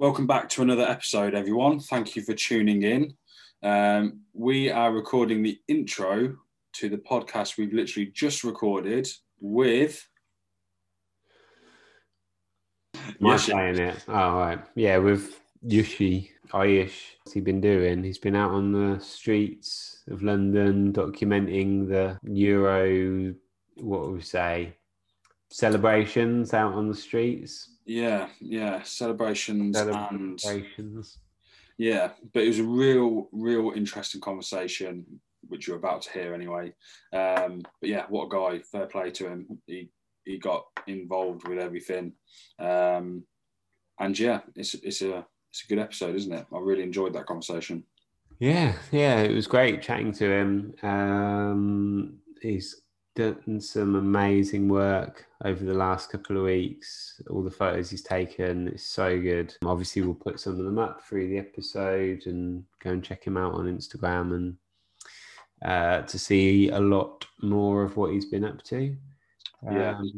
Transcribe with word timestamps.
Welcome 0.00 0.26
back 0.26 0.48
to 0.50 0.62
another 0.62 0.84
episode, 0.84 1.34
everyone. 1.34 1.78
Thank 1.78 2.16
you 2.16 2.22
for 2.22 2.32
tuning 2.32 2.84
in. 2.84 3.12
Um, 3.62 4.20
we 4.32 4.70
are 4.70 4.94
recording 4.94 5.42
the 5.42 5.58
intro 5.68 6.38
to 6.72 6.88
the 6.88 6.96
podcast 6.96 7.58
we've 7.58 7.74
literally 7.74 8.06
just 8.06 8.42
recorded 8.42 9.06
with. 9.40 10.08
Yoshi. 13.18 13.52
playing 13.52 13.78
it? 13.78 14.02
Oh, 14.08 14.38
right. 14.38 14.60
Yeah, 14.74 14.96
with 14.96 15.38
Yushi 15.68 16.30
Ayush. 16.48 17.02
What's 17.18 17.34
he 17.34 17.40
been 17.42 17.60
doing? 17.60 18.02
He's 18.02 18.16
been 18.16 18.36
out 18.36 18.52
on 18.52 18.72
the 18.72 18.98
streets 19.00 20.02
of 20.08 20.22
London 20.22 20.94
documenting 20.94 21.86
the 21.90 22.18
Euro, 22.22 23.34
what 23.76 24.00
would 24.00 24.14
we 24.14 24.22
say, 24.22 24.78
celebrations 25.50 26.54
out 26.54 26.72
on 26.72 26.88
the 26.88 26.94
streets. 26.94 27.76
Yeah, 27.86 28.28
yeah, 28.40 28.82
celebrations 28.82 29.76
and 29.78 30.40
Celebrations. 30.40 31.18
yeah, 31.78 32.10
but 32.32 32.44
it 32.44 32.48
was 32.48 32.58
a 32.58 32.64
real, 32.64 33.28
real 33.32 33.72
interesting 33.74 34.20
conversation, 34.20 35.04
which 35.48 35.66
you're 35.66 35.76
about 35.76 36.02
to 36.02 36.12
hear 36.12 36.34
anyway. 36.34 36.72
Um, 37.12 37.62
but 37.80 37.88
yeah, 37.88 38.04
what 38.08 38.26
a 38.26 38.28
guy! 38.28 38.62
Fair 38.70 38.86
play 38.86 39.10
to 39.12 39.28
him. 39.28 39.58
He 39.66 39.90
he 40.24 40.38
got 40.38 40.66
involved 40.86 41.48
with 41.48 41.58
everything, 41.58 42.12
um, 42.58 43.24
and 43.98 44.18
yeah, 44.18 44.40
it's 44.54 44.74
it's 44.74 45.02
a 45.02 45.26
it's 45.50 45.64
a 45.64 45.68
good 45.68 45.78
episode, 45.80 46.14
isn't 46.14 46.32
it? 46.32 46.46
I 46.54 46.58
really 46.58 46.82
enjoyed 46.84 47.14
that 47.14 47.26
conversation. 47.26 47.84
Yeah, 48.38 48.74
yeah, 48.90 49.20
it 49.20 49.34
was 49.34 49.46
great 49.46 49.82
chatting 49.82 50.12
to 50.12 50.30
him. 50.30 50.74
Um, 50.82 52.18
he's 52.40 52.80
done 53.20 53.60
some 53.60 53.96
amazing 53.96 54.68
work 54.68 55.26
over 55.44 55.64
the 55.64 55.74
last 55.74 56.10
couple 56.10 56.36
of 56.36 56.44
weeks. 56.44 57.20
All 57.28 57.42
the 57.42 57.50
photos 57.50 57.90
he's 57.90 58.02
taken, 58.02 58.68
it's 58.68 58.84
so 58.84 59.20
good. 59.20 59.54
Obviously, 59.64 60.02
we'll 60.02 60.14
put 60.14 60.40
some 60.40 60.58
of 60.58 60.64
them 60.64 60.78
up 60.78 61.02
through 61.04 61.28
the 61.28 61.38
episode 61.38 62.22
and 62.26 62.64
go 62.82 62.90
and 62.90 63.04
check 63.04 63.24
him 63.24 63.36
out 63.36 63.54
on 63.54 63.66
Instagram 63.66 64.34
and 64.34 64.56
uh, 65.64 66.02
to 66.02 66.18
see 66.18 66.70
a 66.70 66.80
lot 66.80 67.26
more 67.42 67.82
of 67.82 67.96
what 67.96 68.12
he's 68.12 68.26
been 68.26 68.44
up 68.44 68.62
to. 68.64 68.96
Yeah, 69.62 69.96
Um, 69.96 70.04
it's 70.04 70.12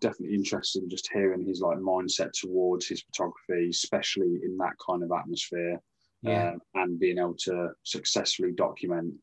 definitely 0.00 0.34
interested 0.34 0.82
in 0.82 0.90
just 0.90 1.08
hearing 1.12 1.46
his 1.46 1.60
like 1.60 1.78
mindset 1.78 2.32
towards 2.32 2.88
his 2.88 3.02
photography, 3.02 3.70
especially 3.70 4.40
in 4.42 4.56
that 4.58 4.72
kind 4.84 5.04
of 5.04 5.12
atmosphere, 5.12 5.80
yeah, 6.22 6.50
um, 6.50 6.60
and 6.74 6.98
being 6.98 7.18
able 7.18 7.36
to 7.44 7.70
successfully 7.84 8.50
document 8.52 9.14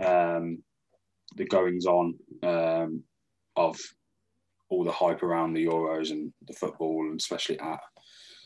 um, 0.00 0.62
the 1.36 1.44
goings 1.46 1.86
on 1.86 2.14
um, 2.42 3.02
of 3.56 3.78
all 4.70 4.84
the 4.84 4.92
hype 4.92 5.22
around 5.22 5.52
the 5.54 5.66
Euros 5.66 6.10
and 6.10 6.32
the 6.46 6.52
football, 6.54 7.06
and 7.08 7.20
especially 7.20 7.58
at 7.60 7.80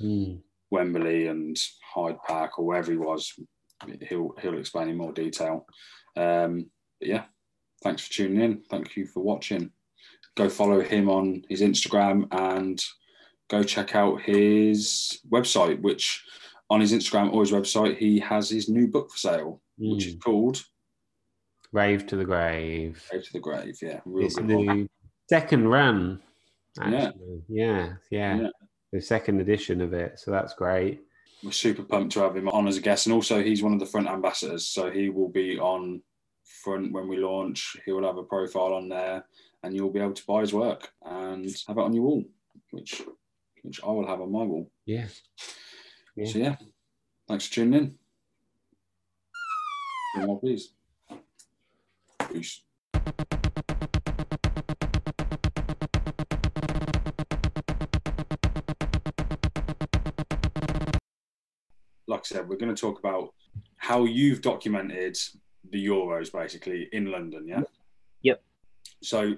Mm. 0.00 0.40
Wembley 0.70 1.26
and 1.26 1.56
Hyde 1.92 2.18
Park 2.26 2.58
or 2.58 2.64
wherever 2.66 2.92
he 2.92 2.98
was. 2.98 3.32
He'll 4.08 4.32
he'll 4.40 4.58
explain 4.58 4.88
in 4.88 4.96
more 4.96 5.12
detail. 5.12 5.66
Um, 6.16 6.70
but 7.00 7.08
yeah, 7.08 7.24
thanks 7.82 8.06
for 8.06 8.12
tuning 8.12 8.40
in. 8.42 8.62
Thank 8.70 8.96
you 8.96 9.06
for 9.06 9.20
watching. 9.20 9.70
Go 10.36 10.48
follow 10.48 10.80
him 10.80 11.08
on 11.08 11.42
his 11.48 11.62
Instagram 11.62 12.28
and 12.30 12.80
go 13.50 13.64
check 13.64 13.96
out 13.96 14.22
his 14.22 15.18
website, 15.28 15.80
which 15.80 16.22
on 16.70 16.80
his 16.80 16.92
Instagram 16.92 17.32
or 17.32 17.40
his 17.42 17.50
website 17.50 17.96
he 17.96 18.20
has 18.20 18.48
his 18.50 18.68
new 18.68 18.86
book 18.86 19.10
for 19.10 19.18
sale, 19.18 19.60
which 19.78 20.06
is 20.06 20.14
Mm. 20.16 20.20
called 20.22 20.64
Rave 21.72 22.06
to 22.06 22.16
the 22.16 22.24
Grave. 22.24 23.02
Go 23.12 23.20
to 23.20 23.32
the 23.32 23.40
Grave. 23.40 23.76
Yeah, 23.82 24.00
real 24.04 24.26
It's 24.26 24.36
the 24.36 24.56
one. 24.56 24.88
second 25.28 25.68
run. 25.68 26.20
Yeah. 26.80 27.08
Actually. 27.08 27.42
Yeah. 27.48 27.92
yeah, 28.10 28.36
Yeah. 28.40 28.48
The 28.92 29.00
second 29.02 29.40
edition 29.40 29.80
of 29.80 29.92
it. 29.92 30.18
So 30.18 30.30
that's 30.30 30.54
great. 30.54 31.00
We're 31.44 31.52
super 31.52 31.82
pumped 31.82 32.12
to 32.14 32.20
have 32.20 32.36
him 32.36 32.48
on 32.48 32.66
as 32.66 32.78
a 32.78 32.80
guest, 32.80 33.06
and 33.06 33.12
also 33.14 33.42
he's 33.42 33.62
one 33.62 33.72
of 33.74 33.80
the 33.80 33.86
front 33.86 34.08
ambassadors, 34.08 34.66
so 34.66 34.90
he 34.90 35.08
will 35.08 35.28
be 35.28 35.58
on 35.58 36.02
front 36.64 36.92
when 36.92 37.06
we 37.06 37.16
launch. 37.18 37.76
He 37.84 37.92
will 37.92 38.06
have 38.06 38.16
a 38.16 38.24
profile 38.24 38.72
on 38.74 38.88
there, 38.88 39.24
and 39.62 39.74
you'll 39.74 39.92
be 39.92 40.00
able 40.00 40.14
to 40.14 40.26
buy 40.26 40.40
his 40.40 40.52
work 40.54 40.90
and 41.04 41.44
have 41.68 41.78
it 41.78 41.82
on 41.82 41.92
your 41.92 42.04
wall, 42.04 42.24
which 42.72 43.02
which 43.62 43.80
I 43.84 43.88
will 43.88 44.06
have 44.06 44.20
on 44.20 44.32
my 44.32 44.42
wall. 44.42 44.70
Yeah. 44.86 45.06
Yeah. 46.16 46.26
So 46.32 46.38
yeah, 46.38 46.56
thanks 47.28 47.46
for 47.46 47.54
tuning 47.54 47.94
in. 50.14 50.26
More, 50.26 50.40
please. 50.40 50.70
Like 62.06 62.20
I 62.20 62.24
said, 62.24 62.48
we're 62.48 62.56
going 62.56 62.74
to 62.74 62.80
talk 62.80 62.98
about 62.98 63.34
how 63.76 64.04
you've 64.04 64.40
documented 64.40 65.18
the 65.70 65.86
Euros 65.86 66.32
basically 66.32 66.88
in 66.92 67.06
London, 67.10 67.46
yeah? 67.46 67.62
Yep. 68.22 68.42
So 69.02 69.34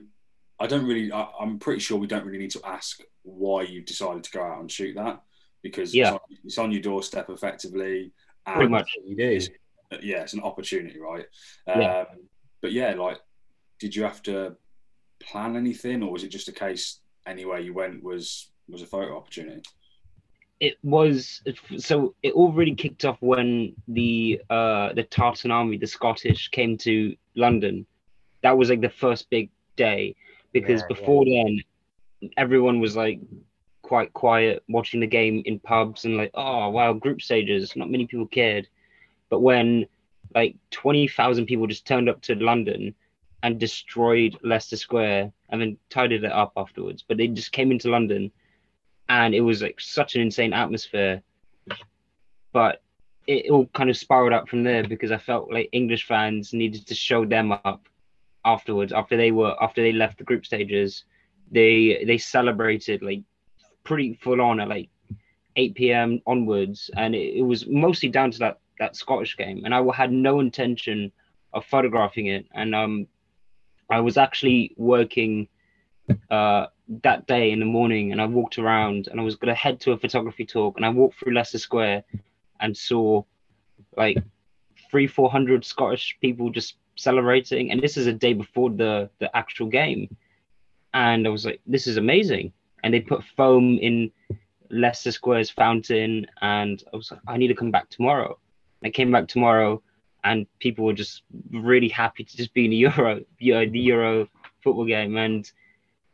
I 0.61 0.67
don't 0.67 0.87
really, 0.87 1.11
I, 1.13 1.29
I'm 1.41 1.59
pretty 1.59 1.81
sure 1.81 1.99
we 1.99 2.07
don't 2.07 2.25
really 2.25 2.39
need 2.39 2.53
to 2.53 2.61
ask 2.65 3.01
why 3.23 3.63
you 3.63 3.83
decided 3.83 4.23
to 4.25 4.31
go 4.31 4.43
out 4.43 4.61
and 4.61 4.71
shoot 4.71 4.95
that 4.95 5.21
because 5.63 5.95
Yeah. 5.95 6.09
it's, 6.09 6.13
on, 6.15 6.21
it's 6.45 6.59
on 6.59 6.73
your 6.73 6.81
doorstep 6.81 7.29
effectively. 7.29 8.13
And 8.47 8.55
Pretty 8.57 8.71
much. 8.71 8.91
You 9.05 9.17
do. 9.17 9.41
yeah, 10.03 10.23
it's 10.23 10.35
an 10.35 10.41
opportunity, 10.43 10.99
right? 10.99 11.27
Yeah. 11.67 12.05
Um, 12.11 12.19
But 12.61 12.73
yeah, 12.73 12.95
like, 12.95 13.19
did 13.79 13.97
you 13.97 14.03
have 14.03 14.23
to 14.25 14.57
plan 15.21 15.57
anything, 15.57 16.03
or 16.03 16.13
was 16.13 16.25
it 16.25 16.29
just 16.29 16.49
a 16.49 16.53
case 16.53 17.01
anywhere 17.27 17.59
you 17.59 17.75
went 17.75 18.03
was 18.03 18.51
was 18.69 18.83
a 18.83 18.87
photo 18.87 19.17
opportunity? 19.17 19.63
It 20.61 20.77
was 20.83 21.43
so 21.79 22.15
it 22.23 22.33
all 22.35 22.53
really 22.53 22.75
kicked 22.75 23.05
off 23.05 23.17
when 23.21 23.75
the 23.89 24.41
uh 24.51 24.93
the 24.93 25.05
Tartan 25.05 25.51
Army, 25.51 25.79
the 25.79 25.87
Scottish, 25.87 26.49
came 26.49 26.77
to 26.79 27.17
London. 27.35 27.87
That 28.43 28.57
was 28.57 28.71
like 28.71 28.81
the 28.81 28.91
first 28.91 29.31
big 29.31 29.51
day 29.77 30.15
because 30.53 30.83
Yeah, 30.83 30.87
yeah. 30.91 30.95
before 30.95 31.25
then 31.25 31.61
everyone 32.37 32.81
was 32.81 32.97
like 32.97 33.21
quite 33.83 34.13
quiet 34.13 34.63
watching 34.69 35.01
the 35.01 35.07
game 35.07 35.43
in 35.47 35.59
pubs 35.59 36.05
and 36.05 36.17
like 36.17 36.31
oh 36.35 36.69
wow 36.69 36.93
group 36.93 37.21
stages 37.21 37.75
not 37.77 37.91
many 37.91 38.07
people 38.07 38.27
cared 38.27 38.69
but 39.31 39.41
when 39.41 39.87
like 40.35 40.57
20,000 40.71 41.47
people 41.47 41.67
just 41.67 41.87
turned 41.87 42.09
up 42.09 42.21
to 42.23 42.35
London 42.35 42.95
and 43.43 43.59
destroyed 43.59 44.37
Leicester 44.43 44.77
Square 44.77 45.33
and 45.49 45.61
then 45.61 45.77
tidied 45.89 46.25
it 46.25 46.33
up 46.33 46.53
afterwards. 46.57 47.05
But 47.07 47.17
they 47.17 47.29
just 47.29 47.53
came 47.53 47.71
into 47.73 47.91
London 47.91 48.31
and 49.09 49.35
it 49.35 49.41
was 49.41 49.63
like 49.63 49.81
such 49.81 50.15
an 50.15 50.23
insane 50.23 50.53
atmosphere. 50.53 51.23
But 52.53 52.83
it 53.27 53.51
all 53.51 53.67
kind 53.67 53.91
of 53.91 53.97
spiraled 53.97 54.33
out 54.33 54.49
from 54.49 54.65
there 54.65 54.87
because 54.87 55.13
I 55.13 55.19
felt 55.19 55.53
like 55.53 55.69
English 55.73 56.07
fans 56.07 56.53
needed 56.53 56.87
to 56.87 56.95
show 56.95 57.25
them 57.25 57.53
up 57.53 57.89
afterwards 58.45 58.93
after 58.93 59.17
they 59.17 59.31
were 59.31 59.55
after 59.63 59.83
they 59.83 59.93
left 59.93 60.19
the 60.19 60.25
group 60.25 60.47
stages. 60.47 61.05
They 61.51 62.05
they 62.07 62.19
celebrated 62.19 63.03
like 63.03 63.23
pretty 63.85 64.15
full 64.15 64.41
on 64.41 64.61
at 64.61 64.69
like 64.69 64.89
8 65.57 65.75
p.m. 65.75 66.21
onwards. 66.27 66.91
And 66.97 67.15
it, 67.15 67.39
it 67.39 67.43
was 67.43 67.67
mostly 67.67 68.09
down 68.09 68.31
to 68.33 68.39
that 68.41 68.59
that 68.81 68.97
Scottish 68.97 69.37
game 69.37 69.63
and 69.65 69.73
I 69.73 69.83
had 69.95 70.11
no 70.11 70.41
intention 70.41 71.13
of 71.53 71.65
photographing 71.67 72.27
it. 72.27 72.47
And 72.53 72.75
um 72.75 73.07
I 73.89 74.01
was 74.01 74.17
actually 74.17 74.75
working 74.77 75.47
uh 76.31 76.67
that 77.05 77.27
day 77.29 77.53
in 77.53 77.61
the 77.61 77.67
morning 77.67 78.11
and 78.11 78.21
I 78.21 78.27
walked 78.27 78.59
around 78.59 79.07
and 79.07 79.21
I 79.21 79.23
was 79.23 79.37
gonna 79.37 79.55
head 79.55 79.79
to 79.81 79.93
a 79.93 79.99
photography 79.99 80.45
talk 80.45 80.77
and 80.77 80.85
I 80.85 80.89
walked 80.89 81.19
through 81.19 81.35
Leicester 81.35 81.59
Square 81.59 82.03
and 82.59 82.77
saw 82.77 83.23
like 83.97 84.19
three 84.91 85.07
four 85.07 85.31
hundred 85.31 85.65
Scottish 85.65 86.17
people 86.21 86.51
just 86.51 86.77
celebrating. 86.97 87.71
And 87.71 87.81
this 87.81 87.97
is 87.97 88.07
a 88.07 88.13
day 88.13 88.33
before 88.33 88.71
the 88.71 89.11
the 89.19 89.35
actual 89.37 89.67
game. 89.67 90.17
And 90.95 91.27
I 91.27 91.31
was 91.31 91.45
like 91.45 91.61
this 91.67 91.87
is 91.87 91.99
amazing. 91.99 92.53
And 92.83 92.95
they 92.95 93.01
put 93.01 93.23
foam 93.37 93.79
in 93.79 94.11
Leicester 94.71 95.13
Square's 95.13 95.51
fountain 95.51 96.27
and 96.41 96.83
I 96.95 96.97
was 96.97 97.11
like 97.11 97.21
I 97.29 97.37
need 97.37 97.49
to 97.49 97.55
come 97.55 97.71
back 97.71 97.91
tomorrow 97.91 98.39
I 98.85 98.91
came 98.91 99.11
back 99.11 99.29
tomorrow 99.29 99.83
and 100.25 100.47
people 100.59 100.85
were 100.85 100.93
just 100.93 101.23
really 101.51 101.89
happy 101.89 102.25
to 102.25 102.37
just 102.37 102.53
be 102.55 102.65
in 102.65 102.71
the 102.71 102.77
Euro 102.77 103.21
Euro- 103.39 103.71
the 103.71 103.81
Euro 103.81 104.29
football 104.63 104.85
game. 104.85 105.17
And 105.17 105.51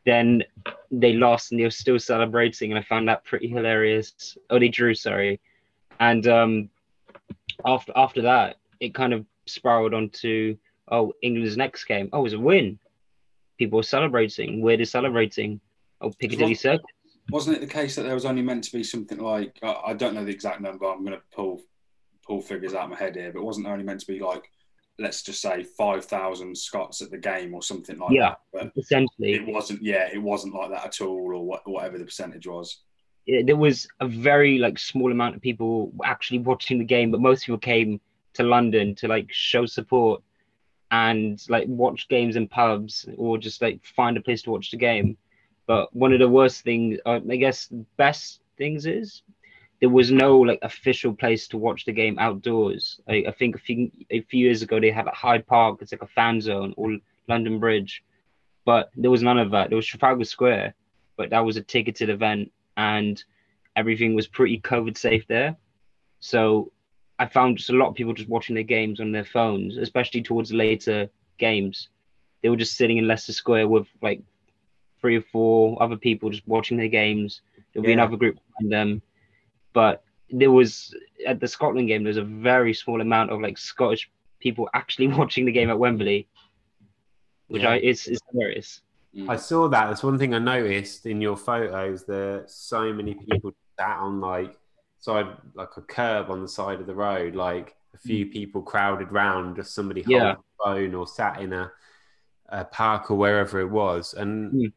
then 0.04 0.44
they 0.90 1.14
lost 1.14 1.50
and 1.50 1.60
they 1.60 1.64
were 1.64 1.70
still 1.70 1.98
celebrating 1.98 2.70
and 2.70 2.78
I 2.78 2.82
found 2.82 3.08
that 3.08 3.24
pretty 3.24 3.48
hilarious. 3.48 4.36
Oh 4.50 4.58
they 4.58 4.68
drew 4.68 4.94
sorry. 4.94 5.40
And 6.00 6.26
um 6.26 6.70
after 7.64 7.92
after 7.96 8.22
that 8.22 8.56
it 8.80 8.94
kind 8.94 9.12
of 9.12 9.24
spiraled 9.46 9.94
onto 9.94 10.56
oh 10.90 11.12
England's 11.22 11.56
next 11.56 11.84
game. 11.84 12.08
Oh 12.12 12.20
it 12.20 12.22
was 12.22 12.32
a 12.34 12.40
win. 12.40 12.78
People 13.58 13.78
were 13.78 13.82
celebrating. 13.82 14.60
Where 14.60 14.76
they're 14.76 14.86
celebrating. 14.86 15.60
Oh 16.00 16.10
Piccadilly 16.18 16.54
Circus. 16.54 16.86
Wasn't 17.30 17.56
it 17.56 17.60
the 17.60 17.66
case 17.66 17.96
that 17.96 18.02
there 18.02 18.14
was 18.14 18.24
only 18.24 18.42
meant 18.42 18.62
to 18.64 18.72
be 18.72 18.84
something 18.84 19.18
like 19.18 19.58
I 19.62 19.94
don't 19.94 20.14
know 20.14 20.24
the 20.24 20.30
exact 20.30 20.60
number. 20.60 20.86
I'm 20.86 21.04
going 21.04 21.18
to 21.18 21.22
pull 21.34 21.62
pull 22.26 22.40
figures 22.42 22.74
out 22.74 22.84
of 22.84 22.90
my 22.90 22.96
head 22.96 23.14
here, 23.16 23.32
but 23.32 23.44
wasn't 23.44 23.66
only 23.66 23.84
meant 23.84 24.00
to 24.00 24.06
be 24.06 24.18
like 24.20 24.50
let's 24.98 25.22
just 25.22 25.42
say 25.42 25.62
five 25.62 26.04
thousand 26.06 26.56
Scots 26.56 27.02
at 27.02 27.10
the 27.10 27.18
game 27.18 27.54
or 27.54 27.62
something 27.62 27.98
like 27.98 28.12
Yeah. 28.12 28.34
that? 28.52 28.72
But 28.74 28.82
essentially 28.82 29.34
it 29.34 29.46
wasn't. 29.46 29.82
Yeah, 29.82 30.08
it 30.12 30.22
wasn't 30.22 30.54
like 30.54 30.70
that 30.70 30.86
at 30.86 31.00
all, 31.02 31.34
or 31.34 31.44
what, 31.44 31.68
whatever 31.68 31.98
the 31.98 32.04
percentage 32.06 32.46
was. 32.46 32.78
eh, 33.28 33.42
there 33.44 33.56
was 33.56 33.86
a 34.00 34.08
very 34.08 34.56
like 34.58 34.78
small 34.78 35.12
amount 35.12 35.36
of 35.36 35.42
people 35.42 35.92
actually 36.04 36.38
watching 36.38 36.78
the 36.78 36.84
game, 36.84 37.10
but 37.10 37.20
most 37.20 37.44
people 37.44 37.58
came 37.58 38.00
to 38.34 38.42
London 38.42 38.94
to 38.94 39.08
like 39.08 39.28
show 39.30 39.66
support 39.66 40.22
and 40.90 41.44
like 41.48 41.66
watch 41.68 42.08
games 42.08 42.36
in 42.36 42.46
pubs 42.48 43.06
or 43.16 43.36
just 43.38 43.60
like 43.60 43.84
find 43.84 44.16
a 44.16 44.20
place 44.20 44.42
to 44.42 44.50
watch 44.50 44.70
the 44.70 44.76
game. 44.76 45.16
But 45.66 45.94
one 45.94 46.12
of 46.12 46.20
the 46.20 46.28
worst 46.28 46.62
things, 46.62 46.98
uh, 47.04 47.20
I 47.28 47.36
guess, 47.36 47.68
best 47.96 48.40
things 48.56 48.86
is 48.86 49.22
there 49.80 49.90
was 49.90 50.10
no 50.10 50.38
like 50.38 50.58
official 50.62 51.14
place 51.14 51.48
to 51.48 51.58
watch 51.58 51.84
the 51.84 51.92
game 51.92 52.18
outdoors. 52.18 53.00
I, 53.08 53.24
I 53.28 53.32
think 53.32 53.56
a 53.56 53.58
few 53.58 53.90
a 54.10 54.22
few 54.22 54.44
years 54.46 54.62
ago 54.62 54.80
they 54.80 54.90
had 54.90 55.06
a 55.06 55.10
Hyde 55.10 55.46
Park, 55.46 55.78
it's 55.80 55.92
like 55.92 56.02
a 56.02 56.06
fan 56.06 56.40
zone, 56.40 56.74
or 56.76 56.96
London 57.28 57.58
Bridge, 57.58 58.02
but 58.64 58.90
there 58.96 59.10
was 59.10 59.22
none 59.22 59.38
of 59.38 59.50
that. 59.50 59.68
There 59.68 59.76
was 59.76 59.86
Trafalgar 59.86 60.24
Square, 60.24 60.74
but 61.16 61.30
that 61.30 61.44
was 61.44 61.56
a 61.56 61.62
ticketed 61.62 62.08
event, 62.08 62.52
and 62.76 63.22
everything 63.74 64.14
was 64.14 64.26
pretty 64.26 64.60
COVID 64.60 64.96
safe 64.96 65.26
there. 65.28 65.56
So 66.20 66.72
I 67.18 67.26
found 67.26 67.58
just 67.58 67.70
a 67.70 67.74
lot 67.74 67.88
of 67.88 67.94
people 67.94 68.14
just 68.14 68.28
watching 68.28 68.54
their 68.54 68.64
games 68.64 69.00
on 69.00 69.12
their 69.12 69.24
phones, 69.24 69.76
especially 69.76 70.22
towards 70.22 70.52
later 70.52 71.08
games. 71.38 71.88
They 72.42 72.48
were 72.48 72.56
just 72.56 72.76
sitting 72.76 72.98
in 72.98 73.08
Leicester 73.08 73.32
Square 73.32 73.68
with 73.68 73.86
like 74.02 74.22
three 75.00 75.16
or 75.16 75.22
four 75.22 75.82
other 75.82 75.96
people 75.96 76.30
just 76.30 76.46
watching 76.46 76.76
their 76.76 76.88
games. 76.88 77.42
There'll 77.72 77.86
be 77.86 77.92
another 77.92 78.16
group 78.16 78.38
behind 78.58 78.72
them. 78.72 79.02
But 79.76 80.02
there 80.30 80.50
was 80.50 80.94
at 81.26 81.38
the 81.38 81.46
Scotland 81.46 81.86
game, 81.88 82.02
there's 82.02 82.16
a 82.16 82.24
very 82.24 82.72
small 82.72 83.02
amount 83.02 83.30
of 83.30 83.42
like 83.42 83.58
Scottish 83.58 84.10
people 84.40 84.70
actually 84.72 85.08
watching 85.20 85.44
the 85.44 85.52
game 85.52 85.68
at 85.68 85.78
Wembley, 85.78 86.26
which 87.48 87.62
Yeah. 87.62 87.72
I 87.72 87.76
is 87.90 88.06
is 88.08 88.18
hilarious. 88.32 88.80
Mm. 89.14 89.28
I 89.28 89.36
saw 89.36 89.68
that. 89.68 89.88
That's 89.88 90.02
one 90.02 90.18
thing 90.18 90.32
I 90.34 90.38
noticed 90.38 91.04
in 91.04 91.20
your 91.20 91.36
photos. 91.36 92.04
That 92.06 92.44
so 92.48 92.90
many 92.90 93.14
people 93.30 93.52
sat 93.78 93.98
on 93.98 94.18
like 94.22 94.58
side, 94.98 95.26
like 95.54 95.76
a 95.76 95.82
curb 95.82 96.30
on 96.30 96.40
the 96.40 96.48
side 96.48 96.80
of 96.80 96.86
the 96.86 96.94
road. 96.94 97.34
Like 97.34 97.76
a 97.94 97.98
few 97.98 98.24
people 98.24 98.62
crowded 98.62 99.12
round, 99.12 99.56
just 99.56 99.74
somebody 99.74 100.00
holding 100.02 100.22
Yeah. 100.22 100.36
a 100.36 100.64
phone 100.64 100.94
or 100.94 101.06
sat 101.06 101.40
in 101.42 101.52
a, 101.52 101.70
a 102.48 102.64
park 102.64 103.10
or 103.10 103.16
wherever 103.16 103.60
it 103.60 103.70
was. 103.70 104.14
And 104.14 104.52
Mm. 104.52 104.72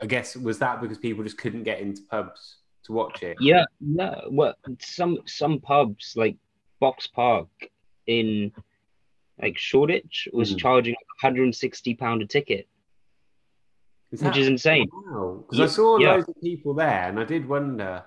I 0.00 0.06
guess 0.06 0.36
was 0.36 0.58
that 0.60 0.80
because 0.80 0.98
people 0.98 1.24
just 1.24 1.38
couldn't 1.38 1.64
get 1.64 1.80
into 1.80 2.02
pubs 2.10 2.58
to 2.84 2.92
watch 2.92 3.22
it? 3.22 3.36
Yeah, 3.40 3.64
no. 3.80 4.28
Well, 4.30 4.54
some 4.80 5.18
some 5.26 5.60
pubs 5.60 6.14
like 6.16 6.36
Box 6.80 7.06
Park 7.06 7.48
in 8.06 8.52
like 9.40 9.58
Shoreditch 9.58 10.28
was 10.32 10.54
Mhm. 10.54 10.58
charging 10.58 10.94
160 11.22 11.94
pound 11.94 12.22
a 12.22 12.26
ticket, 12.26 12.68
Is 14.12 14.22
which 14.22 14.36
is 14.36 14.48
insane. 14.48 14.88
Wow, 14.92 15.38
because 15.42 15.58
Yeah, 15.58 15.64
I 15.64 15.68
saw 15.68 15.98
yeah. 15.98 16.12
loads 16.14 16.28
of 16.28 16.40
people 16.40 16.74
there, 16.74 17.08
and 17.08 17.18
I 17.18 17.24
did 17.24 17.48
wonder, 17.48 18.04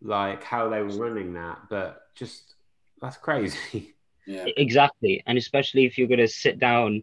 like, 0.00 0.42
how 0.42 0.68
they 0.70 0.80
were 0.82 0.96
running 0.96 1.34
that. 1.34 1.68
But 1.68 2.14
just 2.14 2.54
that's 3.02 3.18
crazy. 3.18 3.94
yeah. 4.26 4.46
Exactly, 4.56 5.22
and 5.26 5.36
especially 5.36 5.84
if 5.84 5.98
you're 5.98 6.08
gonna 6.08 6.28
sit 6.28 6.58
down 6.58 7.02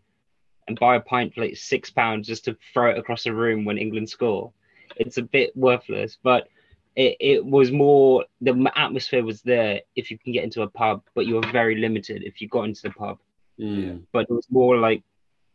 and 0.68 0.80
buy 0.80 0.96
a 0.96 1.02
pint 1.02 1.34
for 1.34 1.42
like 1.42 1.58
six 1.58 1.92
pounds 1.92 2.26
just 2.26 2.46
to 2.46 2.58
throw 2.74 2.90
it 2.90 2.98
across 2.98 3.26
the 3.26 3.34
room 3.34 3.66
when 3.66 3.78
England 3.78 4.10
score, 4.10 4.52
it's 4.96 5.18
a 5.18 5.22
bit 5.22 5.56
worthless. 5.56 6.18
But 6.24 6.48
it, 6.96 7.18
it 7.20 7.46
was 7.46 7.72
more 7.72 8.26
the 8.42 8.72
atmosphere 8.76 9.24
was 9.24 9.42
there 9.42 9.82
if 9.96 10.12
you 10.12 10.18
can 10.18 10.34
get 10.34 10.44
into 10.44 10.62
a 10.62 10.70
pub, 10.70 11.04
but 11.16 11.26
you 11.26 11.36
were 11.36 11.52
very 11.52 11.76
limited 11.76 12.24
if 12.24 12.42
you 12.42 12.48
got 12.48 12.64
into 12.64 12.84
the 12.84 12.92
pub. 12.92 13.20
Mm. 13.60 14.02
but 14.12 14.26
it 14.28 14.34
was 14.34 14.48
more 14.50 14.78
like 14.78 15.04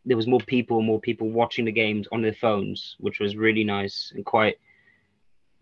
there 0.04 0.16
was 0.16 0.28
more 0.28 0.40
people, 0.40 0.80
more 0.82 1.00
people 1.00 1.30
watching 1.30 1.64
the 1.64 1.72
games 1.72 2.06
on 2.12 2.22
their 2.22 2.32
phones, 2.32 2.96
which 2.98 3.18
was 3.18 3.36
really 3.36 3.64
nice 3.64 4.12
and 4.14 4.24
quite, 4.24 4.58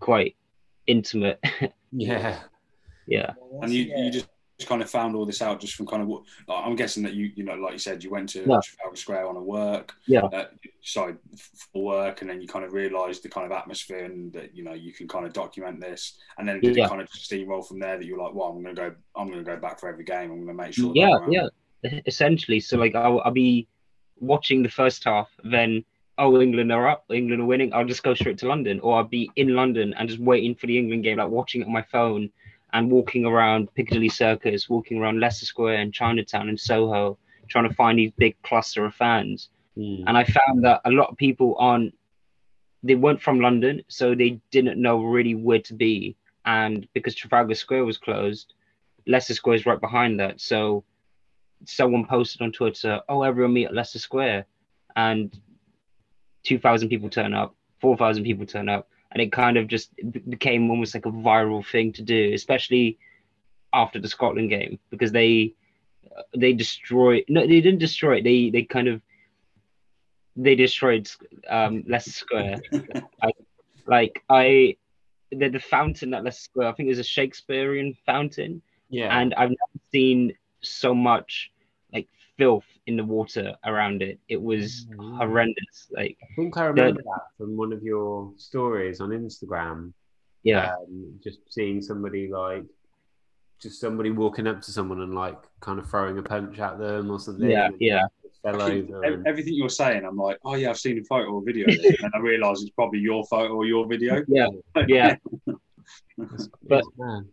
quite 0.01 0.37
intimate. 0.87 1.43
Yeah. 1.93 2.41
yeah, 3.07 3.33
And 3.63 3.73
you, 3.73 3.85
you 3.85 4.11
just 4.11 4.29
kind 4.65 4.81
of 4.81 4.89
found 4.89 5.15
all 5.15 5.27
this 5.27 5.43
out 5.43 5.61
just 5.61 5.75
from 5.75 5.87
kind 5.87 6.01
of 6.01 6.09
what 6.09 6.23
like, 6.49 6.65
I'm 6.65 6.77
guessing 6.77 7.03
that 7.03 7.13
you 7.13 7.31
you 7.35 7.45
know 7.45 7.57
like 7.57 7.73
you 7.73 7.79
said 7.79 8.03
you 8.03 8.09
went 8.11 8.31
to 8.31 8.39
Yeah. 8.41 8.59
Trafalgar 8.65 8.97
Square 8.97 9.27
on 9.27 9.37
a 9.37 9.43
work 9.43 9.93
Yeah. 10.07 10.25
uh, 10.25 10.47
sorry 10.83 11.17
for 11.73 11.85
work 11.85 12.23
and 12.23 12.31
then 12.31 12.41
you 12.41 12.49
kind 12.49 12.65
of 12.65 12.73
realised 12.73 13.23
the 13.23 13.29
kind 13.29 13.45
of 13.45 13.53
atmosphere 13.53 14.05
and 14.07 14.33
that 14.33 14.57
you 14.57 14.65
know 14.65 14.73
you 14.73 14.95
can 14.95 15.09
kind 15.09 15.27
of 15.27 15.35
document 15.35 15.79
this 15.81 16.17
and 16.39 16.49
then 16.49 16.61
did 16.61 16.75
Yeah. 16.75 16.87
it 16.87 16.89
kind 16.89 17.03
of 17.03 17.11
just 17.13 17.31
steamroll 17.31 17.67
from 17.67 17.81
there 17.81 17.99
that 17.99 18.07
you're 18.07 18.19
like 18.19 18.33
well 18.33 18.49
I'm 18.49 18.63
gonna 18.63 18.75
go 18.75 18.95
I'm 19.15 19.29
gonna 19.29 19.43
go 19.45 19.57
back 19.59 19.79
for 19.79 19.91
every 19.91 20.05
game 20.05 20.31
I'm 20.31 20.41
gonna 20.41 20.55
make 20.55 20.73
sure 20.73 20.93
yeah, 20.95 21.19
yeah. 21.29 21.49
Essentially, 22.07 22.59
so 22.59 22.79
like 22.79 22.95
I'll, 22.95 23.21
I'll 23.25 23.31
be 23.31 23.69
watching 24.19 24.63
the 24.63 24.69
first 24.71 25.05
half, 25.05 25.29
then 25.45 25.85
oh 26.19 26.41
England 26.41 26.73
are 26.73 26.89
up, 26.89 27.05
England 27.11 27.43
are 27.43 27.47
winning. 27.47 27.73
I'll 27.75 27.85
just 27.85 28.03
go 28.03 28.15
straight 28.15 28.39
to 28.39 28.49
London, 28.49 28.81
or 28.81 28.97
I'll 28.97 29.05
be 29.05 29.31
in 29.37 29.55
London 29.55 29.95
and 29.95 30.09
just 30.09 30.21
waiting 30.21 30.55
for 30.55 30.67
the 30.67 30.79
England 30.79 31.05
game, 31.05 31.19
like 31.19 31.29
watching 31.29 31.61
it 31.61 31.67
on 31.67 31.73
my 31.73 31.83
phone 31.83 32.31
and 32.73 32.91
walking 32.91 33.25
around 33.25 33.73
Piccadilly 33.75 34.09
Circus, 34.09 34.69
walking 34.69 34.99
around 34.99 35.21
Leicester 35.21 35.47
Square 35.47 35.77
and 35.77 35.95
Chinatown 35.95 36.49
and 36.49 36.59
Soho, 36.59 37.19
trying 37.49 37.69
to 37.69 37.75
find 37.75 37.99
these 37.99 38.13
big 38.17 38.41
cluster 38.43 38.85
of 38.85 38.95
fans. 38.95 39.51
Mm. 39.77 40.05
and 40.07 40.17
I 40.17 40.25
found 40.25 40.65
that 40.65 40.81
a 40.87 40.91
lot 40.91 41.11
of 41.11 41.19
people 41.19 41.55
aren't 41.59 41.95
they 42.83 42.95
weren't 42.95 43.21
from 43.21 43.41
London, 43.41 43.83
so 43.89 44.15
they 44.15 44.41
didn't 44.51 44.81
know 44.81 45.03
really 45.03 45.35
where 45.35 45.59
to 45.61 45.75
be. 45.75 46.17
And 46.45 46.87
because 46.95 47.15
Trafalgar 47.15 47.55
Square 47.55 47.85
was 47.85 47.99
closed, 47.99 48.55
Leicester 49.07 49.35
Square 49.35 49.57
is 49.57 49.67
right 49.67 49.81
behind 49.81 50.21
that. 50.21 50.41
So 50.41 50.85
someone 51.65 52.07
posted 52.07 52.43
on 52.43 52.53
Twitter, 52.53 53.01
"Oh, 53.09 53.23
everyone 53.23 53.55
meet 53.55 53.67
at 53.67 53.75
Leicester 53.75 53.99
Square," 53.99 54.47
and 54.95 55.37
two 56.43 56.59
thousand 56.59 56.89
people 56.89 57.11
turn 57.11 57.35
up, 57.35 57.55
four 57.81 57.97
thousand 57.97 58.25
people 58.25 58.47
turn 58.47 58.69
up, 58.69 58.89
and 59.13 59.23
it 59.23 59.33
kind 59.33 59.57
of 59.57 59.67
just 59.69 59.91
became 60.29 60.71
almost 60.71 60.95
like 60.95 61.07
a 61.07 61.11
viral 61.11 61.67
thing 61.67 61.93
to 61.95 62.03
do, 62.03 62.33
especially 62.35 62.99
after 63.73 63.99
the 63.99 64.09
Scotland 64.09 64.51
game 64.51 64.79
because 64.91 65.13
they 65.13 65.55
they 66.35 66.53
destroyed 66.53 67.25
no 67.29 67.43
they 67.43 67.61
didn't 67.61 67.79
destroy 67.79 68.17
it. 68.19 68.25
They 68.25 68.51
they 68.51 68.63
kind 68.63 68.89
of 68.89 69.03
they 70.37 70.55
destroyed 70.55 71.11
um 71.49 71.85
Leicester 71.87 72.11
Square. 72.11 72.61
I, 73.23 73.31
like 73.87 74.23
I 74.29 74.77
the, 75.31 75.49
the 75.49 75.61
fountain 75.61 76.15
at 76.15 76.25
Leicester 76.25 76.45
Square 76.45 76.69
I 76.69 76.73
think 76.73 76.91
is 76.91 76.99
a 76.99 77.05
Shakespearean 77.05 77.97
fountain. 78.07 78.63
Yeah. 78.89 79.19
and 79.19 79.35
I've 79.35 79.51
never 79.51 79.85
seen 79.91 80.35
so 80.61 80.95
much 80.95 81.51
filth 82.39 82.65
in 82.87 82.97
the 82.97 83.05
water 83.05 83.55
around 83.65 84.03
it 84.03 84.19
it 84.29 84.41
was 84.41 84.87
Mm. 84.91 85.17
horrendous 85.19 85.77
like 85.91 86.17
I 86.23 86.27
think 86.37 86.57
I 86.57 86.67
remember 86.67 87.03
that 87.03 87.23
from 87.39 87.57
one 87.57 87.73
of 87.73 87.83
your 87.83 88.33
stories 88.37 89.01
on 89.01 89.11
Instagram. 89.11 89.93
yeah 90.43 90.75
Um, 90.75 91.19
just 91.25 91.39
seeing 91.51 91.81
somebody 91.83 92.29
like, 92.29 92.65
just 93.61 93.81
somebody 93.81 94.11
walking 94.11 94.47
up 94.47 94.61
to 94.63 94.71
someone 94.71 95.01
and 95.01 95.15
like 95.15 95.39
kind 95.61 95.79
of 95.79 95.89
throwing 95.89 96.19
a 96.19 96.23
punch 96.23 96.59
at 96.59 96.79
them 96.79 97.11
or 97.11 97.19
something. 97.19 97.51
yeah 97.51 97.67
and 97.67 97.77
yeah 97.81 98.03
Fell 98.43 98.61
and- 98.61 99.27
everything 99.27 99.55
you're 99.55 99.69
saying 99.83 100.05
I'm 100.05 100.17
like 100.17 100.39
oh 100.45 100.55
yeah 100.55 100.71
I've 100.71 100.79
seen 100.79 100.99
a 100.99 101.05
photo 101.05 101.29
or 101.37 101.43
video 101.43 101.67
and 102.03 102.13
I 102.15 102.19
realise 102.19 102.61
it's 102.63 102.71
probably 102.71 103.01
your 103.01 103.25
photo 103.27 103.55
or 103.55 103.65
your 103.65 103.87
video 103.89 104.23
yeah 104.29 104.49
yeah 104.87 105.17
But- 106.69 106.81
it's 106.85 106.89
mad. 106.99 107.25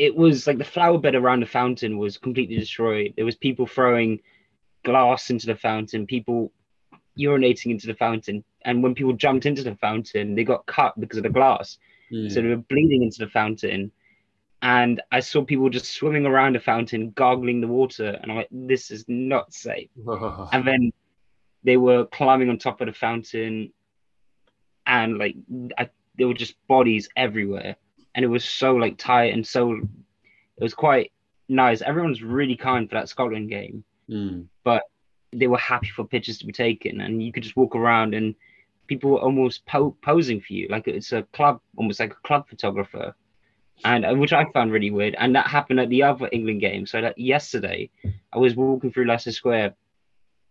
It 0.00 0.16
was 0.16 0.46
like 0.46 0.56
the 0.56 0.64
flower 0.64 0.96
bed 0.96 1.14
around 1.14 1.40
the 1.40 1.46
fountain 1.46 1.98
was 1.98 2.16
completely 2.16 2.56
destroyed. 2.56 3.12
There 3.16 3.26
was 3.26 3.36
people 3.36 3.66
throwing 3.66 4.20
glass 4.82 5.28
into 5.28 5.46
the 5.46 5.54
fountain, 5.54 6.06
people 6.06 6.52
urinating 7.18 7.70
into 7.70 7.86
the 7.86 7.94
fountain, 7.94 8.42
and 8.64 8.82
when 8.82 8.94
people 8.94 9.12
jumped 9.12 9.44
into 9.44 9.62
the 9.62 9.74
fountain, 9.74 10.34
they 10.34 10.42
got 10.42 10.64
cut 10.64 10.98
because 10.98 11.18
of 11.18 11.24
the 11.24 11.28
glass. 11.28 11.76
Mm. 12.10 12.32
So 12.32 12.40
they 12.40 12.48
were 12.48 12.56
bleeding 12.56 13.02
into 13.02 13.18
the 13.18 13.28
fountain. 13.28 13.92
And 14.62 15.02
I 15.12 15.20
saw 15.20 15.44
people 15.44 15.68
just 15.68 15.92
swimming 15.92 16.24
around 16.24 16.54
the 16.54 16.60
fountain, 16.60 17.10
gargling 17.10 17.60
the 17.60 17.68
water, 17.68 18.18
and 18.22 18.32
I'm 18.32 18.38
like, 18.38 18.48
this 18.50 18.90
is 18.90 19.04
not 19.06 19.52
safe. 19.52 19.90
And 20.54 20.66
then 20.66 20.92
they 21.62 21.76
were 21.76 22.06
climbing 22.06 22.48
on 22.48 22.56
top 22.56 22.80
of 22.80 22.86
the 22.86 22.94
fountain, 22.94 23.74
and 24.86 25.18
like 25.18 25.36
I, 25.76 25.90
there 26.16 26.26
were 26.26 26.32
just 26.32 26.54
bodies 26.68 27.10
everywhere, 27.16 27.76
and 28.14 28.24
it 28.24 28.28
was 28.28 28.44
so 28.44 28.74
like 28.74 28.98
tight 28.98 29.32
and 29.32 29.46
so 29.46 29.72
it 29.72 30.62
was 30.62 30.74
quite 30.74 31.12
nice. 31.48 31.82
Everyone's 31.82 32.22
really 32.22 32.56
kind 32.56 32.88
for 32.88 32.96
that 32.96 33.08
Scotland 33.08 33.48
game. 33.48 33.84
Mm. 34.08 34.46
They 35.32 35.46
were 35.46 35.58
happy 35.58 35.88
for 35.94 36.04
pictures 36.04 36.38
to 36.38 36.46
be 36.46 36.52
taken, 36.52 37.00
and 37.00 37.22
you 37.22 37.32
could 37.32 37.44
just 37.44 37.56
walk 37.56 37.76
around 37.76 38.14
and 38.14 38.34
people 38.90 39.12
were 39.12 39.20
almost 39.20 39.64
po- 39.64 39.96
posing 40.02 40.40
for 40.40 40.52
you, 40.52 40.66
like 40.68 40.88
it's 40.88 41.12
a 41.12 41.22
club, 41.32 41.60
almost 41.76 42.00
like 42.00 42.10
a 42.10 42.26
club 42.26 42.48
photographer, 42.48 43.14
and 43.84 44.04
uh, 44.04 44.12
which 44.14 44.32
I 44.32 44.44
found 44.52 44.72
really 44.72 44.90
weird. 44.90 45.14
And 45.16 45.36
that 45.36 45.46
happened 45.46 45.78
at 45.78 45.88
the 45.88 46.02
other 46.02 46.28
England 46.32 46.60
game. 46.60 46.86
So 46.86 47.00
that 47.00 47.16
yesterday, 47.16 47.90
I 48.32 48.38
was 48.38 48.56
walking 48.56 48.90
through 48.90 49.06
Leicester 49.06 49.30
Square, 49.30 49.76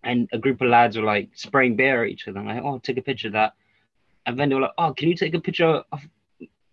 and 0.04 0.30
a 0.32 0.38
group 0.38 0.62
of 0.62 0.70
lads 0.70 0.96
were 0.96 1.04
like 1.04 1.32
spraying 1.34 1.76
beer 1.76 2.06
at 2.06 2.12
each 2.12 2.30
other. 2.30 2.40
I'm 2.40 2.48
like, 2.48 2.64
oh, 2.64 2.80
take 2.80 2.98
a 2.98 3.02
picture 3.02 3.28
of 3.28 3.34
that. 3.34 3.56
And 4.26 4.40
then 4.40 4.48
they 4.48 4.56
were 4.56 4.62
like, 4.62 4.78
oh, 4.78 4.94
can 4.94 5.10
you 5.10 5.16
take 5.16 5.34
a 5.34 5.42
picture 5.42 5.84
of 5.92 6.00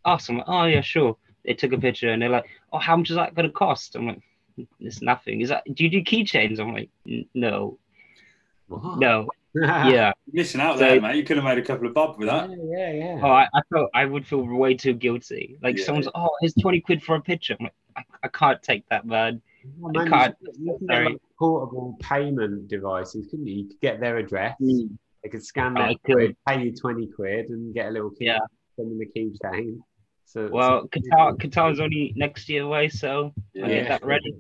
us? 0.07 0.29
I'm 0.29 0.39
like, 0.39 0.49
oh 0.49 0.65
yeah, 0.65 0.81
sure. 0.81 1.17
They 1.45 1.55
took 1.55 1.73
a 1.73 1.79
picture, 1.79 2.11
and 2.11 2.21
they're 2.23 2.29
like, 2.29 2.47
oh, 2.73 2.79
how 2.79 2.97
much 2.97 3.11
is 3.11 3.17
that 3.17 3.35
going 3.35 3.47
to 3.47 3.53
cost? 3.53 3.95
I'm 3.95 4.07
like, 4.09 4.21
it's 4.81 5.03
nothing. 5.03 5.41
Is 5.43 5.51
that? 5.51 5.63
Do 5.73 5.85
you 5.85 5.91
do 5.91 6.03
keychains? 6.03 6.59
I'm 6.59 6.73
like, 6.73 6.91
no. 7.35 7.79
What? 8.69 8.99
No, 8.99 9.29
yeah. 9.55 10.13
Missing 10.33 10.61
out 10.61 10.75
So- 10.79 10.81
there, 10.81 11.01
mate. 11.01 11.17
You 11.17 11.25
could 11.25 11.37
have 11.37 11.45
made 11.45 11.59
a 11.59 11.63
couple 11.63 11.87
of 11.87 11.95
bob 11.95 12.19
with 12.19 12.27
yeah, 12.29 12.47
that. 12.49 12.59
yeah, 12.65 12.93
yeah. 12.93 13.21
Oh, 13.23 13.29
I, 13.31 13.45
I 13.55 13.61
felt 13.73 13.91
I 13.95 14.05
would 14.05 14.27
feel 14.27 14.43
way 14.45 14.75
too 14.75 14.93
guilty. 14.95 15.57
Like 15.63 15.79
Yeah. 15.79 15.85
someone's, 15.85 16.09
oh, 16.15 16.31
here's 16.41 16.55
twenty 16.55 16.81
quid 16.81 17.03
for 17.03 17.15
a 17.15 17.21
picture. 17.21 17.57
I'm 17.61 17.65
like, 17.65 17.75
I, 17.97 18.03
I 18.25 18.29
can't 18.29 18.61
take 18.63 18.89
that, 18.89 19.07
man. 19.07 19.41
Oh, 19.85 19.89
I 19.89 19.93
man, 20.03 20.11
can't- 20.11 20.37
you 20.41 20.47
could- 20.53 20.61
you 20.61 20.79
get 20.81 20.95
sorry. 20.97 21.05
like 21.11 21.17
portable 21.39 21.97
payment 22.01 22.67
devices, 22.69 23.29
couldn't 23.31 23.47
you? 23.47 23.55
You 23.55 23.65
could 23.69 23.81
get 23.81 24.01
their 24.01 24.17
address. 24.17 24.57
Mm. 24.61 24.97
They 25.23 25.29
could 25.29 25.45
scan 25.45 25.77
I 25.77 25.93
that 25.93 26.03
could. 26.05 26.37
pay 26.49 26.63
you 26.65 26.75
twenty 26.75 27.07
quid, 27.07 27.51
and 27.51 27.73
get 27.75 27.87
a 27.87 27.91
little 27.91 28.11
key. 28.11 28.27
Yeah. 28.27 28.39
Send 28.77 28.91
them 28.91 28.99
the 28.99 29.07
keychain. 29.07 29.79
So 30.27 30.49
Well, 30.51 30.83
so- 30.83 30.89
Qatar, 30.89 31.39
Qatar's 31.39 31.81
only 31.81 32.13
next 32.17 32.49
year 32.49 32.63
away, 32.65 32.89
so 32.89 33.33
I'll 33.63 33.69
get 33.69 33.89
that 33.89 34.05
ready. 34.05 34.35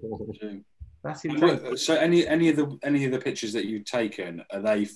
That's 1.02 1.24
intense. 1.24 1.82
So 1.82 1.94
any 1.94 2.26
any 2.26 2.48
of 2.48 2.56
the 2.56 2.78
any 2.82 3.04
of 3.04 3.12
the 3.12 3.20
pictures 3.20 3.52
that 3.52 3.66
you've 3.66 3.84
taken 3.84 4.42
are 4.50 4.60
they 4.60 4.88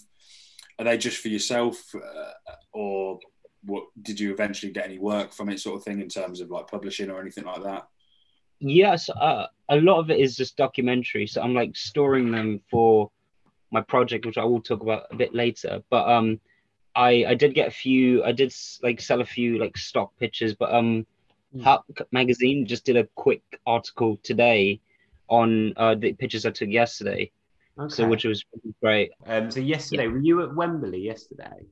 are 0.78 0.84
they 0.84 0.98
just 0.98 1.18
for 1.18 1.28
yourself 1.28 1.80
uh, 1.94 2.32
or 2.72 3.20
what 3.62 3.84
did 4.02 4.18
you 4.18 4.32
eventually 4.32 4.72
get 4.72 4.86
any 4.86 4.98
work 4.98 5.32
from 5.32 5.48
it 5.50 5.60
sort 5.60 5.76
of 5.76 5.84
thing 5.84 6.00
in 6.00 6.08
terms 6.08 6.40
of 6.40 6.50
like 6.50 6.66
publishing 6.66 7.10
or 7.10 7.20
anything 7.20 7.44
like 7.44 7.62
that? 7.62 7.86
Yes, 8.58 9.08
uh, 9.08 9.46
a 9.68 9.76
lot 9.76 10.00
of 10.00 10.10
it 10.10 10.18
is 10.18 10.36
just 10.36 10.56
documentary. 10.56 11.28
So 11.28 11.40
I'm 11.42 11.54
like 11.54 11.76
storing 11.76 12.32
them 12.32 12.60
for 12.70 13.10
my 13.70 13.80
project, 13.82 14.26
which 14.26 14.38
I 14.38 14.44
will 14.44 14.60
talk 14.60 14.82
about 14.82 15.04
a 15.12 15.16
bit 15.16 15.32
later. 15.34 15.82
But 15.90 16.08
um, 16.08 16.40
I 16.94 17.24
I 17.28 17.34
did 17.34 17.54
get 17.54 17.68
a 17.68 17.70
few. 17.72 18.24
I 18.24 18.32
did 18.32 18.52
like 18.82 19.00
sell 19.00 19.20
a 19.20 19.24
few 19.24 19.58
like 19.58 19.76
stock 19.76 20.16
pictures. 20.18 20.54
But 20.54 20.72
um, 20.74 21.06
Hmm. 21.52 21.62
Huck 21.62 21.84
magazine 22.12 22.64
just 22.64 22.84
did 22.84 22.96
a 22.96 23.08
quick 23.16 23.42
article 23.66 24.18
today 24.22 24.80
on 25.28 25.72
uh, 25.76 25.96
the 25.96 26.12
pictures 26.12 26.46
I 26.46 26.50
took 26.50 26.68
yesterday. 26.68 27.32
Okay. 27.78 27.92
So 27.92 28.06
which 28.06 28.24
was 28.24 28.44
really 28.52 28.74
great. 28.80 29.10
um, 29.26 29.50
so 29.50 29.58
yesterday, 29.58 30.06
were 30.06 30.20
you 30.20 30.42
at 30.42 30.54
Wembley 30.54 31.00
yesterday? 31.00 31.66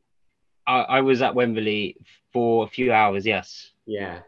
I, 0.66 0.80
I 0.80 1.00
was 1.00 1.22
at 1.22 1.34
Wembley 1.34 1.96
for 2.32 2.64
a 2.64 2.66
few 2.68 2.92
hours. 2.92 3.24
Yes. 3.24 3.70
Yeah. 3.86 4.20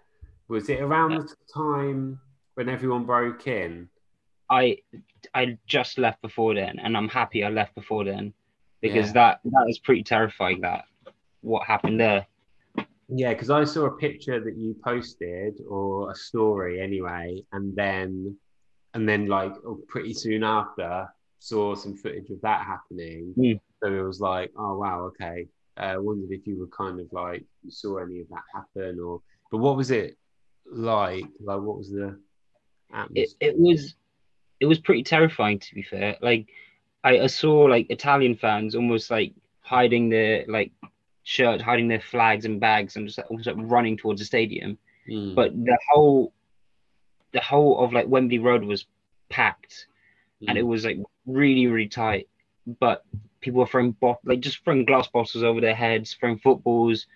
Was 0.48 0.68
it 0.68 0.80
around 0.80 1.16
the 1.16 1.34
time 1.52 2.20
when 2.54 2.68
everyone 2.68 3.04
broke 3.04 3.46
in? 3.46 3.88
I 4.50 4.78
I 5.34 5.58
just 5.66 5.98
left 5.98 6.22
before 6.22 6.54
then, 6.54 6.78
and 6.78 6.96
I'm 6.96 7.08
happy 7.08 7.42
I 7.44 7.48
left 7.50 7.74
before 7.74 8.04
then 8.04 8.34
because 8.80 9.08
Yeah. 9.08 9.12
that 9.12 9.40
that 9.44 9.64
was 9.66 9.78
pretty 9.78 10.02
terrifying. 10.02 10.60
That 10.60 10.84
what 11.42 11.66
happened 11.66 12.00
there. 12.00 12.26
Yeah, 13.08 13.32
because 13.32 13.50
I 13.50 13.64
saw 13.64 13.86
a 13.86 13.96
picture 13.96 14.38
that 14.38 14.56
you 14.56 14.76
posted 14.84 15.60
or 15.68 16.10
a 16.12 16.14
story 16.14 16.80
anyway, 16.80 17.42
and 17.52 17.74
then 17.74 18.36
and 18.94 19.08
then 19.08 19.26
like 19.26 19.52
oh, 19.66 19.80
pretty 19.88 20.14
soon 20.14 20.44
after 20.44 21.08
saw 21.38 21.74
some 21.74 21.96
footage 21.96 22.30
of 22.30 22.40
that 22.42 22.66
happening. 22.66 23.34
Mm. 23.36 23.60
So 23.82 23.92
it 23.92 24.02
was 24.02 24.20
like, 24.20 24.52
oh 24.56 24.78
wow, 24.78 25.00
okay. 25.06 25.48
I 25.76 25.94
uh, 25.94 26.00
wondered 26.00 26.30
if 26.30 26.46
you 26.46 26.58
were 26.58 26.66
kind 26.66 27.00
of 27.00 27.06
like 27.12 27.44
you 27.64 27.70
saw 27.70 27.98
any 27.98 28.20
of 28.20 28.28
that 28.28 28.42
happen, 28.54 29.00
or 29.00 29.22
but 29.50 29.58
what 29.58 29.76
was 29.76 29.90
it 29.90 30.16
like? 30.70 31.24
Like 31.40 31.60
what 31.60 31.78
was 31.78 31.90
the 31.90 32.18
It 33.14 33.30
it 33.40 33.58
was 33.58 33.94
it 34.60 34.66
was 34.66 34.78
pretty 34.78 35.02
terrifying 35.02 35.58
to 35.58 35.74
be 35.74 35.82
fair. 35.82 36.16
Like 36.20 36.48
I, 37.04 37.20
I 37.20 37.26
saw 37.26 37.60
like 37.62 37.86
Italian 37.90 38.34
fans 38.36 38.74
almost 38.74 39.10
like 39.10 39.32
hiding 39.60 40.08
their 40.08 40.44
like 40.48 40.72
shirts, 41.22 41.62
hiding 41.62 41.88
their 41.88 42.00
flags 42.00 42.44
and 42.44 42.60
bags, 42.60 42.96
and 42.96 43.06
just 43.06 43.18
like, 43.18 43.30
almost 43.30 43.46
like 43.46 43.56
running 43.58 43.96
towards 43.96 44.20
the 44.20 44.24
stadium. 44.26 44.76
Mm. 45.08 45.34
But 45.34 45.52
the 45.64 45.78
whole 45.90 46.32
the 47.32 47.40
whole 47.40 47.78
of 47.82 47.92
like 47.92 48.06
Wembley 48.08 48.38
Road 48.38 48.64
was 48.64 48.86
packed. 49.28 49.86
and 50.48 50.56
it 50.58 50.64
Mm. 50.64 50.68
was 50.68 50.84
like 50.86 50.98
really 51.26 51.66
really 51.66 51.86
tight 51.88 52.26
but 52.80 53.04
people 53.40 53.60
were 53.60 53.66
throwing 53.66 53.92
bot- 53.92 54.24
like 54.24 54.40
just 54.40 54.64
throwing 54.64 54.84
glass 54.86 55.06
bottles 55.06 55.42
over 55.44 55.60
their 55.60 55.74
heads 55.74 56.14
throwing 56.14 56.38
footballs 56.38 57.06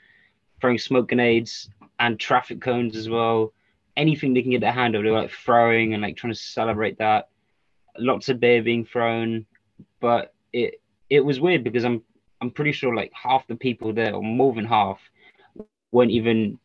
throwing 0.61 0.79
smoke 0.79 1.09
grenades 1.09 1.71
and 2.01 2.21
traffic 2.21 2.61
cones 2.61 2.97
as 2.97 3.09
well 3.09 3.53
anything 3.97 4.35
they 4.35 4.43
can 4.43 4.51
get 4.51 4.61
their 4.61 4.73
hand 4.73 4.95
over 4.95 5.03
they 5.05 5.11
were 5.11 5.23
like 5.23 5.31
throwing 5.31 5.95
and 5.95 6.03
like 6.03 6.17
trying 6.17 6.33
to 6.33 6.39
celebrate 6.39 6.99
that 6.99 7.29
lots 7.99 8.29
of 8.29 8.39
beer 8.41 8.63
being 8.63 8.85
thrown 8.85 9.47
but 10.05 10.35
it 10.53 10.71
it 11.17 11.23
was 11.29 11.41
weird 11.41 11.65
because 11.65 11.85
i'm 11.89 11.99
i'm 12.41 12.51
pretty 12.51 12.73
sure 12.73 12.95
like 12.95 13.13
half 13.27 13.47
the 13.47 13.57
people 13.67 13.93
there 13.93 14.15
or 14.15 14.23
more 14.23 14.53
than 14.55 14.67
half 14.67 14.99
weren't 15.93 16.11
even 16.21 16.59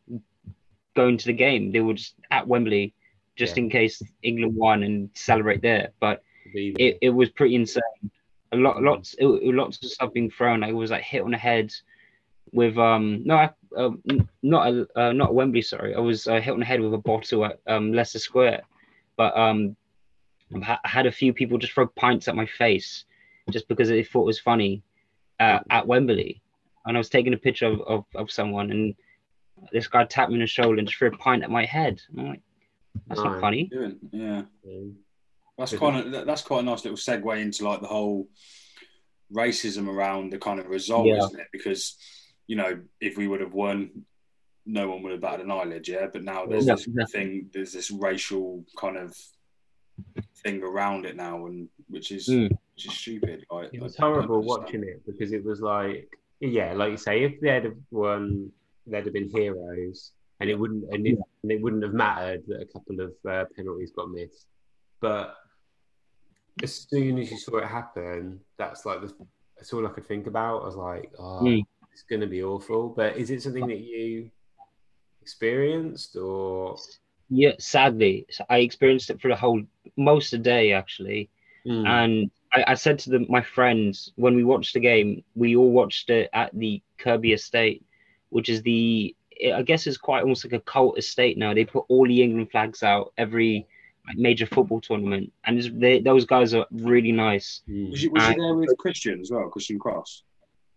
going 0.96 1.18
to 1.18 1.28
the 1.28 1.34
game 1.46 1.72
they 1.72 1.80
were 1.80 1.94
just 1.94 2.16
at 2.32 2.48
wembley 2.48 2.94
just 3.38 3.56
Yeah. 3.56 3.64
in 3.64 3.70
case 3.70 4.02
england 4.24 4.56
won 4.56 4.84
and 4.84 5.10
celebrate 5.14 5.62
there 5.62 5.86
but 6.00 6.22
it, 6.54 6.98
it 7.02 7.10
was 7.10 7.30
pretty 7.30 7.56
insane. 7.56 7.82
A 8.52 8.58
lot, 8.58 8.82
lots, 8.82 9.16
it, 9.20 9.26
lots 9.62 9.84
of 9.84 9.92
stuff 9.92 10.14
being 10.14 10.32
thrown. 10.32 10.62
Like 10.62 10.72
it 10.72 10.74
was 10.74 10.90
like 10.92 11.04
hit 11.04 11.22
on 11.22 11.32
the 11.32 11.38
head 11.38 11.72
with 12.52 12.76
um 12.78 13.22
no, 13.24 13.36
I, 13.36 13.50
uh, 13.78 13.92
not 14.42 14.68
a, 14.74 14.88
uh, 15.00 15.14
not 15.14 15.36
Wembley. 15.36 15.62
Sorry, 15.62 15.94
I 15.94 16.00
was 16.00 16.26
uh, 16.28 16.40
hit 16.40 16.54
on 16.54 16.60
the 16.60 16.66
head 16.66 16.82
with 16.82 16.94
a 16.94 16.98
bottle 16.98 17.46
at 17.46 17.60
um 17.68 17.94
Leicester 17.94 18.18
Square, 18.20 18.64
but 19.18 19.38
um 19.38 19.76
I 20.56 20.80
had 20.84 21.06
a 21.06 21.12
few 21.12 21.32
people 21.34 21.60
just 21.60 21.74
throw 21.74 21.86
pints 21.86 22.28
at 22.28 22.36
my 22.36 22.48
face 22.48 23.06
just 23.52 23.68
because 23.68 23.90
they 23.90 24.04
thought 24.04 24.22
it 24.24 24.26
was 24.26 24.40
funny 24.40 24.84
uh, 25.40 25.60
at 25.70 25.88
Wembley, 25.88 26.42
and 26.86 26.98
I 26.98 27.00
was 27.00 27.10
taking 27.10 27.34
a 27.34 27.38
picture 27.38 27.68
of, 27.68 27.82
of, 27.82 28.06
of 28.16 28.32
someone 28.32 28.72
and 28.72 28.96
this 29.74 29.88
guy 29.88 30.06
tapped 30.06 30.30
me 30.32 30.36
on 30.38 30.42
the 30.42 30.48
shoulder 30.48 30.78
and 30.80 30.88
just 30.88 30.98
threw 30.98 31.10
a 31.10 31.18
pint 31.18 31.44
at 31.44 31.52
my 31.52 31.66
head. 31.66 32.02
I'm 32.18 32.28
like, 32.30 32.42
that's 33.08 33.20
Nice. 33.20 33.26
not 33.32 33.42
funny. 33.42 33.70
Yeah. 34.12 34.44
That's 35.58 35.74
Is 35.74 35.80
quite 35.80 36.06
a, 36.06 36.24
that's 36.26 36.42
quite 36.44 36.60
a 36.62 36.64
nice 36.64 36.86
little 36.86 36.98
segue 36.98 37.42
into 37.42 37.66
like 37.68 37.82
the 37.82 37.88
whole 37.88 38.30
racism 39.34 39.88
around 39.88 40.32
the 40.32 40.38
kind 40.40 40.60
of 40.60 40.68
result, 40.68 41.08
Yeah. 41.08 41.18
isn't 41.26 41.40
it? 41.40 41.48
Because 41.52 41.98
you 42.48 42.56
know, 42.56 42.80
if 43.00 43.18
we 43.18 43.28
would 43.28 43.42
have 43.42 43.54
won, 43.54 44.06
no 44.66 44.90
one 44.90 45.04
would 45.04 45.12
have 45.12 45.22
batted 45.22 45.46
an 45.46 45.52
eyelid, 45.52 45.88
yeah. 45.88 46.08
But 46.12 46.24
now 46.24 46.46
there's 46.46 46.66
Yeah, 46.66 46.76
this 46.76 46.88
yeah. 46.88 47.06
thing, 47.12 47.50
there's 47.54 47.74
this 47.74 47.92
racial 47.92 48.64
kind 48.78 48.98
of 48.98 49.14
thing 50.44 50.64
around 50.64 51.06
it 51.06 51.16
now, 51.16 51.46
and 51.48 51.68
which 51.90 52.12
is 52.12 52.28
Mm. 52.30 52.50
Which 52.80 52.94
is 52.94 52.98
stupid. 52.98 53.46
Like, 53.52 53.70
It 53.74 53.82
was 53.82 53.98
I 53.98 54.04
horrible 54.04 54.36
understand. 54.38 54.46
watching 54.64 54.84
it 54.84 55.06
because 55.06 55.34
it 55.34 55.44
was 55.44 55.60
like, 55.60 56.08
yeah, 56.40 56.72
like 56.74 56.92
you 56.92 56.98
say, 56.98 57.24
if 57.24 57.40
they'd 57.42 57.66
have 57.66 57.76
won, 57.92 58.50
they'd 58.88 59.04
have 59.04 59.14
been 59.14 59.30
heroes, 59.30 60.12
and 60.40 60.50
it 60.50 60.58
wouldn't, 60.58 60.86
and 60.94 61.06
it, 61.06 61.18
and 61.44 61.52
it 61.52 61.62
wouldn't 61.62 61.84
have 61.84 61.94
mattered 61.94 62.44
that 62.48 62.62
a 62.62 62.66
couple 62.66 63.02
of 63.02 63.12
uh, 63.30 63.44
penalties 63.54 63.92
got 63.94 64.10
missed. 64.10 64.46
But 65.02 65.36
as 66.64 66.74
soon 66.90 67.18
as 67.20 67.30
you 67.30 67.38
saw 67.38 67.58
it 67.58 67.66
happen, 67.68 68.40
that's 68.58 68.86
like 68.86 69.02
the, 69.02 69.14
that's 69.58 69.74
all 69.74 69.86
I 69.86 69.90
could 69.90 70.06
think 70.06 70.28
about. 70.28 70.62
I 70.62 70.66
was 70.66 70.76
like, 70.78 71.12
oh, 71.20 71.42
Mm. 71.44 71.66
it's 71.92 72.04
going 72.04 72.22
to 72.22 72.28
be 72.28 72.42
awful. 72.44 72.88
But 72.96 73.18
is 73.18 73.30
it 73.30 73.42
something 73.44 73.68
that 73.68 73.80
you 73.82 74.32
experienced, 75.22 76.16
or 76.16 76.78
Yeah, 77.28 77.56
sadly, 77.60 78.26
I 78.50 78.60
experienced 78.60 79.10
it 79.10 79.20
for 79.20 79.28
the 79.28 79.36
whole 79.36 79.62
most 79.98 80.32
of 80.32 80.40
the 80.40 80.44
day 80.50 80.72
actually. 80.72 81.30
Mm. 81.68 81.86
And 81.86 82.32
I, 82.54 82.64
I 82.68 82.74
said 82.76 83.00
to 83.00 83.10
them, 83.10 83.26
my 83.30 83.42
friends, 83.42 84.12
when 84.16 84.36
we 84.36 84.44
watched 84.44 84.74
the 84.74 84.80
game, 84.80 85.24
we 85.36 85.56
all 85.56 85.72
watched 85.72 86.10
it 86.10 86.30
at 86.34 86.52
the 86.54 86.82
Kirby 86.98 87.34
Estate, 87.34 87.86
which 88.30 88.50
is 88.50 88.62
the, 88.64 89.16
I 89.54 89.62
guess 89.62 89.88
it's 89.88 89.98
quite 89.98 90.22
almost 90.22 90.44
like 90.46 90.54
a 90.54 90.60
cult 90.60 90.98
estate 90.98 91.38
now. 91.38 91.54
They 91.54 91.66
put 91.66 91.86
all 91.88 92.08
the 92.08 92.22
England 92.22 92.52
flags 92.52 92.84
out 92.84 93.14
every 93.18 93.68
like, 94.08 94.18
major 94.18 94.46
football 94.46 94.82
tournament, 94.82 95.32
and 95.46 95.62
they, 95.82 96.00
those 96.00 96.26
guys 96.26 96.54
are 96.54 96.66
really 96.72 97.12
nice. 97.12 97.62
Mm. 97.70 97.92
Was 97.92 98.04
you, 98.04 98.12
was 98.12 98.24
you 98.24 98.30
Uh, 98.32 98.36
there 98.38 98.56
with 98.56 98.78
Christian 98.78 99.20
as 99.22 99.30
well, 99.32 99.48
Christian 99.50 99.78
Cross? 99.78 100.24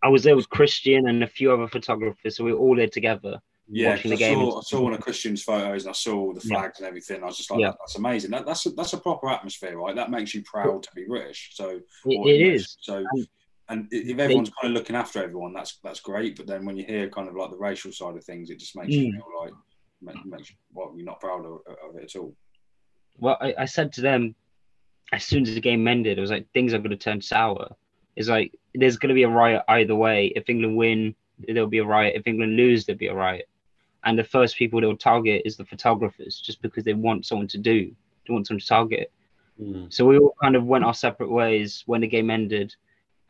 I 0.02 0.08
was 0.08 0.24
there 0.24 0.36
with 0.36 0.50
Christian 0.50 1.08
and 1.08 1.22
a 1.22 1.26
few 1.26 1.52
other 1.52 1.68
photographers, 1.68 2.36
so 2.36 2.44
we 2.44 2.52
were 2.52 2.58
all 2.58 2.76
there 2.76 2.88
together. 2.88 3.40
Yeah, 3.68 3.90
watching 3.90 4.10
the 4.10 4.16
I, 4.26 4.34
saw, 4.34 4.58
I 4.58 4.62
saw 4.62 4.80
one 4.82 4.92
of 4.94 5.00
Christian's 5.00 5.42
photos 5.42 5.84
and 5.84 5.90
I 5.90 5.92
saw 5.94 6.32
the 6.32 6.40
Yeah. 6.44 6.58
flags 6.58 6.78
and 6.80 6.86
everything. 6.88 7.22
I 7.22 7.26
was 7.26 7.36
just 7.36 7.50
like, 7.50 7.60
Yeah. 7.60 7.72
that's 7.78 7.96
amazing. 7.96 8.30
That, 8.32 8.44
that's 8.44 8.66
a, 8.66 8.70
that's 8.70 8.92
a 8.92 8.98
proper 8.98 9.28
atmosphere, 9.30 9.78
right? 9.78 9.94
That 9.94 10.10
makes 10.10 10.34
you 10.34 10.42
proud 10.42 10.82
to 10.82 10.88
be 10.94 11.04
British. 11.06 11.50
So 11.54 11.80
It, 12.06 12.26
it 12.26 12.40
is. 12.54 12.76
So, 12.80 13.04
And 13.12 13.26
and 13.68 13.88
if 13.92 14.18
everyone's 14.18 14.50
kind 14.60 14.74
of 14.74 14.78
looking 14.78 14.96
after 14.96 15.22
everyone, 15.22 15.54
that's 15.54 15.78
that's 15.84 16.00
great. 16.00 16.36
But 16.36 16.46
then 16.46 16.66
when 16.66 16.76
you 16.76 16.84
hear 16.84 17.08
kind 17.08 17.28
of 17.28 17.36
like 17.36 17.50
the 17.50 17.56
racial 17.56 17.92
side 17.92 18.16
of 18.16 18.24
things, 18.24 18.50
it 18.50 18.58
just 18.58 18.76
makes 18.76 18.90
you 18.92 19.08
Mm. 19.12 19.14
feel 19.14 19.24
like 19.40 19.52
ma- 20.02 20.36
makes 20.36 20.50
you, 20.50 20.56
well, 20.74 20.92
you're 20.96 21.06
not 21.06 21.20
proud 21.20 21.46
of, 21.46 21.60
of 21.88 21.96
it 21.96 22.04
at 22.04 22.16
all. 22.20 22.34
well, 23.18 23.38
I, 23.40 23.54
I 23.58 23.64
said 23.64 23.92
to 23.94 24.00
them 24.00 24.34
as 25.12 25.24
soon 25.24 25.42
as 25.46 25.54
the 25.54 25.60
game 25.60 25.86
ended, 25.86 26.18
it 26.18 26.20
was 26.20 26.30
like 26.30 26.50
things 26.52 26.74
are 26.74 26.78
going 26.78 26.90
to 26.90 26.96
turn 26.96 27.20
sour. 27.22 27.74
It's 28.16 28.28
like 28.28 28.52
there's 28.74 28.96
going 28.98 29.08
to 29.08 29.14
be 29.14 29.22
a 29.22 29.28
riot 29.28 29.62
either 29.68 29.94
way. 29.94 30.32
If 30.34 30.50
England 30.50 30.76
win, 30.76 31.14
there'll 31.38 31.68
be 31.68 31.78
a 31.78 31.84
riot. 31.84 32.14
If 32.16 32.26
England 32.26 32.56
lose, 32.56 32.84
there'll 32.84 32.98
be 32.98 33.06
a 33.06 33.14
riot. 33.14 33.48
And 34.04 34.18
the 34.18 34.24
first 34.24 34.56
people 34.56 34.80
they'll 34.80 34.96
target 34.96 35.42
is 35.44 35.56
the 35.56 35.64
photographers, 35.64 36.40
just 36.40 36.60
because 36.60 36.84
they 36.84 36.94
want 36.94 37.26
someone 37.26 37.48
to 37.48 37.58
do, 37.58 37.94
they 38.26 38.32
want 38.32 38.46
someone 38.46 38.60
to 38.60 38.66
target. 38.66 39.12
Mm. 39.60 39.92
So 39.92 40.04
we 40.04 40.18
all 40.18 40.34
kind 40.42 40.56
of 40.56 40.64
went 40.64 40.84
our 40.84 40.94
separate 40.94 41.30
ways 41.30 41.84
when 41.86 42.00
the 42.00 42.08
game 42.08 42.30
ended, 42.30 42.74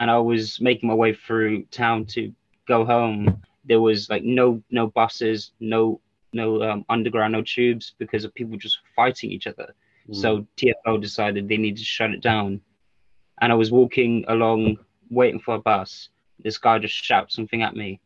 and 0.00 0.10
I 0.10 0.18
was 0.18 0.60
making 0.60 0.88
my 0.88 0.94
way 0.94 1.14
through 1.14 1.64
town 1.64 2.06
to 2.06 2.32
go 2.66 2.84
home. 2.84 3.42
There 3.64 3.80
was 3.80 4.08
like 4.08 4.24
no 4.24 4.62
no 4.70 4.86
buses, 4.88 5.52
no 5.60 6.00
no 6.32 6.62
um, 6.62 6.84
underground, 6.88 7.32
no 7.32 7.42
tubes 7.42 7.94
because 7.98 8.24
of 8.24 8.34
people 8.34 8.56
just 8.56 8.78
fighting 8.96 9.30
each 9.30 9.46
other. 9.46 9.74
Mm. 10.08 10.16
So 10.16 10.46
TFL 10.56 11.00
decided 11.00 11.48
they 11.48 11.58
needed 11.58 11.78
to 11.78 11.84
shut 11.84 12.10
it 12.10 12.22
down. 12.22 12.60
And 13.40 13.52
I 13.52 13.54
was 13.54 13.70
walking 13.70 14.24
along 14.28 14.78
waiting 15.10 15.40
for 15.40 15.56
a 15.56 15.60
bus. 15.60 16.08
This 16.42 16.58
guy 16.58 16.78
just 16.78 16.94
shouts 16.94 17.34
something 17.34 17.62
at 17.62 17.76
me 17.76 18.00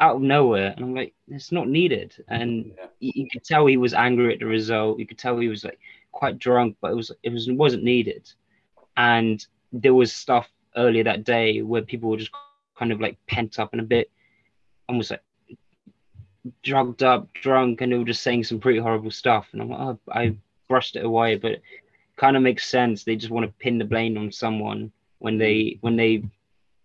out 0.00 0.16
of 0.16 0.22
nowhere, 0.22 0.72
and 0.76 0.84
I'm 0.84 0.94
like, 0.94 1.14
it's 1.28 1.52
not 1.52 1.68
needed. 1.68 2.14
And 2.28 2.72
Yeah. 2.76 2.86
you, 3.00 3.12
you 3.14 3.28
could 3.30 3.44
tell 3.44 3.66
he 3.66 3.76
was 3.76 3.94
angry 3.94 4.32
at 4.32 4.40
the 4.40 4.46
result. 4.46 4.98
You 4.98 5.06
could 5.06 5.18
tell 5.18 5.38
he 5.38 5.48
was 5.48 5.64
like 5.64 5.78
quite 6.12 6.38
drunk, 6.38 6.76
but 6.80 6.92
it 6.92 6.96
was 6.96 7.12
it 7.22 7.32
was 7.32 7.48
wasn't 7.50 7.84
needed. 7.84 8.30
And 8.96 9.44
there 9.72 9.94
was 9.94 10.12
stuff 10.12 10.48
earlier 10.76 11.04
that 11.04 11.24
day 11.24 11.62
where 11.62 11.82
people 11.82 12.10
were 12.10 12.16
just 12.16 12.32
kind 12.78 12.92
of 12.92 13.00
like 13.00 13.16
pent 13.26 13.58
up 13.58 13.72
and 13.72 13.80
a 13.80 13.84
bit 13.84 14.10
almost 14.88 15.10
like 15.10 15.22
drugged 16.62 17.02
up, 17.02 17.32
drunk, 17.34 17.80
and 17.80 17.92
they 17.92 17.98
were 17.98 18.04
just 18.04 18.22
saying 18.22 18.44
some 18.44 18.60
pretty 18.60 18.78
horrible 18.78 19.10
stuff. 19.10 19.48
And 19.52 19.62
I'm 19.62 19.68
like, 19.68 19.80
oh, 19.80 19.98
I 20.10 20.36
brushed 20.68 20.96
it 20.96 21.04
away, 21.04 21.36
but 21.36 21.52
it 21.52 21.62
kind 22.16 22.36
of 22.36 22.42
makes 22.42 22.66
sense. 22.66 23.04
They 23.04 23.16
just 23.16 23.30
want 23.30 23.46
to 23.46 23.52
pin 23.58 23.78
the 23.78 23.84
blame 23.84 24.16
on 24.16 24.32
someone 24.32 24.92
when 25.18 25.38
they 25.38 25.78
when 25.82 25.96
they 25.96 26.22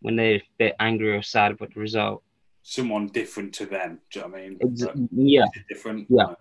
when 0.01 0.15
they're 0.15 0.35
a 0.35 0.43
bit 0.57 0.75
angry 0.79 1.15
or 1.15 1.21
sad 1.21 1.53
about 1.53 1.73
the 1.73 1.79
result. 1.79 2.21
Someone 2.69 3.05
different 3.09 3.53
to 3.53 3.67
them. 3.67 3.99
Do 4.11 4.19
you 4.19 4.25
know 4.25 4.31
what 4.31 4.41
I 4.41 4.47
mean? 4.49 4.57
Like, 4.79 4.95
yeah, 5.11 5.45
different? 5.69 6.07
Yeah. 6.09 6.23
Like, 6.25 6.37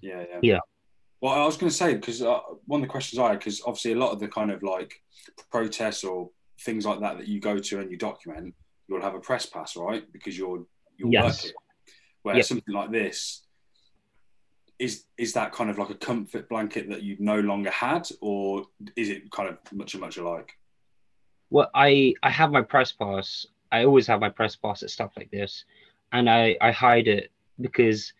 yeah, 0.00 0.24
yeah. 0.28 0.38
Yeah. 0.42 0.58
Well, 1.20 1.32
I 1.32 1.44
was 1.46 1.56
going 1.56 1.70
to 1.70 1.76
say 1.76 1.94
because 1.94 2.20
uh, 2.22 2.40
one 2.66 2.80
of 2.80 2.88
the 2.88 2.90
questions 2.90 3.20
I 3.20 3.28
had, 3.28 3.38
because 3.38 3.62
obviously 3.64 3.92
a 3.92 3.96
lot 3.96 4.10
of 4.10 4.18
the 4.18 4.26
kind 4.26 4.50
of 4.50 4.64
like 4.64 5.00
protests 5.52 6.02
or 6.02 6.30
things 6.62 6.84
like 6.84 6.98
that 7.00 7.18
that 7.18 7.28
you 7.28 7.40
go 7.40 7.58
to 7.60 7.80
and 7.80 7.88
you 7.88 7.96
document, 7.96 8.52
you'll 8.88 9.00
have 9.00 9.14
a 9.14 9.20
press 9.20 9.46
pass, 9.46 9.76
right? 9.76 10.02
Because 10.12 10.36
you're 10.36 10.66
you're 10.98 11.10
Yes. 11.12 11.44
working. 11.44 11.56
Where 12.22 12.36
Yep. 12.36 12.44
something 12.46 12.74
like 12.74 12.90
this 12.90 13.46
is 14.80 15.04
is 15.16 15.34
that 15.34 15.52
kind 15.52 15.70
of 15.70 15.78
like 15.78 15.90
a 15.90 15.94
comfort 15.94 16.48
blanket 16.48 16.90
that 16.90 17.04
you've 17.04 17.20
no 17.20 17.38
longer 17.38 17.70
had, 17.70 18.08
or 18.20 18.66
is 18.96 19.08
it 19.08 19.30
kind 19.30 19.48
of 19.50 19.58
much 19.72 19.94
and 19.94 20.00
much 20.00 20.16
alike? 20.16 20.50
well, 21.50 21.70
I 21.72 22.14
I 22.24 22.30
have 22.30 22.50
my 22.50 22.62
press 22.62 22.90
pass. 22.90 23.46
I 23.74 23.84
always 23.84 24.06
have 24.06 24.20
my 24.20 24.28
press 24.28 24.54
pass 24.54 24.82
at 24.84 24.90
stuff 24.90 25.12
like 25.16 25.30
this, 25.30 25.64
and 26.12 26.30
I 26.30 26.56
I 26.60 26.70
hide 26.70 27.08
it 27.08 27.32
because, 27.60 28.12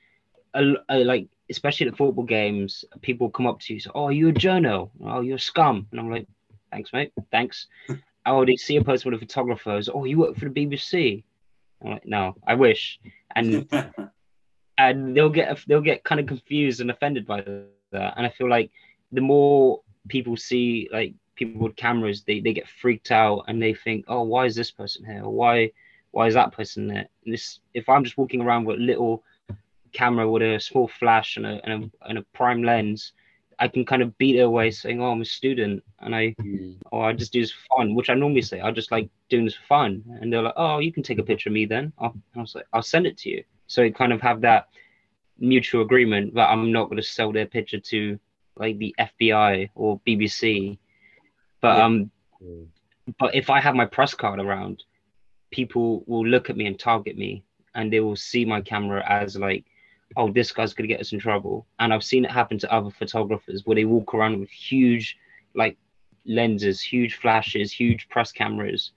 I, 0.52 0.74
I 0.88 0.98
like 0.98 1.28
especially 1.50 1.86
at 1.86 1.96
football 1.96 2.24
games, 2.24 2.84
people 3.02 3.30
come 3.30 3.46
up 3.46 3.60
to 3.60 3.74
you, 3.74 3.80
say, 3.80 3.90
"Oh, 3.94 4.08
you're 4.08 4.30
a 4.30 4.32
journo. 4.32 4.90
Oh, 5.04 5.20
you're 5.20 5.36
a 5.36 5.50
scum," 5.52 5.86
and 5.90 6.00
I'm 6.00 6.10
like, 6.10 6.26
"Thanks, 6.72 6.92
mate. 6.92 7.12
Thanks." 7.30 7.68
oh, 8.26 8.44
they 8.44 8.56
see 8.56 8.76
a 8.76 8.84
post 8.84 9.04
with 9.04 9.14
a 9.14 9.18
photographer. 9.18 9.76
Is, 9.76 9.88
oh, 9.88 10.04
you 10.04 10.18
work 10.18 10.36
for 10.36 10.48
the 10.48 10.66
BBC. 10.66 11.22
I'm 11.82 11.92
like, 11.92 12.06
no, 12.06 12.34
I 12.46 12.54
wish. 12.54 12.98
And 13.36 13.68
and 14.78 15.16
they'll 15.16 15.30
get 15.30 15.58
they'll 15.68 15.80
get 15.80 16.04
kind 16.04 16.20
of 16.20 16.26
confused 16.26 16.80
and 16.80 16.90
offended 16.90 17.26
by 17.26 17.42
that. 17.92 18.14
And 18.16 18.26
I 18.26 18.30
feel 18.30 18.48
like 18.48 18.70
the 19.12 19.20
more 19.20 19.82
people 20.08 20.36
see 20.36 20.88
like 20.92 21.14
people 21.34 21.62
with 21.62 21.76
cameras, 21.76 22.22
they, 22.22 22.40
they 22.40 22.52
get 22.52 22.68
freaked 22.68 23.10
out 23.10 23.44
and 23.48 23.60
they 23.60 23.74
think, 23.74 24.04
oh, 24.08 24.22
why 24.22 24.46
is 24.46 24.54
this 24.54 24.70
person 24.70 25.04
here? 25.04 25.22
Or 25.24 25.32
why 25.32 25.72
why 26.10 26.28
is 26.28 26.34
that 26.34 26.52
person 26.52 26.86
there? 26.86 27.08
And 27.24 27.34
this 27.34 27.60
if 27.74 27.88
I'm 27.88 28.04
just 28.04 28.16
walking 28.16 28.40
around 28.40 28.64
with 28.64 28.78
a 28.78 28.82
little 28.82 29.24
camera 29.92 30.28
with 30.30 30.42
a 30.42 30.60
small 30.60 30.88
flash 30.88 31.36
and 31.36 31.46
a 31.46 31.60
and 31.64 31.84
a, 31.84 32.08
and 32.08 32.18
a 32.18 32.22
prime 32.32 32.62
lens, 32.62 33.12
I 33.58 33.68
can 33.68 33.84
kind 33.84 34.02
of 34.02 34.16
beat 34.18 34.36
it 34.36 34.42
away 34.42 34.70
saying, 34.70 35.00
oh, 35.00 35.10
I'm 35.10 35.22
a 35.22 35.24
student 35.24 35.82
and 36.00 36.14
I 36.14 36.34
mm. 36.40 36.76
or 36.92 37.04
I 37.04 37.12
just 37.12 37.32
do 37.32 37.40
this 37.40 37.52
for 37.52 37.78
fun, 37.78 37.94
which 37.94 38.10
I 38.10 38.14
normally 38.14 38.42
say 38.42 38.60
I 38.60 38.70
just 38.70 38.92
like 38.92 39.08
doing 39.28 39.44
this 39.44 39.54
for 39.54 39.66
fun. 39.66 40.04
And 40.20 40.32
they're 40.32 40.42
like, 40.42 40.54
oh, 40.56 40.78
you 40.78 40.92
can 40.92 41.02
take 41.02 41.18
a 41.18 41.22
picture 41.22 41.48
of 41.48 41.54
me 41.54 41.66
then. 41.66 41.92
I'll, 41.98 42.14
I 42.36 42.40
was 42.40 42.54
like, 42.54 42.66
I'll 42.72 42.82
send 42.82 43.06
it 43.06 43.18
to 43.18 43.30
you. 43.30 43.44
So 43.66 43.82
you 43.82 43.92
kind 43.92 44.12
of 44.12 44.20
have 44.20 44.40
that 44.42 44.68
mutual 45.38 45.82
agreement 45.82 46.34
that 46.34 46.50
I'm 46.50 46.72
not 46.72 46.84
going 46.84 46.96
to 46.96 47.02
sell 47.02 47.32
their 47.32 47.46
picture 47.46 47.80
to 47.80 48.18
like 48.56 48.78
the 48.78 48.94
FBI 48.98 49.70
or 49.74 50.00
BBC. 50.06 50.78
But 51.64 51.78
Yeah. 51.78 51.84
um, 51.84 52.10
but 53.18 53.34
if 53.34 53.48
I 53.48 53.58
have 53.58 53.74
my 53.74 53.86
press 53.86 54.12
card 54.12 54.38
around, 54.38 54.84
people 55.50 56.04
will 56.06 56.26
look 56.26 56.50
at 56.50 56.58
me 56.58 56.66
and 56.66 56.78
target 56.78 57.16
me, 57.16 57.42
and 57.74 57.90
they 57.90 58.00
will 58.00 58.16
see 58.16 58.44
my 58.44 58.60
camera 58.60 59.02
as 59.08 59.36
like, 59.36 59.64
oh, 60.18 60.30
this 60.30 60.52
guy's 60.52 60.74
gonna 60.74 60.88
get 60.88 61.00
us 61.00 61.14
in 61.14 61.18
trouble. 61.18 61.66
And 61.78 61.92
I've 61.94 62.04
seen 62.04 62.26
it 62.26 62.30
happen 62.30 62.58
to 62.58 62.72
other 62.72 62.90
photographers 62.90 63.64
where 63.64 63.76
they 63.76 63.86
walk 63.86 64.12
around 64.12 64.40
with 64.40 64.50
huge, 64.50 65.16
like, 65.54 65.78
lenses, 66.26 66.82
huge 66.82 67.14
flashes, 67.14 67.72
huge 67.72 68.10
press 68.10 68.30
cameras, 68.30 68.92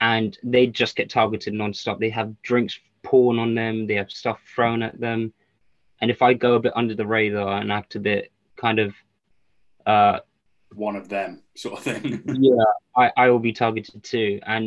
and 0.00 0.38
they 0.42 0.66
just 0.66 0.96
get 0.96 1.10
targeted 1.10 1.52
nonstop. 1.52 1.98
They 1.98 2.08
have 2.10 2.40
drinks 2.40 2.80
poured 3.02 3.38
on 3.38 3.54
them, 3.54 3.86
they 3.86 3.96
have 3.96 4.10
stuff 4.10 4.40
thrown 4.54 4.82
at 4.82 4.98
them, 4.98 5.34
and 6.00 6.10
if 6.10 6.22
I 6.22 6.32
go 6.32 6.54
a 6.54 6.60
bit 6.60 6.72
under 6.74 6.94
the 6.94 7.06
radar 7.06 7.60
and 7.60 7.70
act 7.70 7.94
a 7.94 8.00
bit 8.00 8.32
kind 8.56 8.78
of 8.78 8.94
uh 9.86 10.20
One 10.74 10.96
of 10.96 11.08
them, 11.08 11.42
sort 11.56 11.78
of 11.78 11.84
thing. 11.84 12.22
yeah, 12.40 12.64
I, 12.96 13.10
I 13.16 13.30
will 13.30 13.38
be 13.40 13.52
targeted 13.52 14.02
too. 14.02 14.40
And 14.46 14.66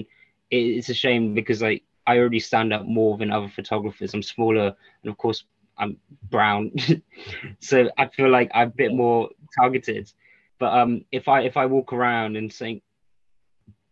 it, 0.52 0.58
it's 0.58 0.90
a 0.90 0.94
shame 0.94 1.34
because 1.34 1.62
like 1.62 1.84
I 2.06 2.18
already 2.18 2.40
stand 2.40 2.74
out 2.74 2.88
more 2.88 3.18
than 3.18 3.32
other 3.32 3.48
photographers. 3.48 4.14
I'm 4.14 4.24
smaller 4.24 4.76
and 5.04 5.10
of 5.12 5.18
course 5.18 5.46
I'm 5.78 5.98
brown. 6.30 6.72
so 7.60 7.90
I 7.98 8.08
feel 8.08 8.30
like 8.30 8.52
I'm 8.54 8.68
a 8.68 8.72
bit 8.72 8.94
more 8.94 9.30
targeted. 9.58 10.12
But 10.60 10.78
um 10.78 11.06
if 11.12 11.28
I 11.28 11.42
if 11.42 11.58
I 11.58 11.66
walk 11.66 11.94
around 11.94 12.36
and 12.36 12.52
say 12.52 12.82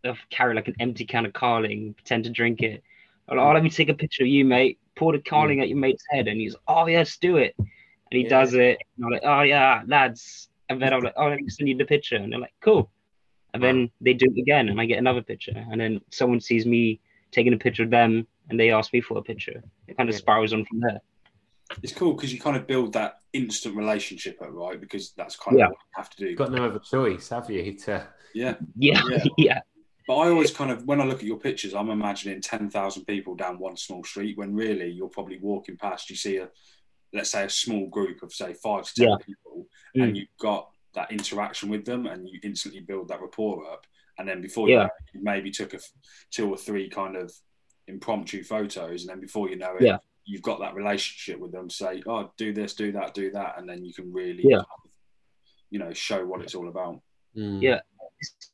uh, 0.04 0.13
carry 0.30 0.54
like 0.56 0.67
an 0.67 0.76
empty 0.80 1.06
can 1.06 1.26
of 1.26 1.34
Carling, 1.34 1.93
pretend 1.93 2.26
to 2.26 2.30
drink 2.30 2.62
it, 2.62 2.84
like, 3.30 3.39
oh 3.39 3.52
let 3.54 3.63
me 3.63 3.69
take 3.69 3.89
a 3.89 3.93
picture 3.93 4.24
of 4.24 4.30
you, 4.30 4.43
mate. 4.43 4.80
Pour 4.95 5.13
the 5.13 5.19
Carling 5.19 5.62
at 5.62 5.69
your 5.69 5.78
mate's 5.78 6.04
head 6.12 6.28
and 6.28 6.39
he's 6.39 6.56
oh 6.67 6.88
yes, 6.88 7.17
do 7.17 7.38
it. 7.38 7.56
And 7.58 7.67
he 8.12 8.24
Yeah. 8.24 8.30
does 8.30 8.54
it. 8.54 8.80
And 8.97 9.06
I'm 9.06 9.12
like, 9.12 9.24
oh 9.24 9.41
yeah, 9.41 9.84
lads. 9.88 10.50
And 10.71 10.81
then 10.81 10.93
I'm 10.93 11.01
like, 11.01 11.13
oh 11.17 11.27
let 11.27 11.39
me 11.39 11.49
send 11.49 11.67
you 11.67 11.75
the 11.77 11.86
picture. 11.86 12.15
And 12.15 12.31
they're 12.31 12.39
like, 12.39 12.53
cool. 12.62 12.91
And 13.53 13.62
then 13.62 13.91
they 13.99 14.13
do 14.13 14.27
it 14.34 14.39
again, 14.39 14.69
and 14.69 14.79
I 14.79 14.86
get 14.86 14.97
another 14.97 15.21
picture. 15.21 15.51
And 15.69 15.81
then 15.81 15.99
someone 16.10 16.39
sees 16.39 16.65
me 16.65 17.01
taking 17.31 17.53
a 17.53 17.57
picture 17.57 17.84
of 17.84 17.89
them, 17.89 18.25
and 18.49 18.57
they 18.57 18.71
ask 18.71 18.93
me 18.93 19.01
for 19.01 19.17
a 19.17 19.21
picture. 19.21 19.62
It 19.88 19.97
kind 19.97 20.07
of 20.10 20.15
Yeah. 20.15 20.19
spirals 20.19 20.53
on 20.53 20.63
from 20.65 20.79
there. 20.79 21.01
It's 21.84 21.93
cool 21.93 22.13
because 22.13 22.34
you 22.34 22.39
kind 22.39 22.55
of 22.55 22.65
build 22.65 22.93
that 22.93 23.19
instant 23.34 23.75
relationship 23.75 24.38
right? 24.41 24.79
Because 24.79 25.12
that's 25.17 25.36
kind 25.36 25.60
of 25.60 25.69
what 25.69 25.77
you 25.79 25.91
have 25.97 26.10
to 26.12 26.17
do. 26.17 26.29
You've 26.29 26.38
got 26.38 26.51
no 26.51 26.65
other 26.65 26.79
choice, 26.79 27.29
have 27.29 27.49
you? 27.49 27.77
To 27.79 28.07
yeah. 28.34 28.55
Yeah, 28.77 29.01
Yeah. 29.10 29.23
yeah, 29.38 29.60
But 30.07 30.15
I 30.15 30.29
always 30.29 30.51
kind 30.51 30.71
of, 30.71 30.86
when 30.86 31.01
I 31.01 31.05
look 31.05 31.19
at 31.19 31.25
your 31.25 31.39
pictures, 31.39 31.73
I'm 31.73 31.89
imagining 31.89 32.41
10,000 32.41 33.05
people 33.05 33.36
down 33.36 33.60
one 33.60 33.75
small 33.77 34.03
street 34.03 34.38
when 34.38 34.53
really 34.55 34.89
you're 34.89 35.10
probably 35.10 35.39
walking 35.39 35.75
past, 35.77 36.10
you 36.10 36.15
see 36.15 36.38
a, 36.38 36.49
let's 37.13 37.30
say, 37.32 37.43
a 37.45 37.50
small 37.50 37.88
group 37.88 38.24
of, 38.24 38.34
say, 38.34 38.54
five 38.54 38.86
to 38.86 38.93
10 38.95 39.08
Yeah. 39.10 39.15
people, 39.26 39.67
Mm. 39.95 40.04
and 40.04 40.17
you've 40.17 40.38
got 40.39 40.71
that 40.93 41.12
interaction 41.12 41.69
with 41.69 41.86
them 41.86 42.06
and 42.06 42.28
you 42.30 42.39
instantly 42.43 42.82
build 42.82 43.08
that 43.10 43.21
rapport 43.21 43.69
up. 43.71 43.86
And 44.17 44.28
then 44.28 44.41
before 44.41 44.69
you 44.69 44.76
know 44.78 44.89
you 45.13 45.21
maybe 45.24 45.50
took 45.52 45.74
a 45.74 45.78
f- 45.78 45.91
two 46.30 46.50
or 46.50 46.58
three 46.58 46.89
kind 46.89 47.15
of 47.15 47.34
impromptu 47.88 48.43
photos. 48.43 49.02
And 49.02 49.10
then 49.10 49.19
before 49.19 49.50
you 49.50 49.56
know 49.56 49.76
it, 49.78 49.84
Yeah. 49.84 49.97
you've 50.26 50.41
got 50.41 50.60
that 50.60 50.76
relationship 50.76 51.39
with 51.39 51.52
them, 51.52 51.69
say, 51.69 52.04
oh, 52.08 52.32
do 52.38 52.54
this, 52.54 52.74
do 52.76 52.91
that, 52.93 53.13
do 53.13 53.32
that. 53.32 53.58
And 53.58 53.67
then 53.67 53.84
you 53.84 53.93
can 53.93 54.12
really, 54.13 54.43
Yeah. 54.45 54.62
you 55.69 55.80
know, 55.80 55.91
show 55.93 56.26
what 56.26 56.41
it's 56.41 56.56
all 56.56 56.67
about. 56.69 57.02
Mm. 57.36 57.62
Yeah. 57.62 57.82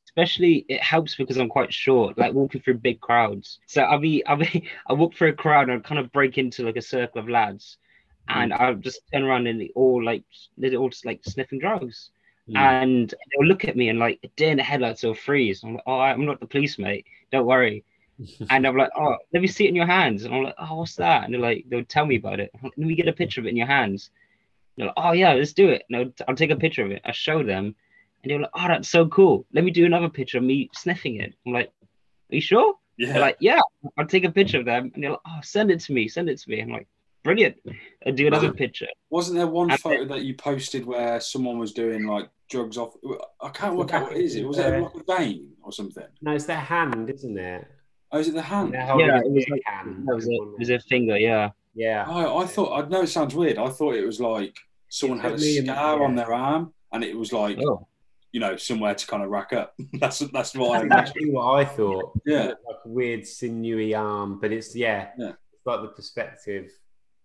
Especially 0.05 0.65
it 0.69 0.81
helps 0.81 1.15
because 1.15 1.37
I'm 1.37 1.49
quite 1.49 1.73
short, 1.73 2.17
like 2.17 2.33
walking 2.33 2.61
through 2.61 2.75
big 2.79 2.99
crowds. 3.01 3.59
So 3.67 3.83
I'll 3.83 3.99
be, 3.99 4.25
I'll 4.25 4.37
be, 4.37 4.67
I 4.87 4.93
walk 4.93 5.15
through 5.15 5.29
a 5.29 5.33
crowd 5.33 5.69
and 5.69 5.83
I 5.83 5.87
kind 5.87 5.99
of 5.99 6.11
break 6.11 6.37
into 6.37 6.63
like 6.63 6.77
a 6.77 6.81
circle 6.81 7.19
of 7.21 7.29
lads, 7.29 7.77
and 8.29 8.53
I'll 8.53 8.75
just 8.75 9.01
turn 9.11 9.23
around 9.23 9.47
and 9.47 9.59
they 9.59 9.71
all 9.75 10.03
like 10.03 10.23
they're 10.57 10.75
all 10.75 10.89
just 10.89 11.05
like 11.05 11.21
sniffing 11.23 11.59
drugs. 11.59 12.11
Mm. 12.49 12.57
and 12.57 13.09
they'll 13.09 13.47
look 13.47 13.65
at 13.65 13.75
me 13.75 13.89
and 13.89 13.99
like 13.99 14.31
deer 14.37 14.51
in 14.51 14.57
the 14.57 14.63
headlights 14.63 15.03
will 15.03 15.13
freeze. 15.13 15.63
I'm 15.63 15.73
like, 15.73 15.83
oh, 15.85 15.99
I'm 15.99 16.25
not 16.25 16.39
the 16.39 16.47
police, 16.47 16.79
mate. 16.79 17.05
Don't 17.29 17.45
worry. 17.45 17.83
and 18.49 18.65
I'm 18.65 18.77
like, 18.77 18.89
oh, 18.97 19.17
let 19.33 19.41
me 19.41 19.47
see 19.47 19.65
it 19.65 19.69
in 19.69 19.75
your 19.75 19.85
hands. 19.85 20.23
And 20.23 20.33
I'm 20.33 20.43
like, 20.43 20.55
oh, 20.57 20.75
what's 20.77 20.95
that? 20.95 21.25
And 21.25 21.33
they're 21.33 21.41
like, 21.41 21.65
they'll 21.67 21.83
tell 21.83 22.05
me 22.05 22.15
about 22.15 22.39
it. 22.39 22.51
Like, 22.63 22.73
let 22.77 22.87
me 22.87 22.95
get 22.95 23.07
a 23.07 23.13
picture 23.13 23.41
of 23.41 23.47
it 23.47 23.49
in 23.49 23.57
your 23.57 23.67
hands. 23.67 24.11
And 24.75 24.81
they're 24.81 24.87
like, 24.87 25.05
oh 25.05 25.11
yeah, 25.11 25.33
let's 25.33 25.53
do 25.53 25.69
it. 25.69 25.83
And 25.89 25.97
I'll, 25.97 26.25
I'll 26.27 26.35
take 26.35 26.51
a 26.51 26.55
picture 26.55 26.85
of 26.85 26.91
it. 26.91 27.01
I 27.03 27.11
show 27.11 27.43
them, 27.43 27.75
and 28.23 28.31
they're 28.31 28.39
like, 28.39 28.51
oh, 28.53 28.67
that's 28.67 28.89
so 28.89 29.07
cool. 29.07 29.45
Let 29.53 29.63
me 29.63 29.71
do 29.71 29.85
another 29.85 30.09
picture 30.09 30.37
of 30.37 30.43
me 30.43 30.69
sniffing 30.73 31.17
it. 31.17 31.33
I'm 31.45 31.51
like, 31.51 31.67
are 31.67 32.35
you 32.35 32.41
sure? 32.41 32.75
Yeah. 32.97 33.13
They're 33.13 33.21
like, 33.21 33.37
yeah. 33.41 33.59
I'll 33.97 34.07
take 34.07 34.23
a 34.23 34.31
picture 34.31 34.59
of 34.59 34.65
them, 34.65 34.91
and 34.93 35.03
they're 35.03 35.11
like, 35.11 35.19
oh, 35.27 35.39
send 35.43 35.69
it 35.69 35.81
to 35.81 35.93
me. 35.93 36.07
Send 36.07 36.29
it 36.29 36.39
to 36.39 36.49
me. 36.49 36.61
I'm 36.61 36.69
like, 36.69 36.87
brilliant. 37.27 37.55
I 38.05 38.11
do 38.11 38.27
another 38.27 38.51
picture. 38.53 38.87
Wasn't 39.09 39.37
there 39.37 39.47
one 39.47 39.69
And 39.71 39.79
photo 39.79 40.05
that 40.05 40.23
you 40.23 40.33
posted 40.35 40.85
where 40.85 41.19
someone 41.19 41.57
was 41.59 41.73
doing 41.73 42.05
like 42.07 42.29
drugs 42.49 42.77
off? 42.77 42.93
I 43.41 43.49
can't 43.49 43.75
work 43.75 43.93
out 43.93 44.03
what 44.03 44.13
it 44.17 44.21
is. 44.23 44.35
It 44.35 44.45
was 44.47 44.57
it 44.57 44.81
like 44.81 44.91
a 44.95 45.17
vein 45.17 45.51
or 45.63 45.71
something? 45.71 46.05
No, 46.21 46.31
it's 46.33 46.45
their 46.45 46.57
hand, 46.59 47.09
isn't 47.09 47.37
it? 47.37 47.67
Oh, 48.11 48.19
is 48.19 48.29
it 48.29 48.35
the 48.35 48.41
hand? 48.41 48.71
Yeah, 48.73 49.19
it 49.19 49.31
was 49.31 49.45
like- 49.49 49.61
can. 49.67 50.05
That 50.05 50.15
was 50.15 50.27
it. 50.27 50.31
It 50.33 50.59
was 50.59 50.69
a 50.69 50.79
finger. 50.79 51.17
Yeah. 51.17 51.49
Yeah. 51.75 52.05
Oh, 52.07 52.37
I 52.39 52.45
thought 52.45 52.71
I 52.83 52.87
know 52.87 53.01
it 53.01 53.07
sounds 53.07 53.35
weird. 53.35 53.57
I 53.57 53.69
thought 53.69 53.95
it 53.95 54.05
was 54.05 54.19
like 54.21 54.55
someone 54.89 55.19
had 55.19 55.33
a 55.33 55.39
scar 55.39 56.03
on 56.03 56.15
their 56.15 56.33
arm, 56.33 56.73
and 56.93 57.03
it 57.03 57.15
was 57.17 57.31
like 57.33 57.57
Oh. 57.59 57.85
you 58.31 58.39
know 58.39 58.55
somewhere 58.55 58.95
to 58.95 59.05
kind 59.07 59.23
of 59.23 59.29
rack 59.29 59.51
up. 59.53 59.75
that's 59.99 60.19
that's 60.19 60.55
what 60.55 60.69
I 60.79 60.87
That's 60.87 61.11
imagined. 61.11 61.33
what 61.33 61.59
I 61.59 61.65
thought. 61.65 62.17
Yeah. 62.25 62.45
Like 62.67 62.79
a 62.85 62.89
weird 62.89 63.27
sinewy 63.27 63.93
arm, 63.93 64.39
but 64.39 64.51
it's 64.53 64.73
yeah, 64.75 65.09
Yeah. 65.19 65.33
it's 65.53 65.65
like 65.65 65.81
the 65.81 65.89
perspective. 65.89 66.71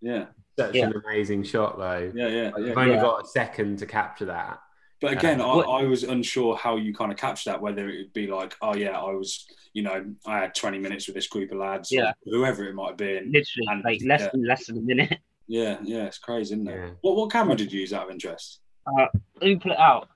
Yeah, 0.02 0.26
Such 0.58 0.74
Yeah. 0.74 0.86
an 0.88 0.94
amazing 1.06 1.44
shot 1.44 1.78
though. 1.78 2.12
yeah, 2.14 2.28
yeah, 2.28 2.44
Like, 2.50 2.58
You've 2.58 2.68
yeah. 2.68 2.74
only 2.76 2.94
Yeah. 2.96 3.00
got 3.00 3.24
a 3.24 3.28
second 3.28 3.78
to 3.78 3.86
capture 3.86 4.26
that. 4.26 4.60
But 5.00 5.12
again, 5.14 5.40
Uh, 5.40 5.46
I, 5.46 5.56
what- 5.56 5.68
I 5.68 5.84
was 5.84 6.02
unsure 6.04 6.56
how 6.56 6.76
you 6.76 6.92
kind 6.94 7.10
of 7.10 7.16
capture 7.18 7.50
that. 7.50 7.60
Whether 7.62 7.88
it 7.88 7.96
would 7.98 8.12
be 8.12 8.26
like, 8.26 8.54
oh 8.60 8.74
yeah, 8.76 9.00
I 9.00 9.12
was, 9.12 9.46
you 9.72 9.82
know, 9.82 10.04
I 10.26 10.38
had 10.40 10.54
20 10.54 10.78
minutes 10.78 11.06
with 11.06 11.14
this 11.16 11.26
group 11.28 11.50
of 11.52 11.58
lads, 11.58 11.90
Yeah. 11.90 12.12
whoever 12.24 12.64
it 12.68 12.74
might 12.74 12.88
have 12.88 12.96
been. 12.98 13.32
Literally, 13.32 13.66
And- 13.68 13.84
like 13.84 14.00
less 14.04 14.20
yeah. 14.22 14.28
than 14.32 14.44
less 14.44 14.66
than 14.66 14.78
a 14.78 14.82
minute. 14.82 15.18
Yeah, 15.48 15.78
yeah, 15.82 16.04
it's 16.04 16.18
crazy, 16.18 16.54
isn't 16.54 16.68
it? 16.68 16.74
Yeah. 16.74 16.90
What 17.02 17.16
what 17.16 17.30
camera 17.30 17.56
did 17.56 17.72
you 17.72 17.80
use 17.80 17.92
out 17.92 18.04
of 18.06 18.10
interest? 18.10 18.60
Let 18.96 19.10
me 19.42 19.56
pull 19.56 19.72
it 19.72 19.78
out. 19.78 20.08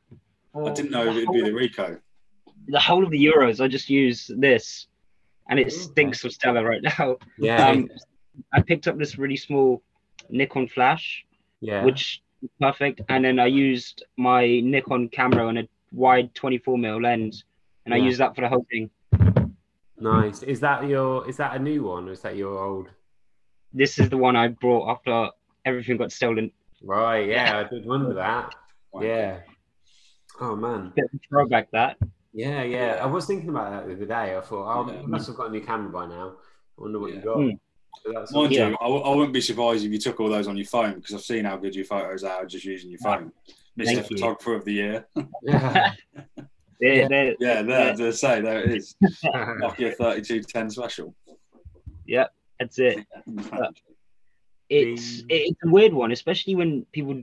I 0.54 0.72
didn't 0.72 0.92
know 0.92 1.04
it'd 1.08 1.28
be 1.30 1.42
the 1.42 1.50
Ricoh. 1.50 2.00
the 2.68 2.80
whole 2.80 3.04
of 3.04 3.10
the 3.10 3.22
Euros. 3.22 3.60
I 3.62 3.68
just 3.68 3.90
use 3.90 4.30
this, 4.38 4.86
and 5.50 5.58
it 5.58 5.72
stinks 5.72 6.24
of 6.24 6.32
Stella 6.32 6.62
right 6.62 6.80
now. 6.82 7.16
Yeah. 7.38 7.68
Um, 7.70 7.88
I 8.52 8.60
picked 8.62 8.86
up 8.88 8.98
this 8.98 9.18
really 9.18 9.36
small 9.36 9.82
Nikon 10.28 10.68
flash, 10.68 11.24
yeah. 11.60 11.84
which 11.84 12.22
is 12.42 12.50
perfect, 12.60 13.00
and 13.08 13.24
then 13.24 13.38
I 13.38 13.46
used 13.46 14.04
my 14.16 14.60
Nikon 14.60 15.08
camera 15.08 15.46
on 15.46 15.58
a 15.58 15.68
wide 15.92 16.34
24 16.34 16.76
mm 16.76 17.02
lens, 17.02 17.44
and 17.84 17.94
I 17.94 17.98
used 17.98 18.20
that 18.20 18.34
for 18.34 18.42
the 18.42 18.48
whole 18.48 18.66
thing. 18.70 18.90
nice. 19.98 20.42
Is 20.42 20.60
that 20.60 20.86
your? 20.88 21.28
Is 21.28 21.36
that 21.38 21.56
a 21.56 21.58
new 21.58 21.84
one, 21.84 22.08
or 22.08 22.12
is 22.12 22.20
that 22.22 22.36
your 22.36 22.58
old? 22.62 22.88
This 23.72 23.98
is 23.98 24.08
the 24.08 24.16
one 24.16 24.36
I 24.36 24.48
brought 24.48 24.90
after 24.90 25.30
everything 25.64 25.96
got 25.96 26.12
stolen. 26.12 26.50
Right. 26.82 27.28
Yeah, 27.28 27.64
I 27.64 27.68
did 27.74 27.86
wonder 27.86 28.14
that. 28.14 28.54
Yeah. 29.00 29.40
Oh 30.40 30.56
man. 30.56 30.92
Bit 30.94 31.06
of 31.12 31.20
throwback 31.28 31.70
that. 31.72 31.96
Yeah, 32.32 32.62
yeah. 32.62 32.98
I 33.02 33.06
was 33.06 33.26
thinking 33.26 33.48
about 33.48 33.70
that 33.70 33.86
the 33.86 33.94
other 33.94 34.04
day. 34.04 34.36
I 34.36 34.40
thought, 34.40 34.66
oh, 34.66 34.92
Yeah. 34.92 35.00
you 35.00 35.08
must 35.08 35.26
have 35.26 35.36
got 35.36 35.48
a 35.48 35.50
new 35.50 35.62
camera 35.62 35.90
by 35.90 36.06
now. 36.06 36.34
I 36.78 36.82
wonder 36.82 36.98
what 37.00 37.10
Yeah. 37.10 37.16
you 37.16 37.22
got. 37.22 37.36
Mm. 37.38 37.58
So 38.04 38.24
Mind 38.40 38.52
Yeah. 38.52 38.68
you, 38.68 38.76
I, 38.80 38.84
w- 38.84 39.02
I 39.02 39.10
wouldn't 39.14 39.32
be 39.32 39.40
surprised 39.40 39.84
if 39.84 39.92
you 39.92 39.98
took 39.98 40.20
all 40.20 40.28
those 40.28 40.48
on 40.48 40.56
your 40.56 40.66
phone 40.66 40.94
because 40.94 41.14
I've 41.14 41.20
seen 41.22 41.44
how 41.44 41.56
good 41.56 41.74
your 41.74 41.84
photos 41.84 42.24
are 42.24 42.44
just 42.46 42.64
using 42.64 42.90
your 42.90 42.98
phone. 43.00 43.32
Mr. 43.78 43.84
Thank 43.84 44.10
you. 44.10 44.16
Photographer 44.16 44.54
of 44.54 44.64
the 44.64 44.72
Year. 44.72 45.06
yeah. 45.42 45.92
They're, 46.80 46.94
Yeah. 46.94 47.08
they're, 47.08 47.34
yeah, 47.40 47.62
there, 47.62 48.06
as 48.08 48.20
say, 48.20 48.40
there 48.40 48.62
it 48.64 48.76
is. 48.76 48.94
Nokia 49.24 49.96
3210 49.96 50.70
special. 50.70 51.14
Yep, 52.06 52.32
that's 52.60 52.78
it. 52.78 53.04
it's 54.68 55.22
it's 55.28 55.58
a 55.64 55.68
weird 55.68 55.92
one, 55.92 56.12
especially 56.12 56.54
when 56.54 56.84
people 56.92 57.22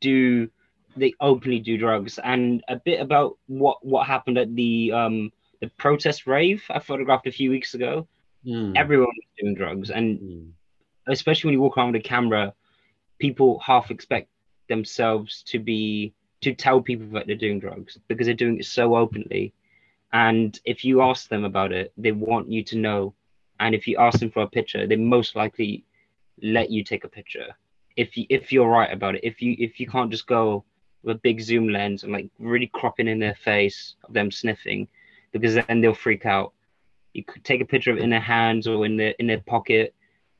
do 0.00 0.48
they 0.96 1.14
openly 1.20 1.58
do 1.58 1.76
drugs. 1.78 2.18
And 2.22 2.62
a 2.68 2.76
bit 2.76 3.00
about 3.00 3.38
what 3.46 3.84
what 3.84 4.06
happened 4.06 4.38
at 4.38 4.54
the 4.54 4.92
um 4.92 5.32
the 5.60 5.68
protest 5.78 6.26
rave 6.26 6.62
I 6.70 6.78
photographed 6.78 7.26
a 7.26 7.32
few 7.32 7.50
weeks 7.50 7.74
ago. 7.74 8.06
Mm. 8.46 8.76
Everyone 8.76 9.08
was 9.08 9.26
doing 9.38 9.54
drugs, 9.54 9.90
and 9.90 10.18
Mm. 10.18 10.52
especially 11.06 11.48
when 11.48 11.54
you 11.54 11.60
walk 11.62 11.76
around 11.76 11.92
with 11.92 12.04
a 12.04 12.08
camera, 12.08 12.54
people 13.18 13.58
half 13.60 13.90
expect 13.90 14.28
themselves 14.68 15.42
to 15.44 15.58
be 15.58 16.12
to 16.40 16.54
tell 16.54 16.80
people 16.80 17.06
that 17.08 17.26
they're 17.26 17.36
doing 17.36 17.60
drugs 17.60 17.98
because 18.08 18.26
they're 18.26 18.34
doing 18.34 18.58
it 18.58 18.64
so 18.64 18.96
openly. 18.96 19.52
And 20.12 20.58
if 20.64 20.84
you 20.84 21.00
ask 21.02 21.28
them 21.28 21.44
about 21.44 21.72
it, 21.72 21.92
they 21.96 22.12
want 22.12 22.50
you 22.50 22.62
to 22.64 22.76
know. 22.78 23.14
And 23.60 23.74
if 23.74 23.86
you 23.86 23.96
ask 23.98 24.18
them 24.18 24.30
for 24.30 24.42
a 24.42 24.48
picture, 24.48 24.86
they 24.86 24.96
most 24.96 25.36
likely 25.36 25.84
let 26.42 26.70
you 26.70 26.82
take 26.82 27.04
a 27.04 27.08
picture. 27.08 27.54
If 27.96 28.16
you 28.16 28.26
if 28.28 28.52
you're 28.52 28.68
right 28.68 28.92
about 28.92 29.14
it, 29.14 29.24
if 29.24 29.40
you 29.40 29.54
if 29.58 29.78
you 29.78 29.86
can't 29.86 30.10
just 30.10 30.26
go 30.26 30.64
with 31.02 31.16
a 31.16 31.20
big 31.20 31.40
zoom 31.40 31.68
lens 31.68 32.02
and 32.02 32.12
like 32.12 32.28
really 32.38 32.70
cropping 32.72 33.08
in 33.08 33.18
their 33.18 33.34
face 33.34 33.94
of 34.04 34.14
them 34.14 34.30
sniffing, 34.30 34.88
because 35.32 35.54
then 35.54 35.80
they'll 35.80 35.94
freak 35.94 36.26
out. 36.26 36.52
You 37.14 37.24
could 37.24 37.44
take 37.44 37.60
a 37.60 37.64
picture 37.64 37.90
of 37.90 37.98
it 37.98 38.02
in 38.02 38.10
their 38.10 38.20
hands 38.20 38.66
or 38.66 38.86
in 38.86 38.96
their 38.96 39.14
in 39.18 39.26
their 39.26 39.40
pocket, 39.40 39.94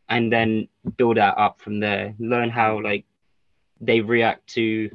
and 0.08 0.32
then 0.32 0.68
build 0.96 1.16
that 1.18 1.36
up 1.38 1.60
from 1.60 1.80
there. 1.80 2.14
Learn 2.18 2.48
how 2.50 2.80
like 2.82 3.04
they 3.80 4.00
react 4.00 4.46
to 4.54 4.90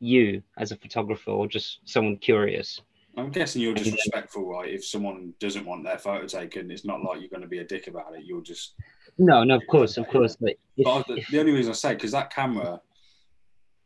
you 0.00 0.42
as 0.56 0.72
a 0.72 0.76
photographer 0.76 1.30
or 1.30 1.46
just 1.46 1.80
someone 1.84 2.16
curious. 2.16 2.80
I'm 3.16 3.30
guessing 3.30 3.60
you're 3.62 3.74
just 3.74 3.90
respectful, 3.90 4.48
right? 4.48 4.72
If 4.72 4.84
someone 4.84 5.34
doesn't 5.40 5.66
want 5.66 5.82
their 5.82 5.98
photo 5.98 6.24
taken, 6.26 6.70
it's 6.70 6.84
not 6.84 7.02
like 7.02 7.18
you're 7.20 7.28
going 7.28 7.42
to 7.42 7.48
be 7.48 7.58
a 7.58 7.64
dick 7.64 7.88
about 7.88 8.14
it. 8.14 8.22
You'll 8.24 8.42
just. 8.42 8.74
No, 9.18 9.42
no, 9.42 9.56
of 9.56 9.62
course, 9.68 9.96
of 9.96 10.06
course. 10.06 10.36
But 10.40 10.54
if, 10.76 10.84
But 10.84 11.10
I- 11.10 11.14
if- 11.16 11.26
the 11.28 11.40
only 11.40 11.52
reason 11.52 11.72
I 11.72 11.74
say 11.74 11.94
because 11.94 12.12
that 12.12 12.32
camera, 12.32 12.80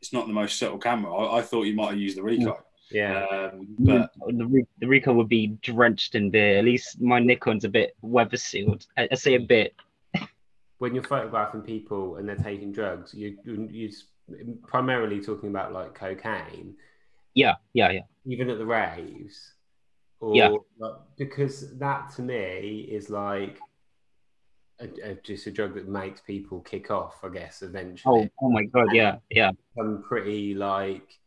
it's 0.02 0.12
not 0.12 0.26
the 0.26 0.34
most 0.34 0.58
subtle 0.58 0.76
camera. 0.78 1.14
I, 1.14 1.38
I 1.38 1.42
thought 1.42 1.62
you 1.62 1.74
might 1.74 1.92
have 1.92 1.98
used 1.98 2.18
the 2.18 2.20
Ricoh, 2.20 2.58
Yeah. 2.92 3.26
um, 3.30 3.66
but 3.78 4.10
the, 4.26 4.64
the 4.78 4.86
Ricoh 4.86 5.14
would 5.14 5.28
be 5.28 5.48
drenched 5.62 6.14
in 6.14 6.30
beer. 6.30 6.58
At 6.58 6.64
least 6.64 7.00
my 7.00 7.20
Nikon's 7.20 7.64
a 7.64 7.68
bit 7.68 7.96
weather 8.02 8.36
sealed. 8.36 8.86
I, 8.96 9.08
I 9.10 9.14
say 9.14 9.34
a 9.34 9.40
bit. 9.40 9.74
When 10.78 10.94
you're 10.94 11.04
photographing 11.04 11.62
people 11.62 12.16
and 12.16 12.28
they're 12.28 12.36
taking 12.36 12.72
drugs, 12.72 13.14
you 13.14 13.38
you 13.44 13.68
you're 13.70 14.56
primarily 14.66 15.20
talking 15.20 15.48
about 15.48 15.72
like 15.72 15.94
cocaine, 15.94 16.74
Yeah, 17.34 17.54
yeah, 17.72 17.90
yeah. 17.90 18.00
even 18.26 18.50
at 18.50 18.58
the 18.58 18.66
raves. 18.66 19.54
Or, 20.20 20.36
Yeah. 20.36 20.50
like, 20.78 20.94
because 21.16 21.76
that 21.78 22.10
to 22.16 22.22
me 22.22 22.88
is 22.90 23.10
like 23.10 23.58
a, 24.80 25.10
a, 25.10 25.14
just 25.22 25.46
a 25.46 25.50
drug 25.50 25.74
that 25.74 25.88
makes 25.88 26.20
people 26.20 26.60
kick 26.60 26.90
off, 26.90 27.20
I 27.22 27.28
guess, 27.28 27.62
eventually. 27.62 28.30
Oh, 28.40 28.46
oh 28.46 28.50
my 28.50 28.64
god, 28.64 28.88
yeah, 28.92 29.16
yeah, 29.30 29.50
become 29.74 30.02
pretty 30.02 30.54
like 30.54 31.18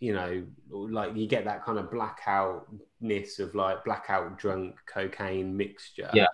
you 0.00 0.12
know 0.14 0.42
like 0.70 1.14
you 1.14 1.26
get 1.26 1.44
that 1.44 1.62
kind 1.64 1.78
of 1.78 1.90
blackoutness 1.90 3.38
of 3.38 3.54
like 3.54 3.84
blackout 3.84 4.38
drunk 4.38 4.76
cocaine 4.86 5.56
mixture 5.56 6.10
Yeah. 6.14 6.26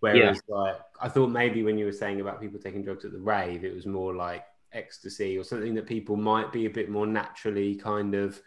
whereas 0.00 0.40
like 0.48 0.76
i 1.00 1.08
thought 1.08 1.28
maybe 1.30 1.62
when 1.62 1.78
you 1.78 1.86
were 1.86 1.92
saying 1.92 2.20
about 2.20 2.40
people 2.40 2.58
taking 2.60 2.82
drugs 2.82 3.04
at 3.04 3.12
the 3.12 3.18
rave 3.20 3.64
it 3.64 3.74
was 3.74 3.86
more 3.86 4.14
like 4.14 4.44
ecstasy 4.72 5.38
or 5.38 5.44
something 5.44 5.74
that 5.74 5.86
people 5.86 6.16
might 6.16 6.50
be 6.52 6.66
a 6.66 6.70
bit 6.70 6.88
more 6.90 7.06
naturally 7.06 7.74
kind 7.76 8.14
of 8.14 8.40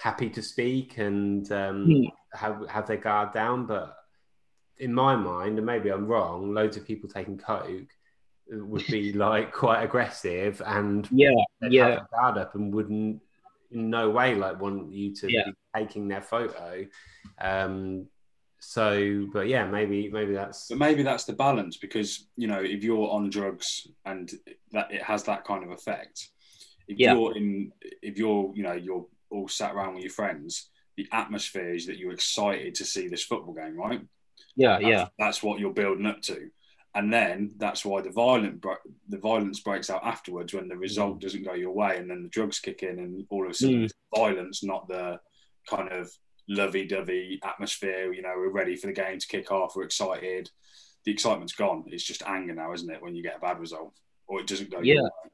happy 0.00 0.28
to 0.28 0.42
speak 0.42 0.98
and 0.98 1.50
um, 1.52 1.86
Hmm. 1.86 2.02
have 2.32 2.68
have 2.68 2.86
their 2.86 2.96
guard 2.98 3.32
down 3.32 3.64
but 3.66 3.96
in 4.78 4.92
my 4.92 5.14
mind 5.16 5.56
and 5.56 5.64
maybe 5.66 5.88
i'm 5.90 6.06
wrong 6.06 6.52
loads 6.52 6.76
of 6.76 6.84
people 6.84 7.08
taking 7.08 7.38
coke 7.38 7.92
would 8.50 8.84
be 8.88 9.12
like 9.12 9.52
quite 9.52 9.82
aggressive 9.82 10.60
and 10.66 11.08
yeah, 11.10 11.30
yeah. 11.62 12.00
guard 12.10 12.36
up 12.36 12.54
and 12.56 12.74
wouldn't 12.74 13.22
in 13.74 13.90
no 13.90 14.10
way 14.10 14.34
like 14.34 14.60
want 14.60 14.92
you 14.92 15.14
to 15.16 15.30
Yeah. 15.32 15.44
be 15.46 15.52
taking 15.76 16.08
their 16.08 16.22
photo. 16.22 16.86
Um, 17.40 18.06
so, 18.60 19.26
but 19.32 19.46
yeah, 19.48 19.66
maybe 19.66 20.08
maybe 20.08 20.32
that's 20.32 20.68
but 20.68 20.78
maybe 20.78 21.02
that's 21.02 21.24
the 21.24 21.34
balance 21.34 21.76
because 21.76 22.28
you 22.36 22.46
know 22.46 22.60
if 22.62 22.82
you're 22.82 23.10
on 23.10 23.28
drugs 23.28 23.86
and 24.06 24.30
that 24.72 24.90
it 24.90 25.02
has 25.02 25.24
that 25.24 25.44
kind 25.44 25.64
of 25.64 25.70
effect. 25.70 26.30
If 26.88 26.98
Yeah. 26.98 27.14
you're 27.14 27.36
in, 27.36 27.72
if 28.02 28.18
you're 28.18 28.52
you 28.54 28.62
know 28.62 28.72
you're 28.72 29.06
all 29.30 29.48
sat 29.48 29.74
around 29.74 29.94
with 29.94 30.04
your 30.04 30.12
friends, 30.12 30.70
the 30.96 31.06
atmosphere 31.12 31.74
is 31.74 31.86
that 31.86 31.98
you're 31.98 32.12
excited 32.12 32.74
to 32.76 32.84
see 32.84 33.08
this 33.08 33.24
football 33.24 33.54
game, 33.54 33.76
right? 33.76 34.00
Yeah, 34.56 34.74
That's, 34.78 34.84
yeah, 34.84 35.08
that's 35.18 35.42
what 35.42 35.58
you're 35.58 35.72
building 35.72 36.06
up 36.06 36.20
to, 36.22 36.48
and 36.94 37.12
then 37.12 37.52
that's 37.56 37.84
why 37.84 38.00
the 38.00 38.10
violent 38.10 38.60
bro- 38.60 38.76
the 39.08 39.18
violence 39.18 39.60
breaks 39.60 39.90
out 39.90 40.04
afterwards 40.04 40.54
when 40.54 40.68
the 40.68 40.76
result 40.76 41.20
doesn't 41.20 41.44
go 41.44 41.54
your 41.54 41.72
way, 41.72 41.96
and 41.98 42.10
then 42.10 42.22
the 42.22 42.28
drugs 42.28 42.58
kick 42.60 42.82
in, 42.82 42.98
and 42.98 43.26
all 43.30 43.44
of 43.44 43.50
a 43.50 43.54
sudden 43.54 43.80
Mm. 43.80 43.84
it's 43.84 43.94
violence, 44.14 44.62
not 44.64 44.86
the 44.88 45.20
kind 45.68 45.90
of 45.92 46.10
lovey-dovey 46.48 47.40
atmosphere. 47.44 48.12
You 48.12 48.22
know, 48.22 48.34
we're 48.36 48.50
ready 48.50 48.76
for 48.76 48.86
the 48.88 48.92
game 48.92 49.18
to 49.18 49.26
kick 49.26 49.50
off. 49.50 49.76
We're 49.76 49.84
excited. 49.84 50.50
The 51.04 51.12
excitement's 51.12 51.52
gone. 51.54 51.84
It's 51.88 52.04
just 52.04 52.22
anger 52.26 52.54
now, 52.54 52.72
isn't 52.72 52.90
it? 52.90 53.02
When 53.02 53.14
you 53.14 53.22
get 53.22 53.36
a 53.36 53.40
bad 53.40 53.58
result 53.60 53.92
or 54.26 54.40
it 54.40 54.46
doesn't 54.46 54.70
go. 54.70 54.80
your 54.80 54.96
Yeah. 54.96 55.02
way. 55.02 55.30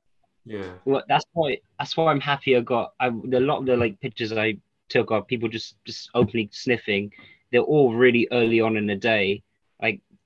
yeah, 0.47 0.73
Well, 0.85 1.03
that's 1.09 1.25
why 1.33 1.59
that's 1.79 1.97
why 1.97 2.11
I'm 2.11 2.21
happy. 2.21 2.57
I 2.57 2.61
got 2.61 2.95
I, 2.99 3.09
a 3.09 3.41
lot 3.41 3.59
of 3.59 3.67
the 3.67 3.77
like 3.77 4.01
pictures 4.01 4.33
I 4.33 4.57
took 4.89 5.11
of 5.13 5.27
people 5.29 5.49
just 5.49 5.77
just 5.85 6.11
openly 6.15 6.49
sniffing. 6.53 7.13
They're 7.53 7.61
all 7.75 7.95
really 7.95 8.27
early 8.33 8.61
on 8.61 8.77
in 8.77 8.87
the 8.87 8.97
day, 8.97 9.27
like 9.35 9.43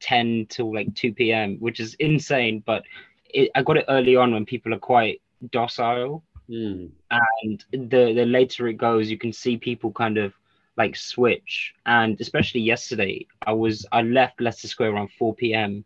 10 0.00 0.46
till 0.48 0.74
like 0.74 0.94
2 0.94 1.12
p.m., 1.14 1.56
which 1.60 1.80
is 1.80 1.94
insane. 1.94 2.62
But 2.64 2.84
it, 3.30 3.50
I 3.54 3.62
got 3.62 3.76
it 3.76 3.86
early 3.88 4.16
on 4.16 4.32
when 4.32 4.44
people 4.46 4.74
are 4.74 4.78
quite 4.78 5.20
docile, 5.50 6.22
Mm. 6.50 6.90
and 7.10 7.64
the 7.70 8.12
the 8.12 8.26
later 8.26 8.68
it 8.68 8.74
goes, 8.74 9.10
you 9.10 9.16
can 9.16 9.32
see 9.32 9.56
people 9.56 9.90
kind 9.92 10.18
of 10.18 10.34
like 10.76 10.94
switch. 10.94 11.74
And 11.86 12.20
especially 12.20 12.60
yesterday, 12.60 13.26
I 13.46 13.52
was 13.52 13.86
I 13.92 14.02
left 14.02 14.40
Leicester 14.40 14.68
Square 14.68 14.92
around 14.92 15.10
4 15.12 15.34
p.m. 15.34 15.84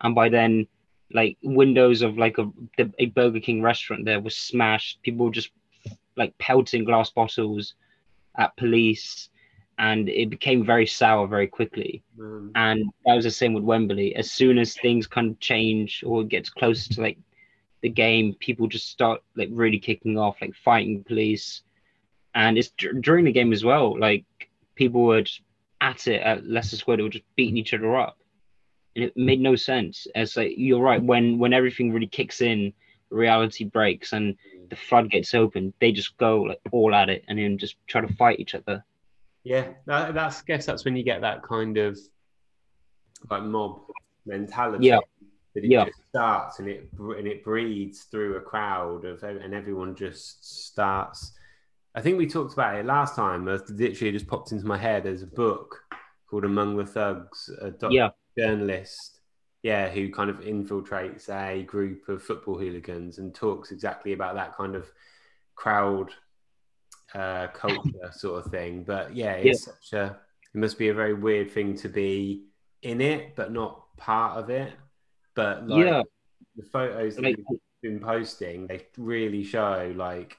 and 0.00 0.14
by 0.14 0.28
then, 0.28 0.68
like 1.12 1.38
windows 1.42 2.02
of 2.02 2.18
like 2.18 2.38
a 2.38 2.48
the, 2.76 2.92
a 3.00 3.06
Burger 3.06 3.40
King 3.40 3.62
restaurant 3.62 4.04
there 4.04 4.20
was 4.20 4.36
smashed. 4.36 5.02
People 5.02 5.26
were 5.26 5.32
just 5.32 5.50
like 6.16 6.36
pelting 6.38 6.84
glass 6.84 7.10
bottles 7.10 7.74
at 8.36 8.56
police, 8.56 9.28
and 9.80 10.10
it 10.10 10.28
became 10.28 10.64
very 10.64 10.86
sour 10.86 11.26
very 11.26 11.46
quickly. 11.46 12.02
Um, 12.20 12.52
And 12.54 12.84
that 13.06 13.14
was 13.14 13.24
the 13.24 13.30
same 13.30 13.54
with 13.54 13.64
Wembley. 13.64 14.14
As 14.14 14.30
soon 14.30 14.58
as 14.58 14.74
things 14.76 15.06
kind 15.06 15.30
of 15.30 15.40
change 15.40 16.04
or 16.06 16.20
it 16.20 16.28
gets 16.28 16.50
closer 16.50 16.92
to 16.94 17.00
like 17.00 17.18
the 17.80 17.88
game, 17.88 18.34
people 18.34 18.68
just 18.68 18.90
start 18.90 19.22
like 19.36 19.48
really 19.50 19.78
kicking 19.78 20.18
off, 20.18 20.42
like 20.42 20.54
fighting 20.54 21.02
police. 21.02 21.62
And 22.34 22.58
it's 22.58 22.68
dur- 22.76 22.92
during 22.92 23.24
the 23.24 23.32
game 23.32 23.54
as 23.54 23.64
well. 23.64 23.98
Like 23.98 24.26
people 24.74 25.02
were 25.02 25.22
just 25.22 25.40
at 25.80 26.06
it 26.06 26.20
at 26.20 26.46
Leicester 26.46 26.76
Square, 26.76 26.98
they 26.98 27.02
were 27.02 27.08
just 27.08 27.34
beating 27.34 27.56
each 27.56 27.72
other 27.72 27.96
up, 27.96 28.18
and 28.94 29.04
it 29.06 29.16
made 29.16 29.40
no 29.40 29.56
sense. 29.56 30.06
It's 30.14 30.36
like 30.36 30.52
you're 30.58 30.82
right 30.82 31.02
when 31.02 31.38
when 31.38 31.54
everything 31.54 31.90
really 31.90 32.06
kicks 32.06 32.42
in, 32.42 32.74
reality 33.08 33.64
breaks 33.64 34.12
and 34.12 34.36
the 34.68 34.76
floodgates 34.76 35.34
open, 35.34 35.72
they 35.80 35.90
just 35.90 36.18
go 36.18 36.42
like 36.42 36.60
all 36.70 36.94
at 36.94 37.08
it 37.08 37.24
and 37.28 37.38
then 37.38 37.56
just 37.56 37.76
try 37.86 38.02
to 38.02 38.14
fight 38.14 38.40
each 38.40 38.54
other. 38.54 38.84
Yeah, 39.44 39.72
that, 39.86 40.14
that's 40.14 40.40
I 40.40 40.44
guess 40.46 40.66
that's 40.66 40.84
when 40.84 40.96
you 40.96 41.02
get 41.02 41.20
that 41.22 41.42
kind 41.42 41.76
of 41.78 41.98
like 43.30 43.42
mob 43.42 43.82
mentality. 44.26 44.86
Yeah. 44.86 44.98
That 45.54 45.64
it 45.64 45.70
Yeah. 45.70 45.86
just 45.86 45.98
starts 46.08 46.58
and 46.60 46.68
it 46.68 46.88
and 46.98 47.26
it 47.26 47.42
breeds 47.42 48.04
through 48.04 48.36
a 48.36 48.40
crowd 48.40 49.04
of 49.04 49.22
and 49.22 49.54
everyone 49.54 49.94
just 49.96 50.66
starts. 50.68 51.32
I 51.94 52.00
think 52.00 52.18
we 52.18 52.26
talked 52.28 52.52
about 52.52 52.76
it 52.76 52.86
last 52.86 53.16
time. 53.16 53.48
uh, 53.48 53.58
Literally, 53.68 54.10
it 54.10 54.12
just 54.12 54.28
popped 54.28 54.52
into 54.52 54.66
my 54.66 54.76
head. 54.78 55.02
There's 55.02 55.22
a 55.22 55.26
book 55.26 55.82
called 56.28 56.44
Among 56.44 56.76
the 56.76 56.86
Thugs. 56.86 57.50
A 57.60 57.70
doc- 57.72 57.90
Yeah. 57.90 58.10
journalist, 58.38 59.20
yeah, 59.64 59.88
who 59.88 60.08
kind 60.12 60.30
of 60.30 60.38
infiltrates 60.40 61.28
a 61.28 61.64
group 61.64 62.08
of 62.08 62.22
football 62.22 62.56
hooligans 62.58 63.18
and 63.18 63.34
talks 63.34 63.72
exactly 63.72 64.12
about 64.12 64.36
that 64.36 64.54
kind 64.56 64.76
of 64.76 64.88
crowd 65.56 66.12
uh, 67.14 67.48
culture 67.48 68.10
sort 68.12 68.44
of 68.44 68.50
thing. 68.50 68.84
But 68.84 69.14
yeah, 69.14 69.32
it's 69.34 69.64
such 69.64 69.92
a 69.94 70.18
it 70.54 70.58
must 70.58 70.78
be 70.78 70.88
a 70.88 70.94
very 70.94 71.14
weird 71.14 71.50
thing 71.50 71.76
to 71.76 71.88
be 71.88 72.44
in 72.82 73.00
it, 73.00 73.36
but 73.36 73.52
not 73.52 73.84
part 73.96 74.38
of 74.38 74.50
it. 74.50 74.72
But 75.34 75.68
like 75.68 75.86
Yeah. 75.86 76.02
the 76.56 76.62
photos 76.64 77.16
that 77.16 77.22
Like- 77.22 77.36
you've 77.38 77.60
been 77.82 78.00
posting, 78.00 78.66
they 78.66 78.86
really 78.98 79.44
show 79.44 79.92
like 79.96 80.36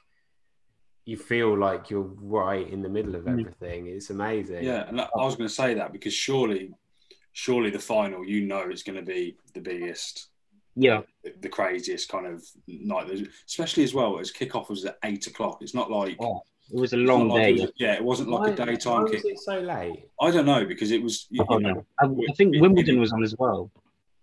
you 1.06 1.18
feel 1.18 1.58
like 1.58 1.90
you're 1.90 2.04
right 2.04 2.68
in 2.70 2.82
the 2.84 2.90
middle 2.90 3.16
of 3.16 3.24
Mm. 3.24 3.40
everything. 3.40 3.88
It's 3.88 4.10
amazing. 4.12 4.64
Yeah, 4.64 4.88
and 4.88 5.02
I 5.02 5.10
I 5.16 5.26
was 5.26 5.36
going 5.36 5.48
to 5.48 5.54
say 5.54 5.74
that 5.74 5.92
because 5.92 6.14
surely, 6.14 6.74
surely 7.32 7.70
the 7.72 7.80
final, 7.80 8.24
you 8.26 8.46
know, 8.46 8.70
is 8.70 8.84
going 8.84 8.98
to 8.98 9.02
be 9.02 9.38
the 9.54 9.62
biggest, 9.62 10.28
Yeah. 10.76 11.02
the 11.24 11.50
craziest 11.50 12.08
kind 12.10 12.28
of 12.28 12.46
night. 12.68 13.10
Especially 13.48 13.84
as 13.84 13.94
well 13.96 14.20
as 14.20 14.32
kickoff 14.32 14.70
was 14.70 14.86
at 14.86 15.00
eight 15.04 15.26
o'clock. 15.28 15.62
It's 15.62 15.74
not 15.74 15.90
like 15.90 16.18
Oh, 16.20 16.44
It 16.74 16.80
was 16.80 16.94
a 16.94 16.98
long 16.98 17.28
like 17.30 17.44
day. 17.58 17.64
it 17.64 17.74
yeah, 17.78 17.94
it 17.94 18.04
wasn't 18.04 18.30
like 18.30 18.58
Why, 18.58 18.64
a 18.64 18.66
daytime 18.66 19.04
why 19.04 19.10
kick. 19.12 19.24
was 19.24 19.26
it 19.34 19.40
so 19.40 19.60
late? 19.60 20.06
I 20.22 20.32
don't 20.32 20.46
know 20.46 20.66
because 20.66 20.92
it 20.92 21.02
was. 21.04 21.28
You, 21.30 21.46
Oh, 21.50 21.58
you 21.58 21.64
know, 21.68 21.74
no. 21.74 21.86
I, 22.28 22.32
I 22.32 22.34
think 22.36 22.56
it- 22.56 22.62
Wimbledon 22.62 22.98
it- 22.98 23.00
was 23.00 23.12
on 23.14 23.24
as 23.24 23.36
well. 23.38 23.70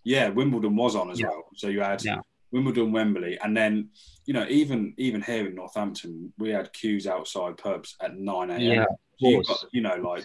Yeah, 0.05 0.29
Wimbledon 0.31 0.75
was 0.77 0.97
on 0.97 1.11
as 1.11 1.21
Yeah. 1.21 1.27
well. 1.29 1.45
So 1.57 1.69
you 1.69 1.81
had 1.81 2.03
Yeah. 2.05 2.21
Wimbledon, 2.51 2.93
Wembley, 2.93 3.39
and 3.43 3.55
then 3.55 3.91
you 4.25 4.33
know 4.33 4.47
even 4.49 4.95
even 4.97 5.21
here 5.21 5.47
in 5.47 5.55
Northampton, 5.55 6.33
we 6.39 6.49
had 6.51 6.73
queues 6.73 7.07
outside 7.07 7.59
pubs 7.59 7.95
at 8.01 8.17
nine 8.17 8.49
a.m. 8.51 8.61
Yeah, 8.63 8.85
So 9.21 9.29
you've 9.29 9.47
got 9.47 9.65
you 9.73 9.83
know 9.83 9.97
like 9.97 10.25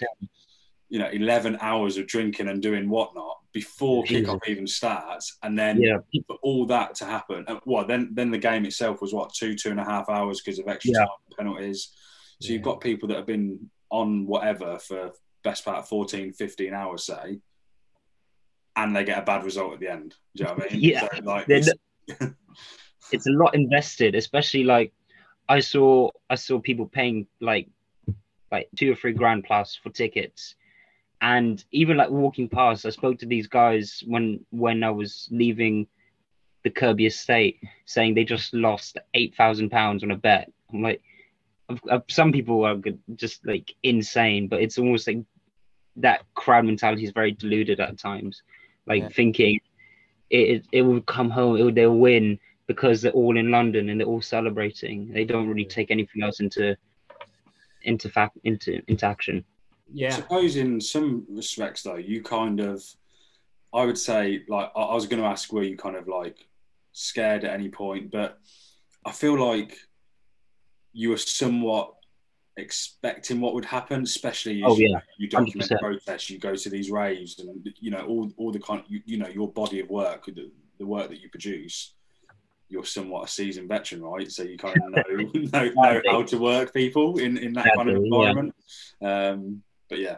you 0.90 1.00
know 1.00 1.10
eleven 1.10 1.58
hours 1.60 1.98
of 1.98 2.08
drinking 2.08 2.48
and 2.48 2.62
doing 2.62 2.88
whatnot 2.90 3.40
before 3.52 4.06
Jesus. 4.06 4.30
kickoff 4.30 4.48
even 4.48 4.66
starts, 4.68 5.38
and 5.44 5.60
then 5.60 5.82
Yeah. 5.82 5.98
for 6.28 6.38
all 6.44 6.66
that 6.68 6.96
to 6.96 7.06
happen, 7.06 7.44
uh, 7.50 7.60
well 7.66 7.86
then 7.86 8.12
then 8.14 8.32
the 8.32 8.38
game 8.38 8.64
itself 8.66 9.02
was 9.02 9.14
what 9.14 9.34
two 9.34 9.54
two 9.56 9.72
and 9.72 9.80
a 9.82 9.84
half 9.84 10.08
hours 10.08 10.40
because 10.42 10.60
of 10.60 10.68
extra 10.70 10.94
Yeah. 10.94 11.00
time 11.00 11.10
penalties. 11.38 11.92
So 12.44 12.52
you've 12.52 12.62
got 12.62 12.82
people 12.82 13.08
that 13.08 13.18
have 13.18 13.26
been 13.26 13.70
on 13.90 14.26
whatever 14.28 14.78
for 14.80 15.12
best 15.44 15.64
part 15.64 15.78
of 15.78 15.88
14, 15.88 16.34
15 16.34 16.74
hours, 16.74 17.06
say, 17.06 17.40
and 18.76 18.94
they 18.96 19.04
get 19.06 19.20
a 19.20 19.22
bad 19.22 19.46
result 19.46 19.74
at 19.74 19.80
the 19.80 19.90
end. 19.90 20.16
Do 20.36 20.44
you 20.44 20.50
know 20.50 20.56
what 20.56 20.72
I 20.72 20.74
mean? 20.76 20.84
Yeah. 20.92 21.08
So, 21.16 21.24
like, 21.24 21.50
it's- 21.50 21.74
it's 23.12 23.28
a 23.28 23.32
lot 23.32 23.56
invested, 23.56 24.16
especially 24.16 24.64
like 24.66 24.92
I 25.48 25.60
saw 25.62 26.10
I 26.30 26.36
saw 26.36 26.60
people 26.60 26.86
paying 26.86 27.28
like 27.40 27.70
like 28.52 28.68
two 28.76 28.92
or 28.92 28.96
three 28.96 29.14
grand 29.14 29.46
plus 29.46 29.76
for 29.82 29.90
tickets. 29.90 30.56
And 31.22 31.64
even 31.72 31.96
like 31.96 32.10
walking 32.10 32.50
past, 32.50 32.86
I 32.86 32.90
spoke 32.90 33.20
to 33.20 33.26
these 33.26 33.48
guys 33.48 34.04
when 34.06 34.46
when 34.50 34.84
I 34.84 34.90
was 34.90 35.30
leaving 35.32 35.88
the 36.64 36.70
Kirby 36.70 37.06
estate, 37.06 37.60
saying 37.86 38.16
they 38.16 38.26
just 38.26 38.54
lost 38.54 38.98
eight 39.14 39.34
thousand 39.36 39.70
pounds 39.70 40.04
on 40.04 40.12
a 40.12 40.18
bet. 40.18 40.52
I'm 40.74 40.82
like, 40.82 41.02
some 42.10 42.32
people 42.32 42.65
are 42.65 42.78
just 43.15 43.45
like 43.45 43.73
insane, 43.84 44.47
but 44.47 44.62
it's 44.62 44.78
almost 44.78 45.08
like 45.08 45.19
that 45.97 46.23
crowd 46.34 46.65
mentality 46.65 47.04
is 47.04 47.12
very 47.12 47.32
deluded 47.32 47.80
at 47.80 47.97
times. 47.97 48.41
Like 48.86 49.04
Yeah. 49.04 49.10
thinking 49.10 49.60
it, 50.30 50.38
it 50.38 50.67
it 50.71 50.82
will 50.82 51.02
come 51.02 51.30
home, 51.30 51.58
it 51.58 51.63
will, 51.63 51.73
they'll 51.73 51.97
win 51.97 52.39
because 52.67 53.02
they're 53.02 53.12
all 53.12 53.38
in 53.38 53.52
London 53.52 53.89
and 53.89 53.99
they're 53.99 54.08
all 54.08 54.21
celebrating. 54.21 55.12
They 55.12 55.26
don't 55.26 55.47
really 55.47 55.65
take 55.65 55.91
anything 55.91 56.23
else 56.23 56.39
into 56.39 56.76
into 57.84 58.10
fact 58.10 58.38
into 58.43 58.82
into 58.88 59.06
action. 59.06 59.45
I 59.89 59.91
Yeah. 59.93 60.10
suppose 60.10 60.56
in 60.56 60.82
some 60.82 61.26
respects, 61.30 61.84
though, 61.84 61.97
you 61.97 62.23
kind 62.23 62.60
of, 62.60 62.84
I 63.73 63.86
would 63.86 63.97
say, 63.97 64.43
like, 64.47 64.71
I, 64.76 64.82
I 64.82 64.95
was 64.95 65.06
going 65.06 65.21
to 65.21 65.28
ask, 65.28 65.52
were 65.54 65.63
you 65.63 65.78
kind 65.78 65.95
of 65.95 66.08
like 66.08 66.47
scared 66.93 67.43
at 67.43 67.54
any 67.54 67.69
point? 67.69 68.10
But 68.12 68.39
I 69.06 69.12
feel 69.12 69.38
like 69.38 69.78
you 70.94 71.10
were 71.10 71.18
somewhat 71.18 71.94
expecting 72.58 73.42
what 73.42 73.54
would 73.56 73.66
happen, 73.66 74.04
especially 74.04 74.62
Oh, 74.64 74.78
you, 74.78 74.90
yeah. 74.90 75.00
you 75.18 75.28
document 75.28 75.70
100%. 75.72 75.80
protests, 75.80 76.30
you 76.30 76.40
go 76.40 76.56
to 76.56 76.70
these 76.70 76.92
raves, 76.92 77.40
and 77.40 77.68
you 77.80 77.92
know 77.92 78.06
all 78.06 78.32
all 78.38 78.52
the 78.52 78.60
kind, 78.60 78.84
you, 78.88 79.02
you 79.06 79.18
know, 79.18 79.28
your 79.28 79.52
body 79.52 79.80
of 79.80 79.90
work, 79.90 80.26
the, 80.28 80.52
the 80.78 80.86
work 80.86 81.10
that 81.10 81.20
you 81.20 81.30
produce. 81.30 81.94
You're 82.70 82.86
somewhat 82.86 83.26
a 83.26 83.28
seasoned 83.28 83.68
veteran, 83.70 84.02
right? 84.04 84.32
So 84.32 84.44
you 84.44 84.58
kind 84.58 84.78
of 84.78 84.92
know 84.92 85.04
know, 85.54 85.72
know 85.76 86.02
how 86.10 86.24
to 86.24 86.38
work 86.38 86.74
people 86.74 87.20
in, 87.20 87.38
in 87.38 87.54
that 87.54 87.72
kind 87.76 87.90
of 87.90 87.96
Exactly, 87.98 88.10
yeah. 88.20 88.32
environment. 88.32 88.56
Um, 89.02 89.64
but 89.90 90.00
yeah, 90.00 90.18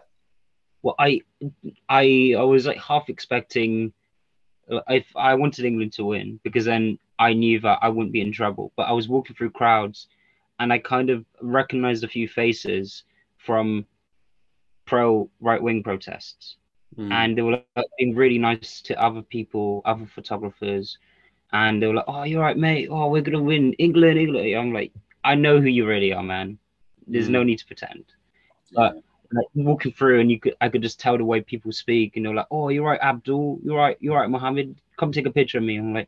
Well, 0.81 0.95
I 0.99 1.21
I 1.89 2.35
I 2.37 2.43
was 2.43 2.65
like 2.65 2.77
half 2.77 3.09
expecting 3.09 3.93
uh, 4.71 4.81
if 4.89 5.05
I 5.15 5.35
wanted 5.35 5.65
England 5.65 5.93
to 5.93 6.05
win 6.05 6.39
because 6.43 6.65
then 6.65 6.97
I 7.19 7.33
knew 7.33 7.59
that 7.61 7.79
I 7.81 7.89
wouldn't 7.89 8.13
be 8.13 8.21
in 8.21 8.31
trouble. 8.31 8.71
But 8.77 8.83
I 8.83 8.91
was 8.93 9.07
walking 9.09 9.35
through 9.35 9.51
crowds, 9.51 10.07
and 10.59 10.71
I 10.73 10.79
kind 10.79 11.09
of 11.09 11.25
recognized 11.41 12.03
a 12.03 12.07
few 12.07 12.27
faces 12.27 13.03
from 13.37 13.85
pro 14.85 15.29
right 15.39 15.61
wing 15.61 15.83
protests. 15.83 16.57
Mm. 16.97 17.11
and 17.11 17.37
they 17.37 17.41
were 17.41 17.59
like, 17.75 17.85
being 17.99 18.15
really 18.15 18.37
nice 18.37 18.79
to 18.83 18.97
other 19.03 19.21
people, 19.21 19.81
other 19.83 20.05
photographers, 20.05 20.97
and 21.51 21.81
they 21.81 21.87
were 21.87 21.95
like, 21.95 22.05
"Oh, 22.07 22.23
you're 22.23 22.41
right, 22.41 22.55
mate. 22.57 22.87
Oh, 22.89 23.09
we're 23.09 23.21
gonna 23.21 23.41
win, 23.41 23.73
England, 23.73 24.17
England." 24.17 24.55
I'm 24.55 24.71
like, 24.71 24.93
I 25.25 25.35
know 25.35 25.59
who 25.59 25.67
you 25.67 25.85
really 25.85 26.13
are, 26.13 26.23
man. 26.23 26.57
There's 27.05 27.27
Mm. 27.27 27.31
no 27.31 27.43
need 27.43 27.59
to 27.59 27.65
pretend. 27.65 28.05
But- 28.73 29.01
Like 29.33 29.47
walking 29.55 29.91
through, 29.91 30.19
and 30.21 30.29
you 30.31 30.39
could, 30.39 30.55
I 30.61 30.69
could 30.69 30.83
just 30.83 30.99
tell 30.99 31.17
the 31.17 31.25
way 31.25 31.41
people 31.41 31.71
speak, 31.73 32.15
and 32.15 32.25
they're 32.25 32.33
like, 32.33 32.47
"Oh, 32.51 32.69
you're 32.69 32.85
right, 32.85 33.01
Abdul. 33.01 33.59
You're 33.63 33.75
right, 33.77 33.97
you're 33.99 34.15
right, 34.15 34.29
Mohammed. 34.29 34.75
Come 34.97 35.11
take 35.11 35.25
a 35.25 35.31
picture 35.31 35.57
of 35.57 35.63
me." 35.65 35.75
I'm 35.77 35.93
like, 35.93 36.07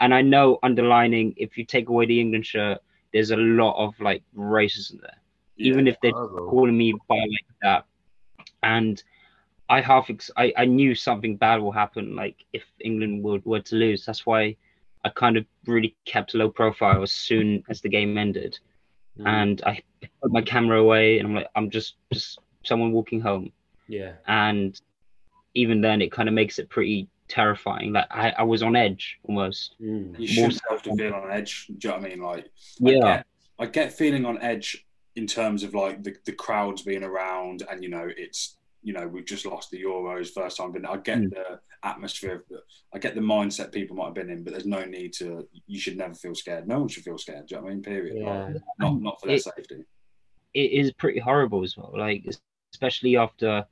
and 0.00 0.12
I 0.12 0.20
know 0.20 0.58
underlining, 0.62 1.32
if 1.38 1.56
you 1.56 1.64
take 1.64 1.88
away 1.88 2.04
the 2.06 2.20
England 2.20 2.44
shirt, 2.44 2.82
there's 3.16 3.30
a 3.30 3.36
lot 3.36 3.74
of 3.82 3.98
like 4.00 4.22
racism 4.36 5.00
there 5.00 5.20
yeah. 5.56 5.72
even 5.72 5.88
if 5.88 5.96
they're 6.00 6.12
calling 6.12 6.76
me 6.76 6.94
by 7.08 7.16
like 7.16 7.46
that. 7.62 7.84
And 8.62 9.02
I 9.68 9.80
half 9.80 10.10
ex- 10.10 10.30
I, 10.36 10.52
I 10.56 10.64
knew 10.64 10.94
something 10.94 11.36
bad 11.36 11.60
will 11.60 11.72
happen, 11.72 12.14
like 12.14 12.44
if 12.52 12.64
England 12.80 13.22
would 13.24 13.44
were 13.44 13.60
to 13.60 13.76
lose. 13.76 14.04
That's 14.04 14.26
why 14.26 14.56
I 15.04 15.08
kind 15.10 15.36
of 15.36 15.46
really 15.66 15.96
kept 16.04 16.34
a 16.34 16.38
low 16.38 16.50
profile 16.50 17.02
as 17.02 17.12
soon 17.12 17.64
as 17.68 17.80
the 17.80 17.88
game 17.88 18.16
ended. 18.18 18.58
Mm. 19.18 19.26
And 19.26 19.62
I 19.64 19.82
put 20.22 20.32
my 20.32 20.42
camera 20.42 20.80
away 20.80 21.18
and 21.18 21.28
I'm 21.28 21.34
like, 21.34 21.48
I'm 21.56 21.70
just 21.70 21.96
just 22.12 22.38
someone 22.64 22.92
walking 22.92 23.20
home. 23.20 23.52
yeah. 23.88 24.12
And 24.26 24.80
even 25.54 25.80
then 25.80 26.02
it 26.02 26.12
kind 26.12 26.28
of 26.28 26.34
makes 26.34 26.58
it 26.58 26.68
pretty 26.68 27.08
terrifying. 27.28 27.92
Like 27.92 28.06
I, 28.10 28.30
I 28.38 28.42
was 28.42 28.62
on 28.62 28.76
edge 28.76 29.18
almost. 29.24 29.74
Mm. 29.80 30.18
you 30.18 30.26
shouldn't 30.26 30.60
have 30.70 30.82
to 30.82 30.94
feel 30.96 31.14
on 31.14 31.30
edge. 31.30 31.66
Do 31.66 31.74
you 31.88 31.94
know 31.94 32.00
what 32.00 32.06
I 32.06 32.08
mean? 32.10 32.20
Like, 32.22 32.44
I 32.44 32.90
Yeah. 32.90 32.98
get, 33.16 33.26
I 33.58 33.66
get 33.66 33.92
feeling 33.92 34.24
on 34.24 34.40
edge 34.42 34.86
in 35.16 35.26
terms 35.26 35.62
of 35.62 35.74
like 35.74 36.02
the, 36.02 36.14
the 36.24 36.32
crowds 36.32 36.82
being 36.82 37.02
around, 37.02 37.62
and 37.70 37.82
you 37.82 37.88
know, 37.88 38.08
it's 38.16 38.58
you 38.82 38.92
know 38.92 39.06
we've 39.08 39.24
just 39.24 39.46
lost 39.46 39.70
the 39.70 39.82
Euros 39.82 40.28
first 40.32 40.56
time, 40.58 40.72
but 40.72 40.88
I 40.88 40.96
get 40.98 41.18
Mm. 41.18 41.30
the 41.30 41.60
atmosphere, 41.82 42.36
of 42.36 42.42
the, 42.48 42.58
I 42.94 42.98
get 42.98 43.14
the 43.14 43.20
mindset 43.20 43.72
people 43.72 43.96
might 43.96 44.06
have 44.06 44.14
been 44.14 44.30
in, 44.30 44.42
but 44.44 44.52
there's 44.52 44.66
no 44.66 44.84
need 44.84 45.12
to. 45.14 45.48
You 45.66 45.78
should 45.78 45.96
never 45.96 46.14
feel 46.14 46.34
scared. 46.34 46.66
No 46.68 46.80
one 46.80 46.88
should 46.88 47.04
feel 47.04 47.18
scared. 47.18 47.46
Do 47.46 47.54
you 47.54 47.60
know 47.60 47.64
what 47.64 47.70
I 47.70 47.74
mean? 47.74 47.82
Period. 47.82 48.16
Like, 48.22 48.54
Yeah. 48.54 48.58
not 48.78 49.00
not 49.00 49.20
for 49.20 49.26
their 49.28 49.36
It- 49.36 49.42
safety. 49.44 49.84
it 50.54 50.70
is 50.72 50.92
pretty 50.92 51.18
horrible 51.20 51.62
as 51.64 51.76
well. 51.76 51.92
Like 51.96 52.24
especially 52.72 53.16
after 53.16 53.64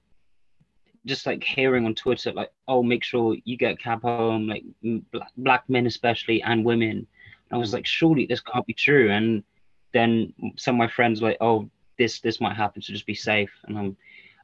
just 1.07 1.27
like 1.27 1.45
hearing 1.45 1.85
on 1.87 1.95
Twitter, 1.95 2.33
like, 2.33 2.53
oh, 2.69 2.83
make 2.83 3.05
sure 3.05 3.37
you 3.45 3.57
get 3.57 3.79
cab 3.79 4.03
home, 4.03 4.49
like 4.49 4.65
black, 5.13 5.31
black 5.37 5.65
men 5.69 5.87
especially 5.87 6.43
and 6.43 6.65
women. 6.65 7.07
I 7.53 7.57
was 7.57 7.73
like, 7.73 7.87
surely 7.87 8.27
this 8.27 8.41
can't 8.41 8.67
be 8.67 8.73
true. 8.73 9.11
And 9.11 9.45
then 9.93 10.33
some 10.57 10.77
of 10.77 10.79
my 10.79 10.89
friends 10.89 11.21
were 11.21 11.29
like, 11.29 11.39
oh, 11.41 11.69
this 11.99 12.21
this 12.21 12.41
might 12.41 12.57
happen, 12.57 12.83
so 12.83 12.93
just 12.93 13.07
be 13.07 13.15
safe. 13.15 13.51
And 13.65 13.79
I'm, 13.79 13.97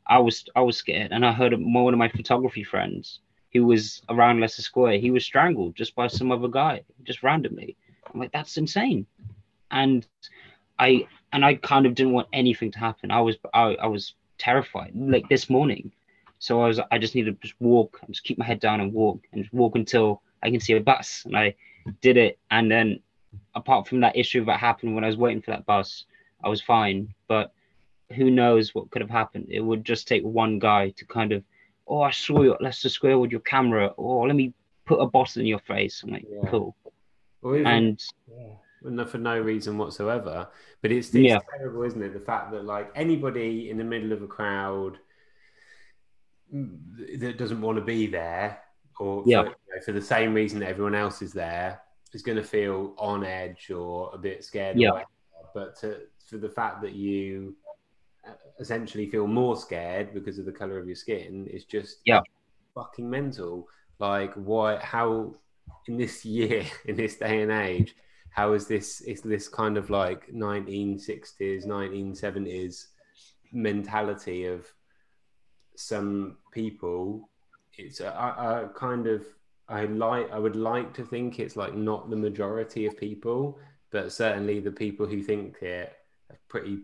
I 0.07 0.19
was 0.19 0.45
I 0.55 0.61
was 0.61 0.77
scared. 0.77 1.13
And 1.13 1.25
I 1.27 1.33
heard 1.33 1.55
one 1.59 1.93
of 1.93 1.99
my 1.99 2.09
photography 2.09 2.63
friends 2.63 3.21
who 3.53 3.65
was 3.67 4.03
around 4.09 4.41
Leicester 4.41 4.63
Square. 4.63 4.99
He 4.99 5.11
was 5.11 5.25
strangled 5.25 5.75
just 5.75 5.95
by 5.95 6.07
some 6.07 6.31
other 6.31 6.49
guy, 6.49 6.83
just 7.05 7.23
randomly. 7.23 7.77
I'm 8.13 8.21
like, 8.21 8.33
that's 8.33 8.57
insane. 8.57 9.07
And 9.71 10.07
I 10.79 11.07
and 11.33 11.45
I 11.45 11.55
kind 11.57 11.87
of 11.87 11.95
didn't 11.95 12.13
want 12.13 12.29
anything 12.33 12.71
to 12.73 12.79
happen. 12.79 13.11
I 13.11 13.21
was 13.21 13.37
I, 13.53 13.75
I 13.75 13.87
was 13.87 14.15
terrified. 14.39 14.93
Like 14.95 15.29
this 15.29 15.51
morning, 15.51 15.93
so 16.41 16.61
I 16.63 16.67
was 16.67 16.81
I 16.91 16.99
just 16.99 17.15
needed 17.15 17.41
to 17.41 17.47
just 17.49 17.61
walk 17.61 17.99
and 18.03 18.13
just 18.13 18.25
keep 18.25 18.39
my 18.39 18.45
head 18.45 18.59
down 18.59 18.81
and 18.81 18.93
walk 18.93 19.21
and 19.33 19.43
just 19.45 19.55
walk 19.55 19.77
until 19.77 20.23
I 20.43 20.51
can 20.51 20.59
see 20.59 20.73
a 20.73 20.81
bus. 20.81 21.23
And 21.27 21.37
I 21.37 21.55
did 22.01 22.17
it, 22.17 22.39
and 22.51 22.69
then 22.71 22.99
apart 23.55 23.87
from 23.87 24.01
that 24.01 24.17
issue 24.17 24.45
that 24.47 24.59
happened 24.59 24.95
when 24.95 25.05
I 25.05 25.07
was 25.07 25.17
waiting 25.17 25.43
for 25.43 25.53
that 25.53 25.67
bus, 25.67 26.07
I 26.43 26.49
was 26.49 26.61
fine. 26.61 27.15
But 27.29 27.53
who 28.17 28.31
knows 28.31 28.75
what 28.75 28.91
could 28.91 29.03
have 29.03 29.11
happened? 29.11 29.47
It 29.51 29.61
would 29.61 29.85
just 29.85 30.09
take 30.09 30.23
one 30.25 30.59
guy 30.59 30.91
to 30.91 31.05
kind 31.05 31.31
of, 31.33 31.45
oh, 31.87 32.01
I 32.03 32.11
saw 32.11 32.43
you 32.43 32.55
at 32.55 32.63
Leicester 32.63 32.89
Square 32.89 33.19
with 33.21 33.31
your 33.31 33.41
camera. 33.43 33.93
Oh, 33.99 34.21
let 34.23 34.35
me 34.35 34.53
put 34.87 34.99
a 34.99 35.07
bottle 35.07 35.41
in 35.41 35.47
your 35.47 35.61
face. 35.61 36.03
I'm 36.03 36.11
like, 36.11 36.27
Yeah. 36.29 36.51
cool. 36.51 36.75
Even- 37.45 37.67
And 37.67 38.05
Yeah. 38.29 39.05
For 39.05 39.19
no 39.19 39.39
reason 39.39 39.77
whatsoever. 39.79 40.49
But 40.83 40.91
it's, 40.91 41.09
it's 41.09 41.17
Yeah. 41.17 41.39
terrible, 41.57 41.83
isn't 41.83 42.03
it? 42.03 42.15
The 42.15 42.21
fact 42.21 42.51
that 42.53 42.65
like 42.65 42.91
anybody 42.95 43.71
in 43.71 43.77
the 43.77 43.85
middle 43.85 44.13
of 44.13 44.23
a 44.23 44.27
crowd 44.27 44.99
that 46.53 47.37
doesn't 47.39 47.61
want 47.61 47.77
to 47.79 47.85
be 47.85 48.07
there, 48.07 48.61
or 48.99 49.23
Yeah. 49.27 49.43
for, 49.43 49.49
you 49.49 49.55
know, 49.75 49.81
for 49.85 49.93
the 49.93 50.03
same 50.03 50.35
reason 50.35 50.61
that 50.61 50.69
everyone 50.69 50.95
else 50.95 51.23
is 51.23 51.33
there, 51.33 51.81
is 52.13 52.23
going 52.23 52.37
to 52.37 52.45
feel 52.45 52.95
on 52.99 53.25
edge 53.25 53.71
or 53.71 54.11
a 54.13 54.19
bit 54.19 54.45
scared. 54.45 54.77
Yeah. 54.79 54.91
whatever. 54.91 55.09
But 55.55 55.77
to, 55.81 56.03
for 56.29 56.39
the 56.39 56.49
fact 56.49 56.83
that 56.83 56.93
you 56.93 57.57
uh, 58.27 58.33
essentially 58.59 59.09
feel 59.09 59.27
more 59.27 59.57
scared 59.57 60.13
because 60.13 60.39
of 60.39 60.45
the 60.45 60.53
color 60.53 60.79
of 60.79 60.87
your 60.87 60.97
skin 60.97 61.47
is 61.47 61.65
just 61.65 61.99
Yeah. 62.05 62.21
fucking 62.75 63.09
mental. 63.09 63.69
Like, 63.99 64.35
why? 64.35 64.77
How 64.79 65.35
in 65.87 65.97
this 65.97 66.25
year, 66.37 66.65
in 66.85 66.97
this 66.97 67.17
day 67.17 67.43
and 67.43 67.51
age, 67.53 67.95
how 68.31 68.53
is 68.53 68.67
this? 68.67 69.01
Is 69.03 69.23
this 69.23 69.49
kind 69.49 69.77
of 69.77 69.89
like 69.91 70.31
1960s, 70.33 71.67
1970s 71.67 72.87
mentality 73.53 74.47
of 74.47 74.67
some 75.81 76.37
people? 76.53 77.29
It's 77.79 78.01
a, 78.01 78.09
a, 78.09 78.65
a 78.67 78.69
kind 78.75 79.07
of 79.07 79.25
I 79.69 79.85
like. 79.85 80.31
I 80.33 80.39
would 80.39 80.57
like 80.57 80.93
to 80.95 81.05
think 81.05 81.39
it's 81.39 81.57
like 81.57 81.75
not 81.75 82.11
the 82.11 82.17
majority 82.17 82.87
of 82.87 82.97
people, 82.97 83.59
but 83.91 84.13
certainly 84.13 84.61
the 84.61 84.73
people 84.73 85.07
who 85.07 85.23
think 85.23 85.63
it 85.63 85.93
are 86.31 86.39
pretty 86.49 86.81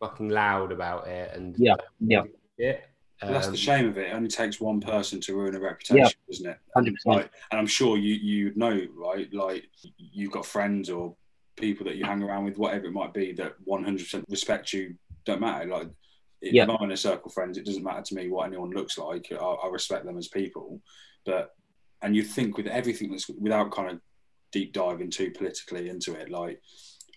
fucking 0.00 0.28
loud 0.28 0.72
about 0.72 1.06
it 1.06 1.34
and 1.34 1.56
Yeah, 1.58 1.76
yeah. 2.00 2.24
it. 2.58 2.84
But 3.20 3.30
that's 3.30 3.46
Um, 3.46 3.52
the 3.52 3.58
shame 3.58 3.88
of 3.88 3.96
it. 3.96 4.08
It 4.08 4.14
only 4.14 4.28
takes 4.28 4.60
one 4.60 4.78
person 4.80 5.20
to 5.22 5.34
ruin 5.34 5.54
a 5.54 5.60
reputation, 5.60 6.18
doesn't 6.28 6.50
it? 6.50 6.58
100%. 6.76 6.94
And 7.50 7.60
I'm 7.60 7.66
sure 7.66 7.96
you 7.96 8.14
you 8.14 8.52
know, 8.56 8.78
right? 8.94 9.32
Like 9.32 9.64
you've 9.96 10.32
got 10.32 10.44
friends 10.44 10.90
or 10.90 11.16
people 11.56 11.86
that 11.86 11.96
you 11.96 12.04
hang 12.04 12.22
around 12.22 12.44
with, 12.44 12.58
whatever 12.58 12.86
it 12.86 12.92
might 12.92 13.14
be, 13.14 13.32
that 13.32 13.54
100% 13.66 14.24
respect 14.28 14.72
you. 14.74 14.96
Don't 15.24 15.40
matter. 15.40 15.66
Like 15.66 15.88
if 16.48 16.54
Yeah. 16.54 16.66
I'm 16.68 16.84
in 16.84 16.92
a 16.92 16.96
circle 16.96 17.26
of 17.28 17.34
friends, 17.34 17.58
it 17.58 17.66
doesn't 17.66 17.82
matter 17.84 18.02
to 18.02 18.14
me 18.14 18.28
what 18.28 18.46
anyone 18.46 18.70
looks 18.70 18.98
like. 18.98 19.26
I, 19.32 19.36
I 19.36 19.68
respect 19.68 20.04
them 20.06 20.18
as 20.18 20.28
people. 20.28 20.80
But 21.24 21.50
and 22.02 22.14
you 22.14 22.22
think 22.22 22.56
with 22.56 22.66
everything 22.66 23.10
that's 23.10 23.28
without 23.28 23.72
kind 23.72 23.90
of 23.90 24.00
deep 24.52 24.72
diving 24.72 25.10
too 25.10 25.30
politically 25.32 25.88
into 25.88 26.14
it, 26.14 26.30
like 26.30 26.60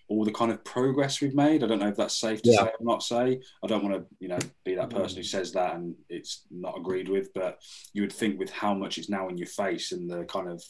all 0.08 0.24
the 0.24 0.32
kind 0.32 0.50
of 0.50 0.64
progress 0.64 1.20
we've 1.20 1.34
made. 1.36 1.62
I 1.62 1.68
don't 1.68 1.78
know 1.78 1.86
if 1.88 1.96
that's 1.96 2.18
safe 2.18 2.42
to 2.42 2.50
Yeah. 2.50 2.64
say 2.64 2.70
or 2.80 2.84
not 2.84 3.02
say. 3.02 3.40
I 3.62 3.66
don't 3.68 3.84
want 3.84 3.94
to, 3.94 4.06
you 4.18 4.26
know, 4.28 4.38
be 4.64 4.74
that 4.74 4.90
person 4.90 5.18
who 5.18 5.22
says 5.22 5.52
that 5.52 5.76
and 5.76 5.94
it's 6.08 6.46
not 6.50 6.76
agreed 6.76 7.08
with. 7.08 7.32
But 7.32 7.60
you 7.92 8.02
would 8.02 8.12
think 8.12 8.36
with 8.38 8.50
how 8.50 8.74
much 8.74 8.98
it's 8.98 9.08
now 9.08 9.28
in 9.28 9.38
your 9.38 9.46
face 9.46 9.92
and 9.92 10.10
the 10.10 10.24
kind 10.24 10.48
of 10.48 10.60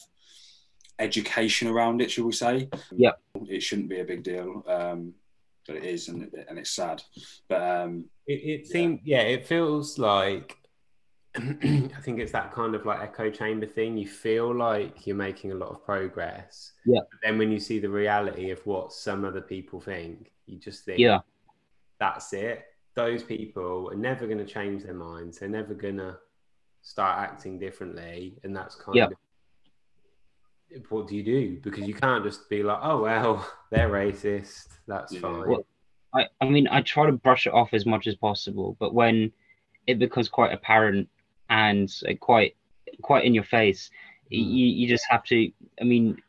education 0.99 1.67
around 1.67 2.01
it, 2.01 2.11
shall 2.11 2.25
we 2.25 2.31
say? 2.33 2.69
Yeah. 2.95 3.13
It 3.47 3.63
shouldn't 3.63 3.89
be 3.89 3.99
a 3.99 4.05
big 4.05 4.23
deal, 4.23 4.63
um, 4.67 5.13
but 5.67 5.75
it 5.77 5.83
is, 5.83 6.07
and 6.09 6.31
and 6.49 6.57
it's 6.59 6.71
sad. 6.71 7.01
But 7.47 7.61
um, 7.61 8.05
It, 8.27 8.33
it 8.33 8.61
Yeah. 8.65 8.71
seems, 8.71 8.99
yeah, 9.03 9.21
it 9.21 9.45
feels 9.45 9.97
like 9.99 10.57
I 11.35 12.01
think 12.01 12.19
it's 12.19 12.33
that 12.33 12.51
kind 12.51 12.75
of 12.75 12.85
like 12.85 12.99
echo 13.01 13.29
chamber 13.29 13.65
thing. 13.65 13.97
You 13.97 14.07
feel 14.07 14.53
like 14.53 15.07
you're 15.07 15.15
making 15.15 15.51
a 15.53 15.55
lot 15.55 15.69
of 15.69 15.85
progress. 15.85 16.73
Yeah. 16.85 16.99
But 17.09 17.19
then 17.23 17.37
when 17.37 17.51
you 17.51 17.59
see 17.59 17.79
the 17.79 17.89
reality 17.89 18.51
of 18.51 18.65
what 18.65 18.91
some 18.91 19.23
other 19.23 19.41
people 19.41 19.79
think, 19.79 20.31
you 20.45 20.57
just 20.59 20.83
think, 20.83 20.99
Yeah. 20.99 21.19
that's 21.99 22.33
it. 22.33 22.65
Those 22.95 23.23
people 23.23 23.89
are 23.91 23.95
never 23.95 24.25
going 24.25 24.39
to 24.39 24.45
change 24.45 24.83
their 24.83 24.93
minds. 24.93 25.39
They're 25.39 25.47
never 25.47 25.73
going 25.73 25.97
to 25.97 26.17
start 26.81 27.19
acting 27.19 27.57
differently. 27.59 28.37
And 28.43 28.53
that's 28.53 28.75
kind 28.75 28.97
Yeah. 28.97 29.05
of 29.05 29.13
what 30.89 31.07
do 31.07 31.15
you 31.15 31.23
do? 31.23 31.59
Because 31.61 31.87
you 31.87 31.93
can't 31.93 32.23
just 32.23 32.49
be 32.49 32.63
like, 32.63 32.79
oh, 32.81 33.01
well, 33.03 33.47
they're 33.71 33.89
racist. 33.89 34.67
That's 34.87 35.13
Yeah. 35.13 35.19
fine. 35.21 35.47
Well, 35.47 35.65
I, 36.13 36.25
I 36.41 36.49
mean, 36.49 36.67
I 36.67 36.81
try 36.81 37.05
to 37.05 37.11
brush 37.13 37.47
it 37.47 37.53
off 37.53 37.73
as 37.73 37.85
much 37.85 38.07
as 38.07 38.15
possible, 38.15 38.75
but 38.79 38.93
when 38.93 39.31
it 39.87 39.97
becomes 39.99 40.27
quite 40.29 40.51
apparent 40.53 41.07
and 41.49 41.89
quite 42.19 42.55
quite 43.01 43.25
in 43.25 43.33
your 43.33 43.43
face, 43.45 43.89
Hmm. 44.29 44.35
you, 44.35 44.65
you 44.67 44.87
just 44.87 45.05
have 45.09 45.23
to. 45.25 45.51
I 45.79 45.83
mean, 45.83 46.21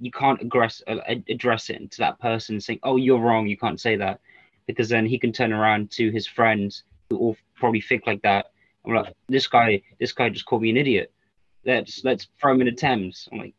you 0.00 0.10
can't 0.10 0.40
aggress, 0.40 0.82
uh, 0.86 0.96
address 1.28 1.68
it 1.70 1.90
to 1.92 1.98
that 1.98 2.18
person 2.20 2.60
saying, 2.60 2.80
"Oh, 2.82 2.96
you're 2.96 3.18
wrong. 3.20 3.46
You 3.48 3.56
can't 3.56 3.80
say 3.80 3.96
that," 3.96 4.20
because 4.66 4.88
then 4.88 5.04
he 5.06 5.18
can 5.18 5.32
turn 5.32 5.52
around 5.52 5.90
to 5.92 6.10
his 6.10 6.26
friends 6.26 6.84
who 7.10 7.16
all 7.18 7.36
probably 7.56 7.80
think 7.80 8.06
like 8.06 8.22
that. 8.22 8.46
I'm 8.86 8.94
like, 8.94 9.14
this 9.28 9.46
guy, 9.46 9.82
this 10.00 10.12
guy 10.12 10.28
just 10.30 10.46
called 10.46 10.62
me 10.62 10.70
an 10.70 10.76
idiot. 10.78 11.12
Let's 11.66 12.02
let's 12.04 12.28
throw 12.40 12.52
him 12.54 12.60
in 12.62 12.66
the 12.66 12.72
Thames. 12.72 13.28
I'm 13.32 13.38
like, 13.38 13.54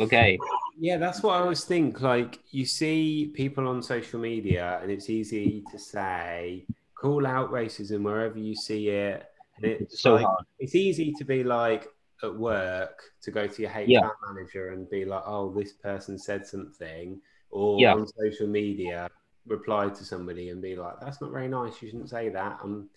okay, 0.00 0.38
Yeah, 0.78 0.96
that's 0.96 1.22
what 1.22 1.34
I 1.36 1.40
always 1.40 1.64
think. 1.64 2.00
Like, 2.00 2.38
you 2.50 2.64
see 2.64 3.32
people 3.34 3.66
on 3.68 3.82
social 3.82 4.20
media, 4.20 4.78
and 4.82 4.90
it's 4.90 5.10
easy 5.10 5.64
to 5.72 5.78
say, 5.78 6.66
call 6.94 7.26
out 7.26 7.50
racism 7.50 8.02
wherever 8.02 8.38
you 8.38 8.54
see 8.54 8.88
it. 8.88 9.24
And 9.56 9.66
it's 9.66 10.00
so 10.00 10.14
like, 10.14 10.26
hard. 10.26 10.44
it's 10.58 10.74
easy 10.74 11.12
to 11.14 11.24
be 11.24 11.42
like 11.42 11.88
at 12.22 12.34
work 12.34 13.02
to 13.22 13.30
go 13.30 13.46
to 13.46 13.62
your 13.62 13.70
HR 13.70 13.84
Yeah. 13.86 14.10
manager 14.26 14.70
and 14.70 14.88
be 14.88 15.04
like, 15.04 15.22
oh, 15.26 15.52
this 15.52 15.72
person 15.72 16.18
said 16.18 16.46
something, 16.46 17.20
or 17.50 17.80
Yeah. 17.80 17.94
on 17.94 18.06
social 18.06 18.46
media, 18.46 19.08
reply 19.46 19.88
to 19.88 20.04
somebody 20.04 20.50
and 20.50 20.60
be 20.62 20.76
like, 20.76 20.94
that's 21.00 21.20
not 21.20 21.30
very 21.32 21.48
nice. 21.48 21.80
You 21.82 21.88
shouldn't 21.90 22.10
say 22.10 22.28
that. 22.28 22.58
I'm 22.62 22.88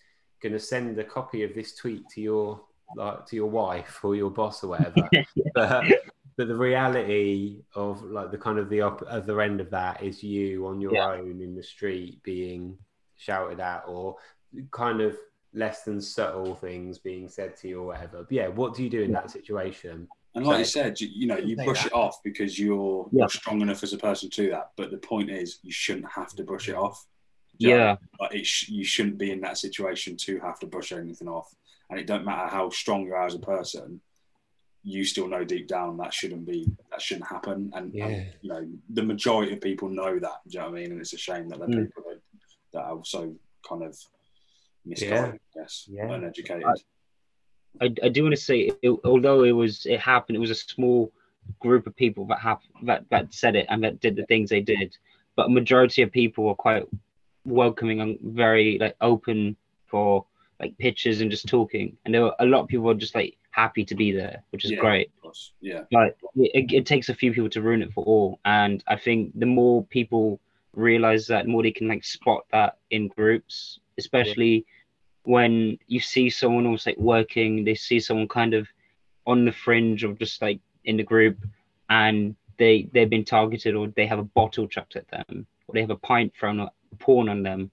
going 0.42 0.54
to 0.54 0.60
send 0.60 1.00
a 1.00 1.04
copy 1.04 1.44
of 1.44 1.54
this 1.56 1.76
tweet 1.76 2.10
to 2.10 2.22
your 2.22 2.62
like 2.96 3.26
to 3.26 3.36
your 3.38 3.50
wife 3.50 4.04
or 4.04 4.16
your 4.16 4.30
boss 4.30 4.64
or 4.64 4.70
whatever. 4.70 5.10
but, 5.56 5.86
but 6.38 6.48
the 6.48 6.56
reality 6.56 7.64
of 7.76 8.02
like 8.04 8.32
the 8.32 8.38
kind 8.38 8.58
of 8.60 8.70
the 8.70 8.82
op- 8.82 9.04
other 9.08 9.42
end 9.42 9.60
of 9.62 9.70
that 9.72 10.02
is 10.04 10.24
you 10.24 10.66
on 10.68 10.80
your 10.82 10.94
Yeah. 10.96 11.12
own 11.12 11.42
in 11.42 11.56
the 11.56 11.64
street 11.64 12.22
being 12.24 12.78
shouted 13.18 13.60
at 13.60 13.84
or 13.88 14.16
kind 14.72 15.02
of 15.02 15.18
less 15.54 15.84
than 15.84 16.00
subtle 16.02 16.56
things 16.56 16.98
being 17.00 17.28
said 17.28 17.56
to 17.58 17.68
you 17.68 17.82
or 17.82 17.88
whatever. 17.88 18.24
But 18.24 18.32
yeah, 18.32 18.48
what 18.48 18.74
do 18.74 18.84
you 18.84 18.90
do 18.90 19.02
in 19.02 19.12
that 19.12 19.30
situation? 19.32 20.08
And 20.34 20.46
like 20.48 20.60
you 20.60 20.66
said, 20.66 21.00
you, 21.02 21.10
you 21.14 21.28
know, 21.28 21.38
you 21.38 21.58
brush 21.58 21.84
that. 21.84 21.88
it 21.88 21.94
off 21.94 22.18
because 22.24 22.58
you're, 22.58 23.10
Yeah. 23.12 23.24
you're 23.24 23.30
strong 23.30 23.60
enough 23.62 23.84
as 23.84 23.92
a 23.92 23.98
person 23.98 24.30
to 24.30 24.44
do 24.44 24.50
that. 24.52 24.72
But 24.78 24.90
the 24.92 24.98
point 24.98 25.30
is, 25.30 25.60
you 25.62 25.72
shouldn't 25.74 26.10
have 26.10 26.34
to 26.36 26.44
brush 26.44 26.70
it 26.70 26.76
off. 26.76 27.06
You 27.58 27.70
know 27.70 27.76
what 27.76 27.82
I 27.82 27.86
Yeah, 27.86 27.92
mean? 27.92 28.10
Like 28.22 28.36
it 28.36 28.46
sh- 28.48 28.70
you 28.70 28.84
shouldn't 28.86 29.18
be 29.18 29.32
in 29.32 29.42
that 29.42 29.58
situation 29.58 30.16
to 30.18 30.40
have 30.40 30.58
to 30.60 30.68
brush 30.68 30.94
anything 30.94 31.28
off. 31.28 31.54
And 31.90 32.00
it 32.00 32.08
don't 32.08 32.24
matter 32.24 32.48
how 32.48 32.70
strong 32.70 33.04
you 33.06 33.14
are 33.14 33.26
as 33.26 33.36
a 33.36 33.40
person, 33.40 34.00
you 34.84 35.04
still 35.06 35.28
know 35.28 35.44
deep 35.44 35.68
down 35.68 35.98
that 35.98 36.14
shouldn't 36.14 36.46
be 36.46 36.68
that 36.90 37.02
shouldn't 37.02 37.28
happen. 37.28 37.72
And, 37.76 37.94
Yeah. 37.94 38.08
and, 38.08 38.34
you 38.42 38.50
know, 38.50 38.68
the 38.90 39.04
majority 39.04 39.54
of 39.54 39.62
people 39.62 39.90
know 39.90 40.18
that. 40.20 40.40
Do 40.48 40.54
you 40.54 40.60
know 40.60 40.70
what 40.72 40.78
I 40.78 40.82
mean? 40.82 40.92
And 40.94 41.00
it's 41.02 41.14
a 41.14 41.18
shame 41.18 41.50
that 41.50 41.60
there 41.60 41.68
are 41.70 41.72
Mm. 41.72 41.86
people 41.86 42.04
that, 42.10 42.22
that 42.74 42.84
are 42.84 43.00
so 43.06 43.36
kind 43.68 43.84
of 43.84 43.96
misguided, 44.86 45.40
Yeah. 45.56 45.62
I 45.62 45.64
guess, 45.64 45.88
Yeah. 45.90 46.12
uneducated. 46.12 46.64
I, 47.80 47.86
I 48.04 48.10
do 48.10 48.24
want 48.24 48.36
to 48.36 48.42
say, 48.42 48.72
it, 48.82 48.90
although 49.06 49.44
it 49.44 49.52
was 49.54 49.86
it 49.86 50.00
happened, 50.00 50.36
it 50.36 50.40
was 50.40 50.50
a 50.50 50.56
small 50.56 51.12
group 51.60 51.88
of 51.88 51.96
people 51.96 52.26
that 52.28 52.40
have 52.40 52.60
that 52.84 53.08
that 53.10 53.34
said 53.34 53.56
it 53.56 53.66
and 53.70 53.84
that 53.84 54.00
did 54.00 54.16
the 54.16 54.26
things 54.26 54.50
they 54.50 54.62
did, 54.62 54.98
but 55.36 55.50
majority 55.52 56.02
of 56.02 56.12
people 56.12 56.44
were 56.46 56.56
quite 56.56 56.86
welcoming 57.46 58.02
and 58.02 58.20
very 58.22 58.78
like 58.80 58.96
open 59.02 59.56
for 59.88 60.26
like 60.60 60.78
pictures 60.78 61.22
and 61.22 61.32
just 61.32 61.48
talking, 61.48 61.96
and 62.04 62.14
there 62.14 62.24
were 62.24 62.36
a 62.40 62.46
lot 62.46 62.62
of 62.62 62.68
people 62.68 62.86
were 62.86 62.94
just 62.94 63.16
like 63.16 63.38
happy 63.52 63.86
to 63.86 63.96
be 63.96 64.12
there, 64.12 64.44
which 64.52 64.66
is 64.66 64.72
Yeah. 64.72 64.80
great. 64.80 65.12
Of. 65.24 65.36
Yeah. 65.62 65.84
But 65.92 66.18
it, 66.36 66.72
it 66.72 66.86
takes 66.86 67.10
a 67.10 67.14
few 67.16 67.32
people 67.34 67.50
to 67.50 67.62
ruin 67.62 67.82
it 67.82 67.94
for 67.94 68.04
all, 68.04 68.40
and 68.46 68.84
I 68.88 68.96
think 68.96 69.38
the 69.40 69.46
more 69.46 69.84
people 69.86 70.40
realize 70.74 71.28
that, 71.28 71.46
the 71.46 71.52
more 71.52 71.64
they 71.64 71.72
can 71.72 71.88
like 71.88 72.04
spot 72.04 72.46
that 72.52 72.78
in 72.90 73.08
groups, 73.10 73.80
especially 73.98 74.66
when 75.24 75.78
you 75.88 76.00
see 76.00 76.30
someone 76.30 76.66
almost 76.66 76.86
like 76.88 76.98
working, 76.98 77.64
they 77.64 77.76
see 77.76 78.00
someone 78.00 78.28
kind 78.28 78.54
of 78.54 78.68
on 79.28 79.46
the 79.46 79.52
fringe 79.52 80.04
of 80.04 80.18
just 80.18 80.42
like 80.42 80.60
in 80.86 80.98
the 80.98 81.04
group, 81.04 81.38
and 81.90 82.36
they 82.58 82.88
they've 82.94 83.10
been 83.10 83.26
targeted 83.26 83.76
or 83.76 83.88
they 83.88 84.06
have 84.08 84.20
a 84.20 84.24
bottle 84.24 84.68
chucked 84.68 84.96
at 84.96 85.08
them 85.10 85.46
or 85.68 85.74
they 85.74 85.82
have 85.82 85.90
a 85.90 85.96
pint 85.96 86.34
thrown 86.38 86.60
or 86.60 86.72
porn 87.00 87.30
on 87.30 87.44
them. 87.44 87.72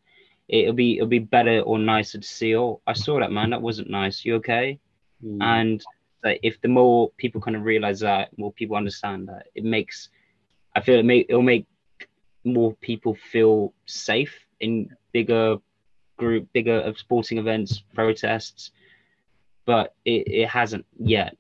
It'll 0.48 0.74
be 0.74 0.96
it'll 0.96 1.08
be 1.08 1.18
better 1.18 1.60
or 1.60 1.78
nicer 1.78 2.18
to 2.18 2.26
see. 2.26 2.56
Oh, 2.56 2.80
I 2.86 2.94
saw 2.94 3.18
that 3.20 3.32
man. 3.32 3.50
That 3.50 3.62
wasn't 3.62 3.90
nice. 3.90 4.24
You 4.24 4.36
okay? 4.36 4.78
Mm. 5.24 5.42
and 5.42 5.84
like, 6.22 6.40
if 6.42 6.60
the 6.60 6.68
more 6.68 7.10
people 7.16 7.40
kind 7.40 7.56
of 7.56 7.64
realize 7.64 8.00
that 8.00 8.36
more 8.38 8.52
people 8.52 8.76
understand 8.76 9.28
that 9.28 9.46
it 9.54 9.64
makes 9.64 10.10
i 10.76 10.80
feel 10.80 10.98
it 10.98 11.04
may 11.04 11.26
it'll 11.28 11.42
make 11.42 11.66
more 12.44 12.74
people 12.74 13.16
feel 13.32 13.72
safe 13.86 14.46
in 14.60 14.90
bigger 15.12 15.56
group 16.16 16.48
bigger 16.52 16.80
of 16.80 16.98
sporting 16.98 17.38
events 17.38 17.82
protests 17.94 18.70
but 19.64 19.94
it, 20.04 20.26
it 20.28 20.48
hasn't 20.48 20.86
yet 20.98 21.36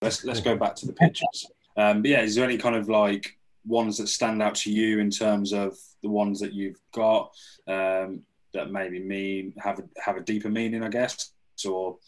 Let's 0.00 0.24
let's 0.24 0.40
go 0.40 0.56
back 0.56 0.74
to 0.76 0.86
the 0.86 0.92
pictures. 0.92 1.50
Um, 1.76 2.02
but 2.02 2.10
yeah, 2.10 2.22
is 2.22 2.34
there 2.34 2.44
any 2.44 2.56
kind 2.56 2.76
of 2.76 2.88
like 2.88 3.36
ones 3.66 3.98
that 3.98 4.08
stand 4.08 4.42
out 4.42 4.54
to 4.56 4.72
you 4.72 5.00
in 5.00 5.10
terms 5.10 5.52
of 5.52 5.76
the 6.02 6.08
ones 6.08 6.40
that 6.40 6.52
you've 6.52 6.80
got 6.92 7.34
um, 7.66 8.22
that 8.54 8.70
maybe 8.70 9.00
mean 9.00 9.52
have 9.58 9.78
a, 9.78 9.84
have 10.02 10.16
a 10.16 10.20
deeper 10.20 10.48
meaning, 10.48 10.82
I 10.82 10.88
guess, 10.88 11.32
or 11.66 11.98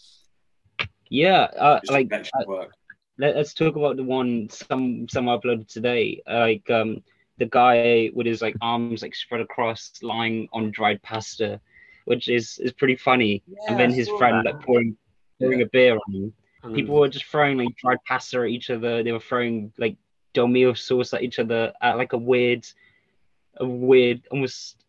Yeah, 1.09 1.43
uh, 1.59 1.81
like 1.89 2.13
uh, 2.13 2.23
work? 2.47 2.73
let, 3.19 3.37
us 3.37 3.53
talk 3.55 3.77
about 3.77 3.97
the 3.97 4.05
one 4.05 4.49
some 4.51 5.09
some 5.09 5.29
I 5.29 5.37
uploaded 5.37 5.69
today. 5.69 6.23
Like 6.27 6.69
um 6.71 7.03
the 7.39 7.47
guy 7.47 8.11
with 8.15 8.27
his 8.27 8.43
like 8.43 8.57
arms 8.61 9.03
like 9.03 9.15
spread 9.15 9.41
across, 9.41 9.93
lying 10.03 10.49
on 10.53 10.71
dried 10.71 11.03
pasta, 11.03 11.61
which 12.05 12.29
is 12.29 12.59
is 12.59 12.73
pretty 12.73 12.97
funny. 12.97 13.43
and 13.69 13.79
then 13.79 13.93
his 13.93 14.09
friend 14.19 14.45
like 14.45 14.61
pouring 14.61 14.97
pouring 15.41 15.63
a 15.63 15.67
beer 15.67 15.95
on 15.95 16.15
him. 16.15 16.33
Mm. 16.65 16.75
People 16.75 16.97
were 16.97 17.09
just 17.09 17.25
throwing 17.27 17.59
like 17.59 17.77
dried 17.77 17.99
pasta 18.07 18.41
at 18.41 18.49
each 18.49 18.71
other. 18.71 19.03
They 19.03 19.13
were 19.13 19.21
throwing 19.21 19.73
like 19.79 19.97
Dolmio 20.35 20.77
sauce 20.77 21.13
at 21.15 21.23
each 21.23 21.39
other 21.39 21.73
at 21.81 21.97
like 21.97 22.13
a 22.13 22.19
weird, 22.19 22.67
a 23.57 23.67
weird 23.67 24.23
almost 24.31 24.80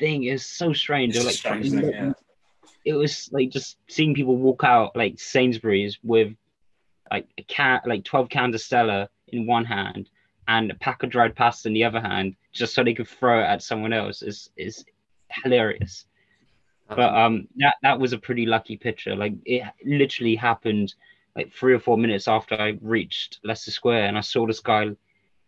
thing. 0.00 0.24
It 0.24 0.32
was 0.32 0.46
so 0.46 0.72
strange. 0.72 1.14
It's 1.14 1.24
were, 1.24 1.28
a 1.28 1.30
like 1.30 1.36
strange 1.36 1.70
thing, 1.70 1.90
yeah. 1.90 2.12
it 2.84 2.94
was 2.94 3.30
like 3.32 3.50
just 3.50 3.76
seeing 3.88 4.14
people 4.14 4.36
walk 4.36 4.64
out 4.64 4.96
like 4.96 5.20
Sainsbury's 5.20 5.98
with 6.02 6.34
like 7.10 7.28
a 7.38 7.42
can 7.42 7.80
like 7.86 8.04
12 8.04 8.28
cans 8.28 8.54
of 8.54 8.60
Stella 8.60 9.08
in 9.28 9.46
one 9.46 9.64
hand 9.64 10.08
and 10.48 10.70
a 10.70 10.74
pack 10.74 11.02
of 11.02 11.10
dried 11.10 11.36
pasta 11.36 11.68
in 11.68 11.74
the 11.74 11.84
other 11.84 12.00
hand 12.00 12.34
just 12.52 12.74
so 12.74 12.82
they 12.82 12.94
could 12.94 13.06
throw 13.06 13.40
it 13.40 13.44
at 13.44 13.62
someone 13.62 13.92
else 13.92 14.22
is 14.22 14.50
is 14.56 14.84
hilarious. 15.30 16.06
But 16.88 17.14
um 17.14 17.46
that 17.56 17.76
that 17.82 18.00
was 18.00 18.12
a 18.12 18.18
pretty 18.18 18.46
lucky 18.46 18.76
picture. 18.76 19.14
Like 19.14 19.34
it 19.44 19.62
literally 19.84 20.34
happened 20.34 20.94
like 21.36 21.52
three 21.52 21.74
or 21.74 21.78
four 21.78 21.96
minutes 21.96 22.26
after 22.26 22.56
I 22.56 22.78
reached 22.80 23.38
Leicester 23.44 23.70
Square 23.70 24.06
and 24.06 24.18
I 24.18 24.22
saw 24.22 24.46
this 24.46 24.60
guy 24.60 24.90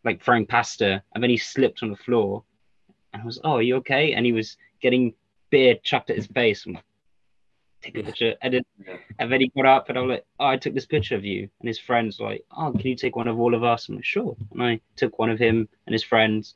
like 0.04 0.22
throwing 0.22 0.46
pasta 0.46 1.02
and 1.14 1.22
then 1.22 1.30
he 1.30 1.36
slipped 1.36 1.82
on 1.82 1.90
the 1.90 1.96
floor 1.96 2.44
and 3.12 3.22
I 3.22 3.24
was, 3.24 3.40
Oh, 3.44 3.52
are 3.56 3.62
you 3.62 3.76
okay? 3.76 4.12
And 4.14 4.24
he 4.26 4.32
was 4.32 4.56
getting 4.80 5.14
beer 5.50 5.76
chucked 5.82 6.10
at 6.10 6.16
his 6.16 6.26
face. 6.26 6.64
I'm 6.66 6.74
like, 6.74 6.84
take 7.82 7.98
a 7.98 8.02
picture. 8.02 8.34
And 8.42 8.54
then, 8.54 8.62
and 9.18 9.32
then 9.32 9.40
he 9.40 9.48
got 9.56 9.66
up 9.66 9.88
and 9.88 9.98
I 9.98 10.00
was 10.02 10.10
like, 10.10 10.24
Oh, 10.40 10.46
I 10.46 10.56
took 10.56 10.74
this 10.74 10.86
picture 10.86 11.14
of 11.16 11.24
you. 11.24 11.48
And 11.60 11.68
his 11.68 11.78
friends 11.78 12.20
like, 12.20 12.44
Oh, 12.56 12.72
can 12.72 12.86
you 12.86 12.96
take 12.96 13.16
one 13.16 13.28
of 13.28 13.38
all 13.38 13.54
of 13.54 13.64
us? 13.64 13.88
I'm 13.88 13.96
like, 13.96 14.04
Sure. 14.04 14.36
And 14.52 14.62
I 14.62 14.80
took 14.96 15.18
one 15.18 15.30
of 15.30 15.38
him 15.38 15.68
and 15.86 15.92
his 15.92 16.02
friends. 16.02 16.54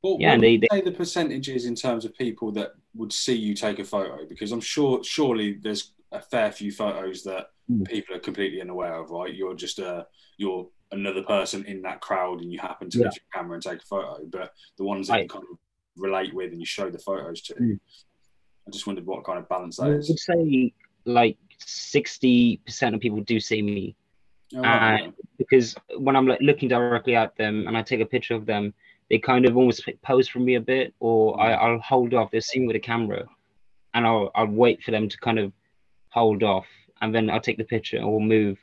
What, 0.00 0.20
Yeah, 0.20 0.28
what 0.28 0.34
and 0.34 0.42
they- 0.42 0.50
you 0.52 0.60
say 0.72 0.80
the 0.80 0.92
percentages 0.92 1.66
in 1.66 1.74
terms 1.74 2.04
of 2.04 2.14
people 2.16 2.50
that 2.52 2.72
would 2.94 3.12
see 3.12 3.34
you 3.34 3.54
take 3.54 3.78
a 3.78 3.84
photo? 3.84 4.26
Because 4.26 4.52
I'm 4.52 4.60
sure, 4.60 5.04
surely 5.04 5.54
there's 5.54 5.92
a 6.12 6.20
fair 6.20 6.50
few 6.52 6.72
photos 6.72 7.22
that 7.24 7.48
Mm. 7.70 7.86
people 7.88 8.16
are 8.16 8.18
completely 8.18 8.60
unaware 8.60 8.94
of, 8.96 9.10
right? 9.10 9.32
You're 9.32 9.54
just 9.54 9.78
a, 9.78 10.04
you're 10.38 10.68
another 10.90 11.22
person 11.22 11.64
in 11.66 11.82
that 11.82 12.00
crowd, 12.00 12.40
and 12.40 12.52
you 12.52 12.58
happen 12.58 12.90
to 12.90 12.98
Yeah. 12.98 13.04
lift 13.04 13.18
your 13.18 13.26
camera 13.32 13.54
and 13.54 13.62
take 13.62 13.78
a 13.80 13.86
photo. 13.86 14.18
But 14.26 14.52
the 14.76 14.82
ones 14.82 15.06
that 15.06 15.14
I- 15.14 15.26
kind 15.28 15.44
of 15.48 15.56
relate 15.96 16.34
with 16.34 16.52
and 16.52 16.60
you 16.60 16.66
show 16.66 16.90
the 16.90 16.98
photos 16.98 17.40
to, 17.42 17.54
Mm. 17.54 17.80
I 18.66 18.70
just 18.70 18.86
wondered 18.86 19.06
what 19.06 19.24
kind 19.24 19.38
of 19.38 19.48
balance 19.48 19.76
that 19.78 19.90
is. 19.90 20.08
I 20.08 20.12
would 20.12 20.18
say 20.18 20.72
like 21.04 21.38
60% 21.60 22.94
of 22.94 23.00
people 23.00 23.20
do 23.20 23.40
see 23.40 23.62
me. 23.62 23.96
Oh, 24.54 24.62
right, 24.62 25.06
uh, 25.06 25.10
because 25.38 25.76
when 25.96 26.16
I'm 26.16 26.26
like 26.26 26.40
looking 26.40 26.68
directly 26.68 27.14
at 27.14 27.36
them 27.36 27.68
and 27.68 27.76
I 27.76 27.82
take 27.82 28.00
a 28.00 28.06
picture 28.06 28.34
of 28.34 28.46
them, 28.46 28.74
they 29.08 29.18
kind 29.18 29.46
of 29.46 29.56
almost 29.56 29.88
pose 30.02 30.28
for 30.28 30.40
me 30.40 30.56
a 30.56 30.60
bit, 30.60 30.92
or 31.00 31.40
I, 31.40 31.52
I'll 31.52 31.78
hold 31.78 32.14
off. 32.14 32.30
They're 32.30 32.40
seeing 32.40 32.66
with 32.66 32.76
a 32.76 32.80
camera, 32.80 33.26
and 33.94 34.06
I'll 34.06 34.30
I'll 34.34 34.46
wait 34.46 34.82
for 34.82 34.90
them 34.90 35.08
to 35.08 35.18
kind 35.18 35.38
of 35.38 35.52
hold 36.10 36.42
off, 36.42 36.66
and 37.00 37.14
then 37.14 37.30
I'll 37.30 37.40
take 37.40 37.58
the 37.58 37.64
picture 37.64 37.96
and 37.96 38.08
we'll 38.10 38.20
move. 38.20 38.58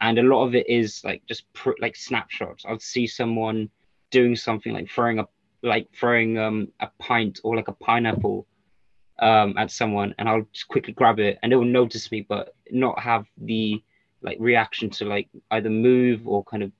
And 0.00 0.18
a 0.18 0.22
lot 0.22 0.44
of 0.44 0.54
it 0.54 0.68
is 0.68 1.02
like 1.04 1.22
just 1.26 1.52
pr- 1.52 1.80
like 1.80 1.96
snapshots. 1.96 2.64
I'll 2.66 2.78
see 2.80 3.06
someone 3.06 3.70
doing 4.10 4.34
something 4.36 4.72
like 4.72 4.90
throwing 4.90 5.20
a 5.20 5.26
like 5.62 5.88
throwing 5.98 6.38
um 6.38 6.68
a 6.80 6.88
pint 6.98 7.40
or 7.44 7.56
like 7.56 7.68
a 7.68 7.72
pineapple 7.72 8.46
um 9.18 9.56
at 9.56 9.70
someone, 9.70 10.14
and 10.18 10.28
I'll 10.28 10.46
just 10.52 10.68
quickly 10.68 10.92
grab 10.92 11.18
it, 11.18 11.38
and 11.42 11.50
they 11.50 11.56
will 11.56 11.64
notice 11.64 12.10
me, 12.10 12.24
but 12.28 12.54
not 12.70 13.00
have 13.00 13.24
the 13.36 13.82
like 14.22 14.36
reaction 14.40 14.90
to 14.90 15.04
like 15.04 15.28
either 15.50 15.70
move 15.70 16.26
or 16.26 16.44
kind 16.44 16.62
of 16.62 16.72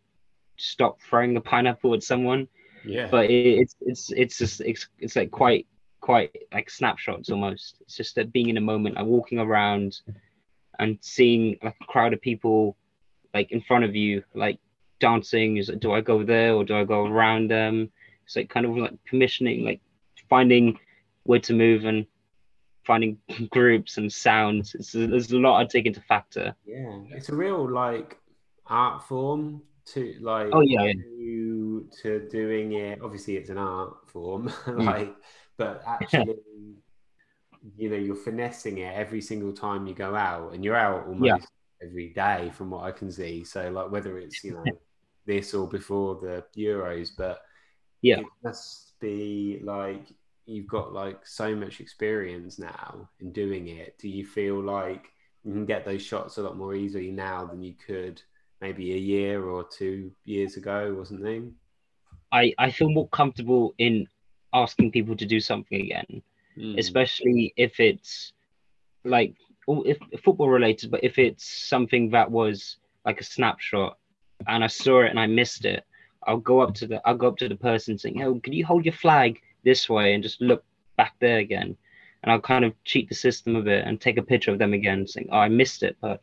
stop 0.57 1.01
throwing 1.01 1.35
the 1.35 1.41
pineapple 1.41 1.95
at 1.95 2.03
someone. 2.03 2.49
Yeah. 2.85 3.09
but 3.11 3.29
it, 3.29 3.59
it's 3.59 3.76
it's 3.81 4.12
it's 4.12 4.39
just 4.39 4.61
it's, 4.61 4.89
it's 4.99 5.16
like 5.16 5.31
quite 5.31 5.66
quite 6.01 6.31
like 6.53 6.70
snapshots 6.70 7.31
almost. 7.31 7.79
It's 7.81 7.97
just 7.97 8.14
that 8.14 8.33
being 8.33 8.49
in 8.49 8.57
a 8.57 8.62
moment 8.62 8.95
like 8.95 9.05
walking 9.05 9.39
around 9.39 10.01
and 10.79 10.99
seeing 11.01 11.59
like 11.62 11.76
a 11.81 11.85
crowd 11.85 12.12
of 12.12 12.20
people 12.20 12.76
like 13.35 13.51
in 13.53 13.61
front 13.61 13.85
of 13.85 13.95
you 13.95 14.22
like 14.35 14.59
dancing 15.01 15.57
is 15.57 15.70
do 15.79 15.93
i 15.93 16.01
go 16.01 16.22
there 16.22 16.55
or 16.55 16.64
do 16.64 16.76
i 16.76 16.85
go 16.85 17.07
around 17.07 17.51
them 17.51 17.91
it's 18.29 18.37
like 18.37 18.51
kind 18.51 18.66
of 18.66 18.76
like 18.76 18.93
commissioning 19.07 19.64
like 19.64 19.81
finding 20.29 20.79
where 21.22 21.41
to 21.41 21.55
move 21.55 21.87
and 21.87 22.07
finding 22.87 23.16
groups 23.51 23.97
and 23.97 24.12
sounds 24.12 24.74
it's, 24.74 24.93
there's 24.93 25.33
a 25.33 25.39
lot 25.39 25.59
i 25.59 25.64
take 25.64 25.87
into 25.87 26.01
factor 26.03 26.55
Yeah, 26.66 26.99
it's 27.12 27.31
a 27.31 27.35
real 27.35 27.68
like 27.70 28.18
art 28.66 29.03
form 29.03 29.62
to 29.95 30.14
like 30.20 30.53
Oh, 30.53 30.61
yeah, 30.61 30.93
to, 30.93 31.89
to 32.03 32.29
doing 32.29 32.72
it. 32.74 33.01
Obviously, 33.03 33.39
it's 33.39 33.49
an 33.49 33.57
art 33.57 34.11
form, 34.11 34.49
Mm. 34.66 34.85
like, 34.85 35.14
but 35.57 35.83
actually, 35.87 36.35
you 37.79 37.89
know, 37.89 37.97
you're 37.97 38.14
finessing 38.14 38.79
it 38.79 38.95
every 38.95 39.22
single 39.22 39.53
time 39.53 39.87
you 39.87 39.95
go 39.95 40.14
out, 40.14 40.53
and 40.53 40.62
you're 40.62 40.76
out 40.76 41.07
almost 41.07 41.26
Yeah. 41.26 41.87
every 41.89 42.11
day, 42.11 42.51
from 42.53 42.68
what 42.70 42.85
I 42.85 42.91
can 42.91 43.11
see. 43.11 43.45
So, 43.45 43.70
like, 43.70 43.91
whether 43.91 44.18
it's 44.18 44.45
you 44.45 44.53
know 44.53 44.79
this 45.24 45.55
or 45.55 45.66
before 45.66 46.16
the 46.20 46.45
Euros, 46.55 47.11
but 47.16 47.41
Yeah. 48.03 48.20
it 48.20 48.26
must 48.44 48.99
be 49.01 49.61
like 49.62 50.07
you've 50.46 50.66
got 50.66 50.92
like 50.92 51.26
so 51.26 51.55
much 51.55 51.80
experience 51.80 52.59
now 52.59 53.09
in 53.20 53.32
doing 53.32 53.68
it. 53.68 53.99
Do 53.99 54.09
you 54.09 54.24
feel 54.24 54.62
like 54.62 55.07
you 55.44 55.53
can 55.53 55.66
get 55.66 55.84
those 55.84 56.03
shots 56.03 56.38
a 56.38 56.42
lot 56.42 56.57
more 56.57 56.74
easily 56.74 57.11
now 57.11 57.44
than 57.44 57.62
you 57.62 57.74
could 57.86 58.22
maybe 58.61 58.92
a 58.92 58.96
year 58.96 59.44
or 59.44 59.64
two 59.64 60.11
years 60.24 60.57
ago 60.57 60.94
or 60.99 61.05
something? 61.05 61.55
I, 62.32 62.55
I 62.59 62.70
feel 62.70 62.90
more 62.90 63.09
comfortable 63.09 63.74
in 63.78 64.07
asking 64.53 64.90
people 64.92 65.16
to 65.16 65.26
do 65.26 65.40
something 65.40 65.80
again, 65.80 66.22
Mm. 66.59 66.76
especially 66.76 67.53
if 67.57 67.78
it's 67.78 68.32
like 69.05 69.36
or 69.68 69.86
if 69.86 69.99
football 70.24 70.49
related, 70.49 70.90
but 70.90 71.05
if 71.05 71.18
it's 71.18 71.46
something 71.68 72.11
that 72.11 72.28
was 72.28 72.78
like 73.05 73.20
a 73.20 73.24
snapshot 73.24 73.96
and 74.49 74.64
I 74.64 74.66
saw 74.66 75.03
it 75.03 75.11
and 75.11 75.20
I 75.20 75.26
missed 75.26 75.64
it, 75.66 75.84
I'll 76.29 76.37
go 76.53 76.61
up 76.61 76.74
to 76.74 76.87
the 76.87 77.01
I'll 77.09 77.16
go 77.16 77.26
up 77.29 77.39
to 77.39 77.49
the 77.49 77.57
person 77.57 77.99
saying, 77.99 78.22
"Oh, 78.22 78.39
can 78.39 78.53
you 78.53 78.64
hold 78.64 78.85
your 78.85 78.93
flag 78.95 79.41
this 79.64 79.89
way 79.89 80.12
and 80.14 80.22
just 80.22 80.41
look 80.41 80.62
back 80.97 81.14
there 81.20 81.39
again?" 81.39 81.76
And 82.22 82.31
I'll 82.33 82.41
kind 82.41 82.64
of 82.64 82.72
cheat 82.85 83.09
the 83.09 83.14
system 83.14 83.57
a 83.57 83.62
bit 83.62 83.87
and 83.87 84.01
take 84.01 84.18
a 84.18 84.22
picture 84.22 84.51
of 84.53 84.59
them 84.59 84.74
again, 84.74 85.07
saying, 85.07 85.29
"Oh, 85.33 85.39
I 85.39 85.49
missed 85.49 85.83
it, 85.83 85.97
but 86.01 86.20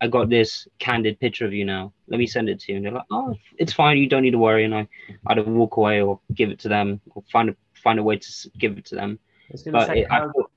I 0.00 0.06
got 0.06 0.30
this 0.30 0.68
candid 0.78 1.18
picture 1.18 1.44
of 1.46 1.52
you 1.52 1.64
now. 1.64 1.92
Let 2.08 2.18
me 2.18 2.26
send 2.26 2.48
it 2.48 2.60
to 2.60 2.72
you." 2.72 2.76
And 2.76 2.84
they're 2.86 2.92
like, 2.92 3.10
"Oh, 3.10 3.34
it's 3.58 3.72
fine. 3.72 3.98
You 3.98 4.06
don't 4.08 4.22
need 4.22 4.30
to 4.38 4.38
worry." 4.38 4.64
And 4.64 4.74
I 4.74 4.88
either 5.26 5.42
walk 5.42 5.76
away 5.76 6.00
or 6.00 6.20
give 6.34 6.50
it 6.50 6.60
to 6.60 6.68
them 6.68 7.00
or 7.14 7.22
find 7.32 7.50
a 7.50 7.56
find 7.74 7.98
a 7.98 8.02
way 8.04 8.16
to 8.18 8.50
give 8.58 8.78
it 8.78 8.84
to 8.86 8.94
them. 8.94 9.18
I 9.48 9.52
was 9.52 9.62
going 9.62 9.72
to 9.72 9.78
But 9.80 9.86
say, 9.88 10.00
it, 10.02 10.06
I 10.10 10.14
how, 10.20 10.32
thought, 10.32 10.50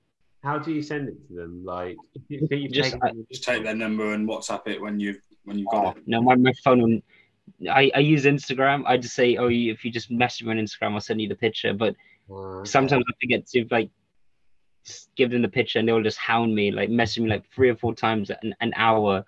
how 0.43 0.59
do 0.59 0.71
you 0.71 0.83
send 0.83 1.07
it 1.09 1.27
to 1.29 1.33
them? 1.33 1.63
Like, 1.65 1.97
you, 2.27 2.47
you 2.51 2.69
Just- 2.69 2.91
take- 2.93 3.03
I- 3.03 3.11
Just 3.31 3.43
take 3.43 3.63
their 3.63 3.75
number 3.75 4.13
and 4.13 4.27
WhatsApp 4.29 4.67
it 4.67 4.79
when 4.79 4.99
you've 4.99 5.21
when 5.45 5.57
you've 5.57 5.69
got 5.69 5.85
oh, 5.85 5.89
it. 5.97 6.03
no, 6.07 6.21
my, 6.21 6.35
my 6.35 6.53
phone. 6.63 7.01
I, 7.69 7.91
I 7.95 7.99
use 7.99 8.25
Instagram. 8.25 8.83
I 8.85 8.97
just 8.97 9.15
say, 9.15 9.37
"Oh, 9.37 9.47
you, 9.47 9.71
if 9.71 9.83
you 9.85 9.91
just 9.91 10.11
message 10.11 10.45
me 10.45 10.51
on 10.51 10.57
Instagram, 10.57 10.93
I'll 10.93 11.01
send 11.01 11.21
you 11.21 11.29
the 11.29 11.35
picture." 11.35 11.73
But 11.73 11.95
sometimes 12.65 13.03
I 13.07 13.13
forget 13.21 13.47
to 13.47 13.65
like 13.71 13.89
give 15.15 15.31
them 15.31 15.41
the 15.41 15.49
picture, 15.49 15.79
and 15.79 15.87
they'll 15.87 16.03
just 16.03 16.17
hound 16.17 16.53
me, 16.53 16.71
like 16.71 16.89
message 16.89 17.23
me 17.23 17.29
like 17.29 17.43
three 17.53 17.69
or 17.69 17.75
four 17.75 17.93
times 17.93 18.31
an, 18.41 18.55
an 18.61 18.73
hour. 18.75 19.25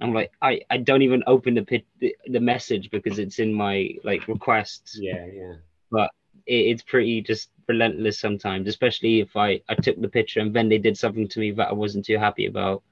I'm 0.00 0.14
like, 0.14 0.32
I, 0.40 0.62
I 0.70 0.78
don't 0.78 1.02
even 1.02 1.22
open 1.26 1.54
the, 1.54 1.62
pit, 1.62 1.84
the 2.00 2.16
the 2.26 2.40
message 2.40 2.90
because 2.90 3.18
it's 3.18 3.38
in 3.38 3.52
my 3.52 3.90
like 4.04 4.26
requests. 4.26 4.98
yeah, 4.98 5.26
yeah. 5.26 5.54
it, 6.46 6.54
it's 6.54 6.82
pretty 6.82 7.22
just 7.22 7.50
relentless 7.68 8.18
sometimes, 8.18 8.68
especially 8.68 9.20
if 9.20 9.36
I, 9.36 9.60
I 9.68 9.74
took 9.74 10.00
the 10.00 10.08
picture 10.08 10.40
and 10.40 10.54
then 10.54 10.68
they 10.68 10.78
did 10.78 10.96
something 10.96 11.28
to 11.28 11.40
me 11.40 11.52
that 11.52 11.68
I 11.68 11.72
wasn't 11.72 12.04
too 12.04 12.18
happy 12.18 12.46
about. 12.46 12.82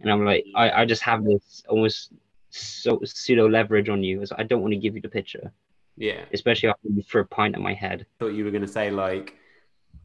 And 0.00 0.10
I'm 0.10 0.24
like, 0.24 0.44
I, 0.54 0.82
I 0.82 0.84
just 0.84 1.02
have 1.02 1.24
this 1.24 1.62
almost 1.68 2.12
so, 2.52 3.00
pseudo 3.04 3.48
leverage 3.48 3.88
on 3.88 4.02
you 4.04 4.20
as 4.22 4.30
I 4.32 4.42
don't 4.42 4.60
want 4.60 4.72
to 4.72 4.78
give 4.78 4.94
you 4.94 5.00
the 5.00 5.08
picture, 5.08 5.50
Yeah. 5.96 6.24
especially 6.32 6.68
after 6.68 6.88
you 6.88 7.02
throw 7.02 7.22
a 7.22 7.24
pint 7.24 7.54
at 7.54 7.60
my 7.60 7.72
head. 7.74 8.06
thought 8.18 8.28
you 8.34 8.44
were 8.44 8.50
going 8.50 8.62
to 8.62 8.68
say 8.68 8.90
like 8.90 9.36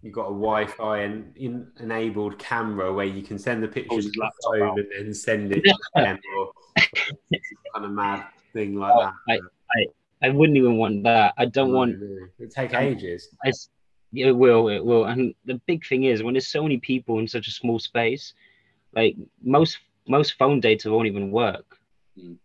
you 0.02 0.12
got 0.12 0.26
a 0.28 0.34
Wi-Fi 0.34 1.00
and 1.00 1.36
in, 1.36 1.68
enabled 1.80 2.38
camera 2.40 2.94
where 2.94 3.06
you 3.06 3.22
can 3.24 3.38
send 3.38 3.62
the 3.64 3.68
pictures 3.68 4.08
oh, 4.08 4.12
to 4.12 4.20
the 4.20 4.32
phone 4.60 4.62
out. 4.70 4.78
and 4.80 4.88
then 5.08 5.14
send 5.14 5.52
it 5.52 5.64
to 5.64 5.74
or 6.38 6.52
kind 7.74 7.86
of 7.86 7.92
mad 7.92 8.26
thing 8.54 8.76
like 8.76 8.94
Oh, 8.96 9.12
that. 9.28 9.40
I 9.72 9.86
I 10.22 10.30
wouldn't 10.30 10.58
even 10.58 10.78
want 10.78 11.04
that. 11.04 11.34
I 11.38 11.46
don't 11.46 11.74
want 11.74 11.96
it 12.40 12.52
take 12.52 12.74
ages. 12.74 13.30
I, 13.46 13.52
it 14.14 14.32
will, 14.32 14.70
it 14.70 14.84
will. 14.84 15.06
And 15.06 15.36
the 15.46 15.56
big 15.68 15.86
thing 15.86 16.06
is 16.06 16.24
when 16.24 16.34
there's 16.34 16.48
so 16.48 16.64
many 16.64 16.78
people 16.78 17.20
in 17.20 17.28
such 17.28 17.48
a 17.48 17.52
small 17.52 17.78
space, 17.78 18.34
like 18.96 19.16
most 19.44 19.80
most 20.08 20.34
phone 20.40 20.60
data 20.60 20.90
won't 20.92 21.08
even 21.08 21.30
work. 21.32 21.77
Mm. 22.18 22.38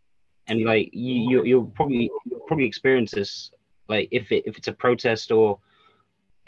and 0.49 0.65
like 0.65 0.91
you, 0.93 1.15
you 1.31 1.45
you'll 1.45 1.67
probably 1.67 2.11
you'll 2.27 2.41
probably 2.47 2.67
experience 2.67 3.11
this 3.13 3.51
like 3.89 4.09
if 4.11 4.31
it 4.33 4.45
if 4.47 4.59
it's 4.59 4.69
a 4.69 4.73
protest 4.73 5.31
or 5.33 5.59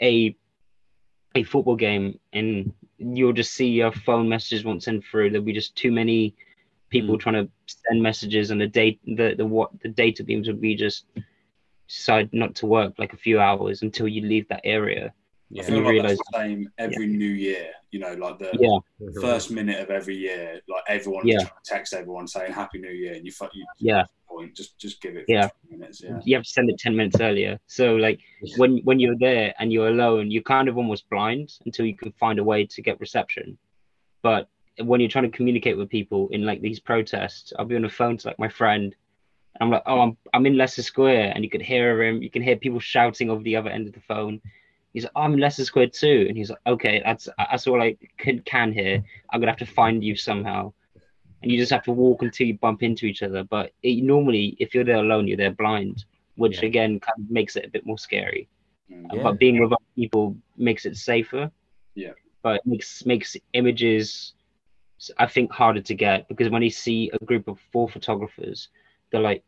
a 0.01 0.35
a 1.35 1.43
football 1.43 1.75
game 1.75 2.19
and 2.33 2.73
you'll 2.97 3.33
just 3.33 3.53
see 3.53 3.67
your 3.67 3.91
phone 3.91 4.29
messages 4.29 4.63
won't 4.63 4.83
send 4.83 5.03
through 5.03 5.29
there'll 5.29 5.45
be 5.45 5.53
just 5.53 5.75
too 5.75 5.91
many 5.91 6.35
people 6.89 7.15
Mm. 7.15 7.19
trying 7.19 7.45
to 7.45 7.51
send 7.65 8.01
messages 8.01 8.51
and 8.51 8.61
the 8.61 8.67
date 8.67 8.99
the 9.05 9.33
the 9.35 9.45
what 9.45 9.71
the 9.81 9.89
data 9.89 10.23
beams 10.23 10.47
would 10.47 10.61
be 10.61 10.75
just 10.75 11.05
decide 11.87 12.29
not 12.33 12.55
to 12.55 12.65
work 12.65 12.93
like 12.97 13.13
a 13.13 13.17
few 13.17 13.39
hours 13.39 13.81
until 13.81 14.07
you 14.07 14.21
leave 14.21 14.47
that 14.47 14.61
area 14.63 15.13
I 15.57 15.61
feel 15.63 15.75
you 15.77 15.83
like 15.83 15.91
realise- 15.91 16.17
that's 16.17 16.29
the 16.31 16.37
same 16.39 16.69
every 16.77 17.07
new 17.07 17.25
year. 17.29 17.67
You 17.91 17.99
know, 17.99 18.13
like 18.15 18.39
the 18.39 18.51
yeah 18.59 19.21
first 19.21 19.51
minute 19.51 19.79
of 19.79 19.89
every 19.89 20.15
year, 20.17 20.59
like 20.67 20.83
everyone 20.87 21.25
Yeah. 21.27 21.37
trying 21.37 21.49
to 21.49 21.53
text 21.73 21.93
everyone 21.93 22.27
saying 22.27 22.51
Happy 22.51 22.79
New 22.79 22.89
Year, 22.91 23.13
and 23.13 23.25
you, 23.25 23.31
fu- 23.31 23.47
you 23.53 23.65
yeah 23.79 24.03
point 24.27 24.55
just 24.55 24.77
just 24.79 25.01
give 25.01 25.15
it 25.15 25.25
Yeah. 25.27 25.49
minutes. 25.69 26.01
Yeah, 26.03 26.19
you 26.25 26.35
have 26.35 26.43
to 26.43 26.49
send 26.49 26.69
it 26.69 26.77
10 26.79 26.95
minutes 26.95 27.21
earlier 27.21 27.59
so 27.67 27.95
like 27.95 28.19
Yeah. 28.41 28.55
when 28.57 28.79
when 28.79 28.99
you're 28.99 29.17
there 29.17 29.53
and 29.59 29.71
you're 29.71 29.89
alone 29.89 30.31
you're 30.31 30.41
kind 30.43 30.67
of 30.67 30.77
almost 30.77 31.07
blind 31.09 31.53
until 31.65 31.85
you 31.85 31.95
can 31.95 32.11
find 32.13 32.39
a 32.39 32.43
way 32.43 32.65
to 32.65 32.81
get 32.81 32.99
reception 32.99 33.57
but 34.23 34.49
when 34.83 34.99
you're 34.99 35.09
trying 35.09 35.29
to 35.31 35.37
communicate 35.37 35.77
with 35.77 35.89
people 35.89 36.27
in 36.31 36.43
like 36.43 36.59
these 36.61 36.79
protests 36.79 37.53
i'll 37.59 37.65
be 37.65 37.75
on 37.77 37.83
the 37.83 37.87
phone 37.89 38.17
to 38.17 38.27
like 38.27 38.39
my 38.39 38.49
friend 38.49 38.95
and 39.53 39.61
i'm 39.61 39.69
like 39.69 39.83
oh 39.85 39.99
i'm, 40.01 40.17
I'm 40.33 40.45
in 40.47 40.57
leicester 40.57 40.81
square 40.81 41.31
and 41.33 41.43
you 41.43 41.49
could 41.51 41.61
hear 41.61 42.01
him 42.03 42.21
you 42.23 42.31
can 42.31 42.41
hear 42.41 42.57
people 42.57 42.79
shouting 42.79 43.29
over 43.29 43.43
the 43.43 43.55
other 43.55 43.69
end 43.69 43.87
of 43.87 43.93
the 43.93 44.01
phone 44.01 44.41
he's 44.95 45.03
like 45.03 45.11
oh, 45.15 45.21
i'm 45.21 45.33
in 45.33 45.39
leicester 45.39 45.63
square 45.63 45.87
too 45.87 46.25
and 46.27 46.35
he's 46.35 46.49
like 46.49 46.59
okay 46.65 47.01
that's 47.05 47.29
that's 47.37 47.67
all 47.67 47.81
i 47.81 47.95
can, 48.17 48.39
can 48.39 48.73
hear 48.73 49.03
i'm 49.31 49.39
gonna 49.39 49.51
have 49.51 49.59
to 49.59 49.65
find 49.65 50.03
you 50.03 50.15
somehow 50.15 50.71
and 51.43 51.51
you 51.51 51.59
just 51.59 51.71
have 51.71 51.83
to 51.83 51.91
walk 51.91 52.23
until 52.23 52.47
you 52.47 52.57
bump 52.57 52.81
into 52.81 53.05
each 53.05 53.21
other 53.21 53.43
but 53.43 53.71
it, 53.83 54.03
normally 54.03 54.57
if 54.59 54.73
you're 54.73 54.83
there 54.83 55.03
alone 55.03 55.27
you're 55.27 55.37
there 55.37 55.51
blind 55.51 56.05
which 56.35 56.61
Yeah. 56.61 56.67
again 56.69 56.99
kind 56.99 57.19
of 57.19 57.29
makes 57.29 57.55
it 57.55 57.65
a 57.65 57.69
bit 57.69 57.85
more 57.85 57.97
scary. 57.97 58.49
Mm. 58.91 59.07
Yeah. 59.13 59.23
But 59.23 59.39
being 59.39 59.59
with 59.59 59.71
other 59.71 59.91
people 59.95 60.35
makes 60.57 60.85
it 60.85 60.97
safer. 60.97 61.51
Yeah. 61.95 62.11
But 62.41 62.57
it 62.57 62.65
makes 62.65 63.05
makes 63.05 63.37
images, 63.53 64.33
I 65.17 65.27
think, 65.27 65.51
harder 65.51 65.81
to 65.81 65.95
get 65.95 66.27
because 66.27 66.49
when 66.49 66.61
you 66.61 66.69
see 66.69 67.09
a 67.13 67.25
group 67.25 67.47
of 67.47 67.57
four 67.71 67.89
photographers, 67.89 68.69
they're 69.11 69.21
like, 69.21 69.43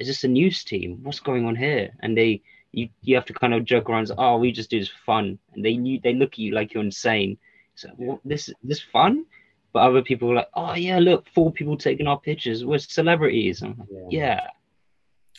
"Is 0.00 0.08
this 0.08 0.24
a 0.24 0.28
news 0.28 0.64
team? 0.64 1.00
What's 1.02 1.20
going 1.20 1.44
on 1.44 1.54
here?" 1.54 1.90
And 2.00 2.16
they 2.16 2.42
you 2.72 2.88
you 3.02 3.14
have 3.14 3.26
to 3.26 3.34
kind 3.34 3.54
of 3.54 3.64
joke 3.64 3.88
around. 3.88 4.00
and 4.00 4.08
say, 4.08 4.14
Oh, 4.18 4.38
we 4.38 4.50
just 4.52 4.70
do 4.70 4.78
this 4.78 4.88
for 4.88 5.04
fun, 5.04 5.38
and 5.54 5.64
they 5.64 5.70
you, 5.70 6.00
they 6.02 6.14
look 6.14 6.32
at 6.34 6.38
you 6.38 6.52
like 6.54 6.72
you're 6.74 6.82
insane. 6.82 7.38
So 7.74 7.88
what, 7.96 8.20
this 8.24 8.50
this 8.62 8.80
fun? 8.80 9.24
But 9.72 9.80
other 9.88 10.02
people 10.02 10.30
are 10.32 10.34
like, 10.36 10.50
"Oh 10.54 10.74
yeah, 10.74 10.98
look, 10.98 11.26
four 11.34 11.50
people 11.52 11.76
taking 11.78 12.06
our 12.06 12.20
pictures. 12.20 12.64
We're 12.64 12.78
celebrities." 12.78 13.62
I'm 13.62 13.76
like, 13.78 13.88
yeah. 14.10 14.40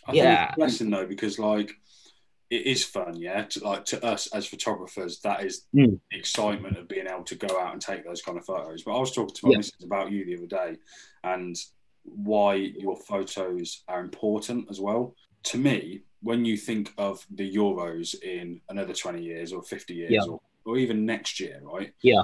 I 0.08 0.12
think 0.12 0.24
Yeah. 0.24 0.44
it's 0.46 0.54
a 0.54 0.56
blessing 0.56 0.90
though 0.90 1.06
because 1.06 1.38
like 1.40 1.72
it 2.50 2.66
is 2.68 2.84
fun, 2.84 3.16
yeah. 3.16 3.44
To, 3.46 3.64
like 3.64 3.86
to 3.86 4.04
us 4.06 4.28
as 4.34 4.46
photographers, 4.48 5.20
that 5.22 5.44
is 5.44 5.66
Mm. 5.76 6.00
the 6.12 6.18
excitement 6.18 6.78
of 6.78 6.88
being 6.88 7.08
able 7.08 7.24
to 7.26 7.36
go 7.36 7.60
out 7.60 7.74
and 7.74 7.82
take 7.82 8.04
those 8.06 8.22
kind 8.22 8.38
of 8.38 8.46
photos. 8.46 8.84
But 8.84 8.96
I 8.96 9.00
was 9.00 9.12
talking 9.12 9.34
to 9.36 9.46
my 9.48 9.52
Yeah. 9.52 9.58
missus 9.58 9.84
about 9.84 10.12
you 10.12 10.26
the 10.26 10.38
other 10.38 10.48
day 10.48 10.78
and 11.24 11.56
why 12.04 12.56
your 12.56 12.96
photos 12.98 13.84
are 13.88 14.02
important 14.02 14.68
as 14.70 14.80
well. 14.82 15.16
To 15.44 15.58
me, 15.58 16.02
when 16.22 16.46
you 16.46 16.56
think 16.58 16.94
of 16.98 17.26
the 17.30 17.50
Euros 17.56 18.22
in 18.22 18.62
another 18.70 18.94
20 18.94 19.22
years 19.22 19.52
or 19.52 19.62
50 19.62 19.94
years 19.94 20.12
Yeah. 20.12 20.24
or, 20.24 20.40
or 20.66 20.78
even 20.78 21.06
next 21.06 21.40
year, 21.40 21.60
right? 21.64 21.94
Yeah. 22.02 22.24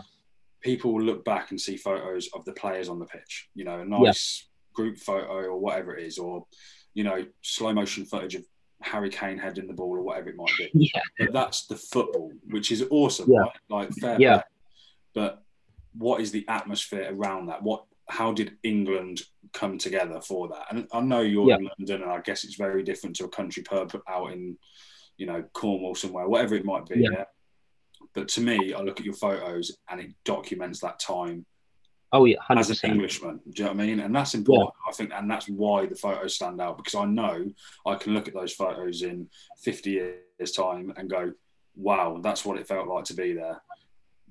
People 0.61 0.93
will 0.93 1.03
look 1.03 1.25
back 1.25 1.51
and 1.51 1.59
see 1.59 1.77
photos 1.77 2.29
of 2.33 2.45
the 2.45 2.53
players 2.53 2.87
on 2.89 2.99
the 2.99 3.05
pitch, 3.05 3.49
you 3.55 3.65
know, 3.65 3.79
a 3.81 3.85
nice 3.85 4.47
group 4.73 4.97
photo 4.97 5.27
or 5.27 5.57
whatever 5.59 5.95
it 5.97 6.05
is, 6.05 6.17
or, 6.17 6.45
you 6.93 7.03
know, 7.03 7.25
slow 7.41 7.73
motion 7.73 8.05
footage 8.05 8.35
of 8.35 8.45
Harry 8.81 9.09
Kane 9.09 9.37
heading 9.37 9.67
the 9.67 9.73
ball 9.73 9.97
or 9.97 10.01
whatever 10.01 10.29
it 10.29 10.37
might 10.37 10.51
be. 10.57 10.69
Yeah. 10.93 11.01
But 11.17 11.33
that's 11.33 11.67
the 11.67 11.75
football, 11.75 12.31
which 12.49 12.71
is 12.71 12.85
awesome, 12.89 13.29
Yeah. 13.31 13.39
right? 13.41 13.51
Like 13.69 13.91
fair 13.95 14.19
Yeah. 14.19 14.35
play. 14.35 14.43
But 15.13 15.43
what 15.93 16.21
is 16.21 16.31
the 16.31 16.45
atmosphere 16.47 17.09
around 17.13 17.47
that? 17.47 17.63
What 17.63 17.83
how 18.09 18.31
did 18.33 18.57
England 18.63 19.21
come 19.53 19.77
together 19.77 20.19
for 20.21 20.47
that? 20.49 20.65
And 20.71 20.87
I 20.91 21.01
know 21.01 21.21
you're 21.21 21.49
Yeah. 21.49 21.57
in 21.57 21.69
London, 21.77 22.03
and 22.03 22.11
I 22.11 22.21
guess 22.21 22.43
it's 22.43 22.55
very 22.55 22.83
different 22.83 23.15
to 23.17 23.25
a 23.25 23.29
country 23.29 23.63
pub 23.63 23.95
out 24.07 24.31
in, 24.33 24.57
you 25.17 25.25
know, 25.25 25.43
Cornwall 25.53 25.95
somewhere, 25.95 26.27
whatever 26.27 26.55
it 26.55 26.65
might 26.65 26.85
be. 26.85 26.99
Yeah. 27.01 27.09
Yeah. 27.11 27.25
But 28.13 28.27
to 28.29 28.41
me, 28.41 28.73
I 28.73 28.81
look 28.81 28.99
at 28.99 29.05
your 29.05 29.13
photos 29.15 29.77
and 29.89 30.01
it 30.01 30.11
documents 30.25 30.79
that 30.81 30.99
time 30.99 31.45
Oh 32.11 32.25
yeah, 32.25 32.37
hundred 32.41 32.61
as 32.61 32.83
an. 32.83 32.91
Englishman. 32.91 33.39
Do 33.51 33.51
you 33.55 33.65
know 33.65 33.73
what 33.75 33.83
I 33.83 33.85
mean? 33.85 33.99
And 33.99 34.15
that's 34.15 34.33
important, 34.33 34.71
I 34.87 34.91
think, 34.93 35.11
and 35.13 35.29
that's 35.29 35.47
why 35.47 35.85
the 35.85 35.93
photos 35.95 36.33
stand 36.33 36.59
out 36.59 36.77
because 36.77 36.95
I 36.95 37.05
know 37.05 37.45
I 37.85 37.95
can 37.95 38.15
look 38.15 38.27
at 38.27 38.33
those 38.33 38.51
photos 38.53 39.03
in 39.03 39.29
50 39.63 39.91
years' 39.91 40.51
time 40.53 40.91
and 40.97 41.07
go, 41.07 41.31
wow, 41.75 42.19
that's 42.23 42.43
what 42.43 42.57
it 42.57 42.67
felt 42.67 42.87
like 42.87 43.03
to 43.05 43.13
be 43.13 43.33
there. 43.33 43.61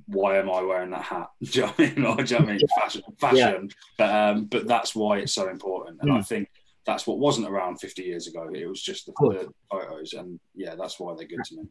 Why 0.09 0.39
am 0.39 0.51
I 0.51 0.61
wearing 0.63 0.91
that 0.91 1.03
hat? 1.03 1.29
Do 1.43 1.61
you 1.61 1.67
know 1.67 1.69
what 1.69 1.79
I 1.79 1.83
mean? 1.85 2.25
Do 2.25 2.35
you 2.35 2.41
know 2.41 2.47
I 2.47 2.53
mean? 2.57 2.61
Fashion, 2.77 3.03
fashion. 3.21 3.69
But 3.97 4.15
um, 4.15 4.45
but 4.47 4.67
that's 4.67 4.95
why 4.95 5.19
it's 5.19 5.33
so 5.35 5.49
important, 5.49 5.99
and 6.01 6.11
I 6.11 6.19
Mm. 6.19 6.27
think 6.27 6.49
that's 6.87 7.07
what 7.07 7.19
wasn't 7.19 7.47
around 7.49 7.77
50 7.79 8.03
years 8.03 8.27
ago. 8.27 8.49
It 8.53 8.67
was 8.67 8.83
just 8.83 9.07
the, 9.07 9.13
the 9.13 9.49
photos, 9.71 10.15
and 10.15 10.41
yeah, 10.55 10.75
that's 10.75 10.99
why 10.99 11.15
they're 11.15 11.27
good 11.27 11.45
to 11.45 11.57
me. 11.57 11.63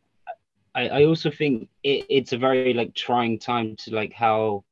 I, 0.75 0.89
I 0.89 1.05
also 1.05 1.31
think 1.31 1.69
it, 1.83 2.05
it's 2.09 2.33
a 2.33 2.37
very 2.37 2.73
like 2.73 2.93
trying 2.93 3.39
time 3.39 3.75
to 3.77 3.95
like 3.95 4.13
how 4.13 4.63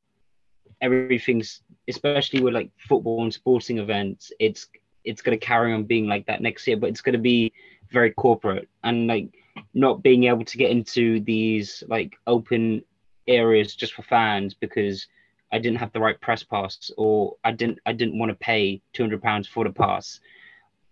everything's 0.82 1.62
especially 1.88 2.42
with 2.42 2.54
like 2.54 2.70
football 2.78 3.24
and 3.24 3.34
sporting 3.34 3.78
events 3.78 4.32
it's 4.40 4.68
it's 5.04 5.22
going 5.22 5.38
to 5.40 5.46
carry 5.46 5.74
on 5.74 5.84
being 5.84 6.06
like 6.08 6.26
that 6.26 6.42
next 6.42 6.68
year 6.68 6.78
but 6.78 6.90
it's 6.90 7.02
going 7.02 7.14
to 7.14 7.20
be 7.20 7.52
very 7.92 8.12
corporate 8.12 8.68
and 8.84 9.08
like 9.08 9.30
not 9.74 10.04
being 10.04 10.26
able 10.26 10.44
to 10.44 10.58
get 10.58 10.72
into 10.72 11.20
these 11.22 11.84
like 11.88 12.14
open 12.28 12.84
areas 13.28 13.76
just 13.76 13.94
for 13.94 14.04
fans 14.04 14.54
because 14.54 15.08
I 15.52 15.60
didn't 15.60 15.80
have 15.80 15.94
the 15.94 16.00
right 16.00 16.20
press 16.20 16.44
pass 16.44 16.92
or 16.98 17.36
I 17.44 17.52
didn't 17.52 17.80
I 17.86 17.94
didn't 17.94 18.20
want 18.20 18.30
to 18.30 18.36
pay 18.36 18.82
200 18.94 19.22
pounds 19.22 19.48
for 19.48 19.64
the 19.64 19.72
pass. 19.72 20.20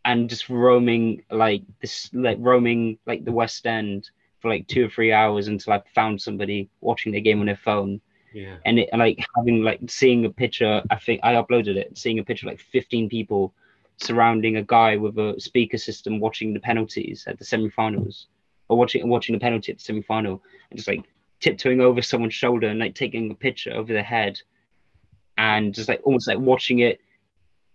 And 0.05 0.29
just 0.29 0.49
roaming 0.49 1.23
like 1.31 1.63
this 1.81 2.09
like 2.13 2.37
roaming 2.39 2.97
like 3.05 3.25
the 3.25 3.31
West 3.31 3.65
End 3.65 4.09
for 4.39 4.49
like 4.49 4.67
two 4.67 4.85
or 4.85 4.89
three 4.89 5.13
hours 5.13 5.47
until 5.47 5.73
I 5.73 5.81
found 5.95 6.21
somebody 6.21 6.69
watching 6.81 7.13
the 7.13 7.21
game 7.21 7.39
on 7.39 7.45
their 7.47 7.55
phone. 7.55 8.01
Yeah. 8.33 8.55
and 8.65 8.79
it 8.79 8.89
and, 8.91 8.99
like 8.99 9.23
having 9.35 9.61
like 9.61 9.79
seeing 9.87 10.25
a 10.25 10.29
picture 10.31 10.81
i 10.89 10.95
think 10.95 11.19
i 11.21 11.35
uploaded 11.35 11.75
it 11.75 11.95
seeing 11.95 12.17
a 12.17 12.23
picture 12.23 12.47
of, 12.47 12.53
like 12.53 12.59
15 12.59 13.07
people 13.07 13.53
surrounding 13.97 14.57
a 14.57 14.63
guy 14.63 14.97
with 14.97 15.17
a 15.17 15.39
speaker 15.39 15.77
system 15.77 16.19
watching 16.19 16.53
the 16.53 16.59
penalties 16.59 17.25
at 17.27 17.37
the 17.37 17.45
semi-finals 17.45 18.27
or 18.67 18.77
watching 18.77 19.07
watching 19.07 19.33
the 19.33 19.39
penalty 19.39 19.71
at 19.71 19.77
the 19.77 19.83
semi-final. 19.83 20.41
And 20.69 20.77
just 20.77 20.87
like 20.87 21.03
tiptoeing 21.43 21.81
over 21.81 22.01
someone's 22.01 22.33
shoulder 22.33 22.67
and 22.67 22.79
like 22.79 22.95
taking 22.95 23.29
a 23.29 23.35
picture 23.35 23.73
over 23.73 23.91
their 23.91 24.01
head 24.17 24.39
and 25.37 25.73
just 25.73 25.89
like 25.89 25.99
almost 26.05 26.27
like 26.27 26.39
watching 26.39 26.79
it 26.79 26.99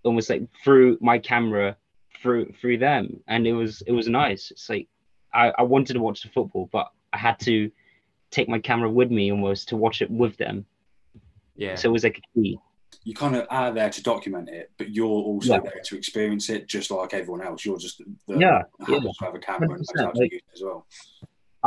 almost 0.04 0.30
like 0.30 0.42
through 0.64 0.96
my 1.00 1.18
camera 1.18 1.76
through 2.22 2.50
through 2.60 2.78
them 2.78 3.20
and 3.28 3.46
it 3.46 3.52
was 3.52 3.82
it 3.86 3.92
was 3.92 4.08
nice 4.08 4.50
it's 4.50 4.68
like 4.70 4.88
i 5.34 5.52
i 5.58 5.62
wanted 5.62 5.92
to 5.94 6.00
watch 6.00 6.22
the 6.22 6.28
football 6.30 6.68
but 6.72 6.86
i 7.12 7.18
had 7.18 7.38
to 7.38 7.70
take 8.30 8.48
my 8.48 8.58
camera 8.58 8.90
with 8.90 9.10
me 9.10 9.30
almost 9.30 9.68
to 9.68 9.76
watch 9.76 10.00
it 10.02 10.10
with 10.10 10.34
them 10.38 10.64
Yeah. 11.56 11.74
so 11.74 11.88
it 11.88 11.92
was 11.92 12.04
like 12.04 12.18
a 12.18 12.40
key. 12.40 12.58
You 13.04 13.14
kind 13.14 13.36
of 13.36 13.46
are 13.50 13.72
there 13.72 13.90
to 13.90 14.02
document 14.02 14.48
it, 14.48 14.70
but 14.78 14.90
you're 14.90 15.06
also 15.30 15.54
Yeah. 15.54 15.60
there 15.60 15.80
to 15.88 15.96
experience 15.96 16.50
it, 16.50 16.66
just 16.68 16.90
like 16.90 17.14
everyone 17.14 17.42
else. 17.42 17.64
You're 17.64 17.78
just 17.78 17.98
the 18.26 18.38
Yeah, 18.38 18.62
happens 18.80 19.16
to 19.18 19.24
have 19.24 19.34
a 19.34 19.38
camera 19.38 19.70
and 19.76 19.84
100%, 19.86 20.04
how 20.04 20.10
to 20.12 20.18
like- 20.20 20.32
it 20.32 20.42
as 20.54 20.62
well. 20.62 20.86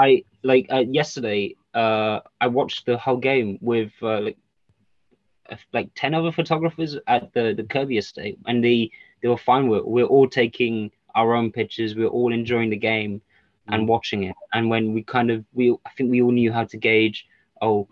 I 0.02 0.24
like 0.44 0.66
uh, 0.72 0.86
yesterday. 1.00 1.56
Uh, 1.74 2.20
I 2.40 2.48
watched 2.48 2.86
the 2.86 2.98
whole 2.98 3.18
game 3.18 3.60
with 3.62 3.92
uh, 4.02 4.22
like 4.22 4.38
like 5.74 5.90
ten 5.96 6.14
other 6.14 6.32
photographers 6.32 6.98
at 7.08 7.32
the 7.34 7.54
the 7.56 7.64
Kirby 7.64 7.98
estate, 7.98 8.40
and 8.48 8.64
they 8.64 8.90
they 9.22 9.28
were 9.28 9.38
fine 9.38 9.68
with. 9.68 9.82
it. 9.82 9.88
We're 9.88 10.06
all 10.16 10.28
taking 10.28 10.92
our 11.14 11.36
own 11.36 11.52
pictures. 11.52 11.96
We 11.96 12.06
are 12.06 12.16
all 12.18 12.34
enjoying 12.34 12.72
the 12.72 12.78
game 12.78 13.22
and 13.68 13.88
watching 13.88 14.24
it. 14.24 14.36
And 14.54 14.70
when 14.70 14.94
we 14.94 15.04
kind 15.04 15.30
of 15.30 15.46
we, 15.54 15.72
I 15.86 15.92
think 15.96 16.10
we 16.10 16.22
all 16.22 16.32
knew 16.32 16.52
how 16.52 16.66
to 16.66 16.78
gauge. 16.78 17.28
Oh, 17.62 17.88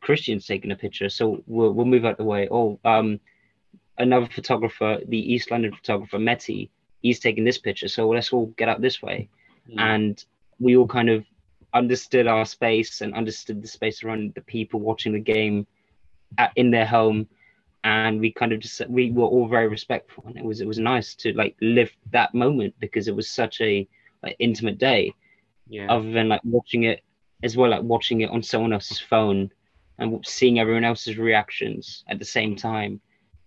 Christian's 0.00 0.46
taking 0.46 0.70
a 0.70 0.76
picture, 0.76 1.08
so 1.08 1.42
we'll 1.46 1.72
we'll 1.72 1.86
move 1.94 2.04
out 2.04 2.16
the 2.16 2.24
way. 2.24 2.48
Oh, 2.50 2.78
um, 2.84 3.18
another 3.98 4.28
photographer, 4.32 4.98
the 5.08 5.32
East 5.34 5.50
London 5.50 5.72
photographer 5.74 6.18
Meti, 6.18 6.70
he's 7.02 7.18
taking 7.18 7.44
this 7.44 7.58
picture, 7.58 7.88
so 7.88 8.08
let's 8.08 8.32
all 8.32 8.46
get 8.56 8.68
out 8.68 8.80
this 8.80 9.02
way. 9.02 9.28
Mm. 9.70 9.80
and 9.80 10.24
we 10.62 10.76
all 10.76 10.86
kind 10.86 11.10
of 11.10 11.24
understood 11.74 12.26
our 12.26 12.44
space 12.44 13.00
and 13.00 13.14
understood 13.14 13.62
the 13.62 13.68
space 13.68 14.04
around 14.04 14.34
the 14.34 14.40
people 14.42 14.80
watching 14.80 15.12
the 15.12 15.18
game 15.18 15.66
at, 16.38 16.52
in 16.56 16.70
their 16.70 16.86
home 16.86 17.26
and 17.84 18.20
we 18.20 18.30
kind 18.30 18.52
of 18.52 18.60
just 18.60 18.86
we 18.88 19.10
were 19.10 19.26
all 19.26 19.48
very 19.48 19.68
respectful 19.68 20.24
and 20.26 20.36
it 20.36 20.44
was 20.44 20.60
it 20.60 20.66
was 20.66 20.78
nice 20.78 21.14
to 21.14 21.32
like 21.32 21.56
live 21.60 21.90
that 22.10 22.34
moment 22.34 22.74
because 22.78 23.08
it 23.08 23.16
was 23.16 23.28
such 23.28 23.60
a 23.60 23.88
like 24.22 24.36
intimate 24.38 24.78
day 24.78 25.12
yeah. 25.68 25.86
other 25.90 26.10
than 26.12 26.28
like 26.28 26.42
watching 26.44 26.84
it 26.84 27.02
as 27.42 27.56
well 27.56 27.70
like 27.70 27.82
watching 27.82 28.20
it 28.20 28.30
on 28.30 28.42
someone 28.42 28.72
else's 28.72 29.00
phone 29.00 29.50
and 29.98 30.24
seeing 30.26 30.58
everyone 30.58 30.84
else's 30.84 31.18
reactions 31.18 32.04
at 32.08 32.18
the 32.18 32.24
same 32.24 32.54
time 32.54 33.00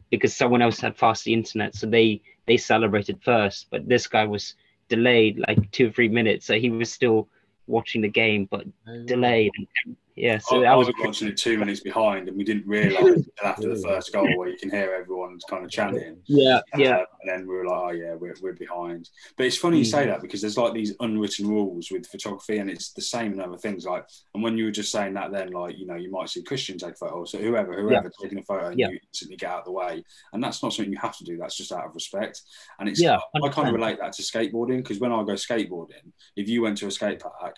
because 0.10 0.36
someone 0.36 0.62
else 0.62 0.80
had 0.80 0.96
faster 0.96 1.30
internet, 1.30 1.76
so 1.76 1.88
they 1.88 2.22
they 2.46 2.58
celebrated 2.58 3.22
first. 3.24 3.68
But 3.70 3.88
this 3.88 4.08
guy 4.08 4.26
was 4.26 4.56
delayed 4.90 5.40
like 5.48 5.72
two 5.72 5.88
or 5.88 5.92
three 5.92 6.10
minutes, 6.10 6.46
so 6.46 6.60
he 6.60 6.70
was 6.70 6.92
still 6.92 7.28
watching 7.68 8.02
the 8.02 8.10
game, 8.10 8.48
but 8.50 8.66
oh. 8.88 9.04
delayed. 9.06 9.52
And, 9.86 9.96
yeah, 10.16 10.38
so 10.38 10.58
I, 10.58 10.62
that 10.62 10.68
I 10.68 10.76
was 10.76 10.88
was 10.88 10.96
watching 11.00 11.28
it 11.28 11.38
two 11.38 11.58
minutes 11.58 11.82
behind, 11.82 12.28
and 12.30 12.38
we 12.38 12.44
didn't 12.44 12.68
realise 12.68 12.98
until 13.04 13.26
after 13.44 13.76
the 13.76 13.82
first 13.82 14.14
goal 14.14 14.38
where 14.38 14.50
you 14.50 14.58
can 14.58 14.70
hear 14.70 14.94
everyone 14.94 15.38
kind 15.50 15.66
of 15.66 15.70
chanting. 15.72 16.18
yeah, 16.28 16.62
yeah, 16.78 16.98
Uh, 16.98 17.06
and 17.22 17.30
then 17.30 17.48
we 17.48 17.56
were 17.56 17.66
like, 17.66 17.82
oh 17.82 17.90
yeah, 17.92 18.14
we're, 18.16 18.36
we're 18.42 18.54
behind. 18.54 19.10
But 19.38 19.48
it's 19.48 19.58
funny 19.58 19.80
you 19.80 19.84
Mm. 19.84 19.92
say 19.92 20.06
that 20.08 20.22
because 20.22 20.42
there's 20.42 20.58
like 20.58 20.74
these 20.74 20.96
unwritten 21.02 21.48
rules 21.48 21.92
with 21.92 22.08
photography, 22.08 22.60
and 22.60 22.70
it's 22.70 22.94
the 22.94 23.02
same 23.02 23.34
in 23.34 23.42
other 23.42 23.58
things. 23.58 23.86
Like, 23.86 24.06
and 24.34 24.42
when 24.44 24.58
you 24.58 24.66
were 24.66 24.72
just 24.72 24.92
saying 24.92 25.16
that, 25.16 25.32
then 25.32 25.52
like 25.52 25.78
you 25.78 25.86
know, 25.86 25.96
you 25.96 26.10
might 26.12 26.30
see 26.30 26.44
Christian 26.44 26.78
take 26.78 26.98
photos, 26.98 27.32
photo, 27.32 27.44
so 27.44 27.50
whoever, 27.50 27.74
whoever 27.82 28.10
taking 28.22 28.40
a 28.40 28.44
photo, 28.44 28.68
and 28.68 28.80
Yeah. 28.80 28.90
you 28.90 29.00
instantly 29.08 29.38
get 29.38 29.50
out 29.50 29.60
of 29.60 29.66
the 29.66 29.72
way, 29.74 30.04
and 30.34 30.42
that's 30.44 30.64
not 30.64 30.72
something 30.74 30.92
you 30.94 31.00
have 31.00 31.18
to 31.18 31.24
do. 31.26 31.38
That's 31.38 31.58
just 31.58 31.72
out 31.74 31.86
of 31.86 31.94
respect. 31.94 32.42
And 32.80 32.88
it's 32.88 33.02
Yeah, 33.02 33.18
I 33.44 33.50
kind 33.50 33.68
of 33.68 33.74
relate 33.76 33.98
that 34.00 34.14
to 34.14 34.22
skateboarding 34.22 34.78
because 34.78 35.00
when 35.00 35.12
I 35.12 35.24
go 35.24 35.34
skateboarding, 35.34 36.14
if 36.38 36.48
you 36.48 36.62
went 36.62 36.78
to 36.78 36.88
a 36.88 36.92
skate 36.92 37.20
park. 37.20 37.58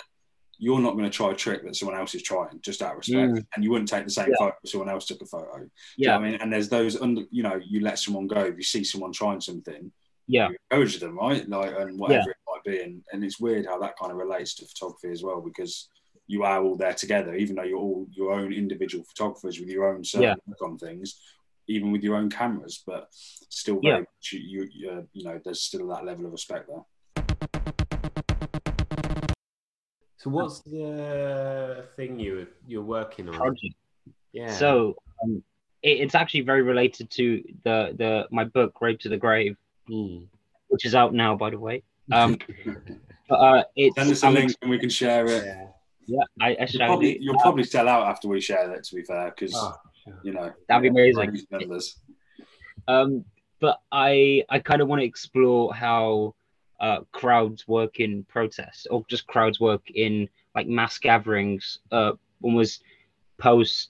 You're 0.59 0.79
not 0.79 0.93
going 0.93 1.03
to 1.03 1.09
try 1.09 1.31
a 1.31 1.35
trick 1.35 1.63
that 1.63 1.75
someone 1.75 1.97
else 1.97 2.15
is 2.15 2.23
trying, 2.23 2.59
just 2.61 2.81
out 2.81 2.93
of 2.93 2.97
respect, 2.97 3.31
Mm. 3.33 3.45
and 3.55 3.63
you 3.63 3.69
wouldn't 3.71 3.89
take 3.89 4.03
the 4.05 4.09
same 4.09 4.29
Yeah. 4.29 4.35
photo 4.39 4.55
if 4.63 4.69
someone 4.71 4.89
else 4.89 5.05
took 5.05 5.21
a 5.21 5.25
photo. 5.25 5.57
Do 5.59 5.63
you 5.63 5.69
yeah, 5.97 6.17
know 6.17 6.23
I 6.25 6.31
mean? 6.31 6.41
And 6.41 6.51
there's 6.51 6.69
those 6.69 6.99
under, 6.99 7.23
you 7.29 7.43
know, 7.43 7.59
you 7.63 7.81
let 7.81 7.99
someone 7.99 8.27
go 8.27 8.45
if 8.45 8.57
you 8.57 8.63
see 8.63 8.83
someone 8.83 9.11
trying 9.11 9.41
something, 9.41 9.91
yeah, 10.27 10.49
you 10.49 10.57
encourage 10.71 10.99
them, 10.99 11.17
right? 11.17 11.47
Like, 11.47 11.73
and 11.77 11.99
whatever 11.99 12.31
it 12.31 12.37
might 12.47 12.63
be. 12.63 12.81
And, 12.81 13.03
and 13.13 13.23
it's 13.23 13.39
weird 13.39 13.65
how 13.67 13.77
that 13.79 13.97
kind 13.97 14.11
of 14.11 14.17
relates 14.17 14.55
to 14.55 14.65
photography 14.65 15.09
as 15.09 15.23
well, 15.23 15.41
because 15.41 15.89
you 16.25 16.43
are 16.43 16.61
all 16.63 16.75
there 16.75 16.93
together, 16.93 17.35
even 17.35 17.55
though 17.55 17.63
you're 17.63 17.77
all 17.77 18.07
your 18.11 18.33
own 18.33 18.51
individual 18.51 19.03
photographers 19.05 19.59
with 19.59 19.69
your 19.69 19.93
own 19.93 20.03
certain 20.03 20.37
Yeah. 20.47 20.65
on 20.67 20.77
things, 20.77 21.21
even 21.67 21.91
with 21.91 22.03
your 22.03 22.15
own 22.15 22.29
cameras, 22.29 22.83
but 22.85 23.07
still 23.13 23.79
Yeah. 23.83 23.91
very 23.91 24.01
much 24.01 24.33
you, 24.33 24.39
you, 24.39 24.69
you, 24.73 24.89
uh, 24.89 25.01
you 25.13 25.23
know, 25.23 25.39
there's 25.45 25.61
still 25.61 25.87
that 25.89 26.03
level 26.03 26.25
of 26.25 26.31
respect 26.31 26.67
there. 26.67 27.86
So 30.17 30.29
what's 30.31 30.61
the 30.61 31.85
thing 31.95 32.19
you 32.19 32.47
you're 32.67 32.81
working 32.83 33.29
on? 33.29 33.35
project. 33.35 33.75
Yeah. 34.33 34.51
So 34.51 34.95
um, 35.23 35.43
it, 35.83 35.99
it's 36.01 36.15
actually 36.15 36.41
very 36.41 36.63
related 36.63 37.09
to 37.11 37.43
the 37.63 37.93
the 37.97 38.27
my 38.31 38.43
book 38.43 38.79
Rave 38.81 38.99
to 38.99 39.09
the 39.09 39.17
Grave, 39.17 39.55
Mm. 39.89 40.27
which 40.67 40.83
is 40.85 40.95
out 40.95 41.13
now, 41.13 41.35
by 41.35 41.49
the 41.51 41.59
way. 41.59 41.81
Um, 42.11 42.37
but, 43.29 43.35
uh, 43.35 43.63
it's 43.75 43.95
Send 43.95 44.11
us 44.11 44.23
a 44.23 44.27
I'm 44.27 44.33
link 44.33 44.53
and 44.61 44.69
we 44.71 44.77
can 44.79 44.89
share 44.89 45.25
it. 45.27 45.45
yeah. 45.45 45.67
yeah, 46.07 46.23
I, 46.41 46.49
I 46.59 46.67
You'll 46.69 46.85
probably, 46.87 47.13
do. 47.13 47.19
you'll 47.21 47.39
probably 47.39 47.63
sell 47.63 47.87
out 47.87 48.07
after 48.07 48.27
we 48.27 48.41
share 48.41 48.69
it, 48.73 48.83
to 48.83 48.95
be 48.95 49.03
fair, 49.03 49.29
because, 49.33 49.53
Oh, 49.55 49.73
sure. 50.03 50.19
you 50.23 50.33
know, 50.33 50.51
That'd 50.67 50.81
be 50.83 50.89
amazing. 50.89 51.37
Um, 52.87 53.23
but 53.59 53.79
I 53.91 54.43
I 54.49 54.59
kind 54.59 54.81
of 54.81 54.87
want 54.87 55.01
to 55.01 55.05
explore 55.05 55.73
how 55.73 56.35
uh, 56.79 56.99
crowds 57.11 57.67
work 57.67 57.99
in 57.99 58.23
protests 58.25 58.85
or 58.87 59.03
just 59.07 59.27
crowds 59.27 59.59
work 59.59 59.81
in 59.93 60.29
like 60.55 60.67
mass 60.67 60.97
gatherings, 60.97 61.79
uh, 61.91 62.13
almost 62.41 62.83
post 63.37 63.89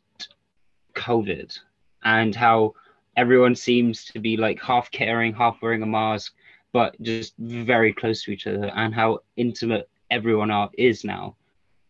COVID, 0.96 1.58
and 2.04 2.36
how 2.36 2.74
everyone 3.16 3.56
seems 3.56 4.06
to 4.06 4.20
be 4.20 4.38
like 4.38 4.62
half 4.62 4.92
caring, 4.92 5.34
half 5.34 5.58
wearing 5.62 5.84
a 5.84 5.86
mask, 5.86 6.34
but 6.74 7.02
just 7.02 7.34
very 7.38 7.94
close 7.94 8.24
to 8.24 8.32
each 8.32 8.48
other, 8.48 8.72
and 8.76 8.94
how 8.94 9.20
intimate 9.36 9.90
everyone 10.12 10.52
are 10.52 10.70
is 10.78 11.04
now, 11.04 11.36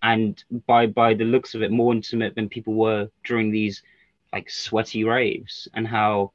and 0.02 0.44
by 0.66 0.88
by 0.88 1.14
the 1.14 1.26
looks 1.26 1.56
of 1.56 1.62
it, 1.62 1.72
more 1.72 1.94
intimate 1.94 2.36
than 2.36 2.50
people 2.50 2.74
were 2.74 3.10
during 3.24 3.52
these 3.52 3.84
like 4.34 4.50
sweaty 4.50 5.04
raves, 5.04 5.68
and 5.74 5.88
how 5.88 6.32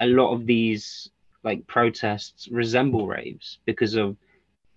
a 0.00 0.06
lot 0.06 0.32
of 0.32 0.46
these 0.46 1.10
like 1.42 1.66
protests 1.66 2.48
resemble 2.50 3.06
raves 3.06 3.58
because 3.64 3.94
of 3.94 4.16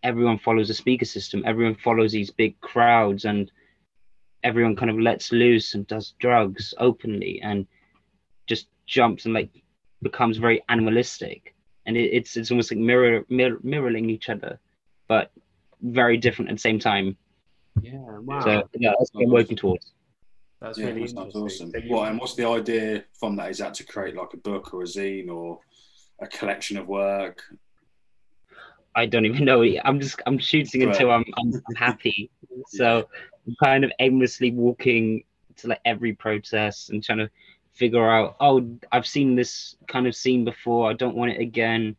everyone 0.03 0.37
follows 0.37 0.69
a 0.69 0.73
speaker 0.73 1.05
system 1.05 1.43
everyone 1.45 1.75
follows 1.75 2.11
these 2.11 2.31
big 2.31 2.59
crowds 2.61 3.25
and 3.25 3.51
everyone 4.43 4.75
kind 4.75 4.91
of 4.91 4.99
lets 4.99 5.31
loose 5.31 5.73
and 5.73 5.87
does 5.87 6.13
drugs 6.19 6.73
openly 6.77 7.39
and 7.41 7.65
just 8.47 8.67
jumps 8.87 9.25
and 9.25 9.33
like 9.33 9.49
becomes 10.01 10.37
very 10.37 10.61
animalistic 10.69 11.55
and 11.85 11.95
it, 11.95 12.09
it's 12.13 12.35
it's 12.37 12.51
almost 12.51 12.71
like 12.71 12.79
mirror, 12.79 13.25
mirror 13.29 13.57
mirroring 13.63 14.09
each 14.09 14.29
other 14.29 14.59
but 15.07 15.31
very 15.81 16.17
different 16.17 16.49
at 16.49 16.55
the 16.55 16.59
same 16.61 16.79
time 16.79 17.15
Yeah. 17.81 18.19
Wow. 18.19 18.41
so 18.41 18.69
yeah 18.75 18.93
that's 18.97 19.09
what 19.13 19.23
i'm 19.23 19.31
working 19.31 19.57
towards 19.57 19.91
That's 20.61 20.77
Yeah, 20.77 20.87
really 20.87 21.01
that 21.01 21.09
sounds 21.09 21.35
interesting. 21.35 21.67
awesome. 21.69 21.89
What, 21.89 22.09
and 22.09 22.19
what's 22.19 22.35
the 22.35 22.47
idea 22.47 23.03
from 23.19 23.35
that? 23.35 23.49
Is 23.51 23.57
that 23.57 23.73
to 23.75 23.83
create 23.85 24.15
like 24.15 24.33
a 24.33 24.37
book 24.37 24.73
or 24.73 24.83
a 24.83 24.85
zine 24.85 25.29
or 25.29 25.59
a 26.23 26.27
collection 26.27 26.77
of 26.77 26.87
work? 26.87 27.41
I 28.95 29.05
don't 29.05 29.25
even 29.25 29.45
know. 29.45 29.63
I'm 29.83 29.99
just 29.99 30.21
I'm 30.25 30.37
shooting 30.37 30.83
until 30.83 31.11
I'm 31.11 31.25
I'm, 31.37 31.53
I'm 31.53 31.75
happy. 31.75 32.29
So 32.67 33.09
I'm 33.47 33.55
kind 33.61 33.83
of 33.83 33.91
aimlessly 33.99 34.51
walking 34.51 35.23
to 35.57 35.69
like 35.69 35.81
every 35.85 36.13
protest 36.13 36.91
and 36.91 37.03
trying 37.03 37.17
to 37.17 37.29
figure 37.73 38.07
out. 38.09 38.35
Oh, 38.39 38.77
I've 38.91 39.07
seen 39.07 39.35
this 39.35 39.75
kind 39.87 40.05
of 40.05 40.15
scene 40.15 40.45
before. 40.45 40.89
I 40.89 40.93
don't 40.93 41.15
want 41.15 41.31
it 41.31 41.41
again. 41.41 41.95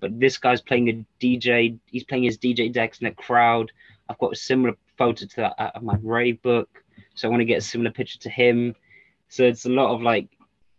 But 0.00 0.18
this 0.20 0.38
guy's 0.38 0.60
playing 0.60 0.88
a 0.88 1.04
DJ. 1.20 1.78
He's 1.86 2.04
playing 2.04 2.22
his 2.22 2.38
DJ 2.38 2.72
decks 2.72 3.00
in 3.00 3.08
a 3.08 3.14
crowd. 3.14 3.72
I've 4.08 4.18
got 4.18 4.32
a 4.32 4.36
similar 4.36 4.74
photo 4.96 5.26
to 5.26 5.36
that 5.36 5.54
out 5.58 5.74
of 5.74 5.82
my 5.82 5.96
rave 6.02 6.40
book, 6.42 6.84
so 7.14 7.26
I 7.26 7.30
want 7.30 7.40
to 7.40 7.46
get 7.46 7.58
a 7.58 7.62
similar 7.62 7.90
picture 7.90 8.18
to 8.20 8.30
him. 8.30 8.74
So 9.28 9.42
it's 9.42 9.66
a 9.66 9.70
lot 9.70 9.92
of 9.92 10.02
like 10.02 10.28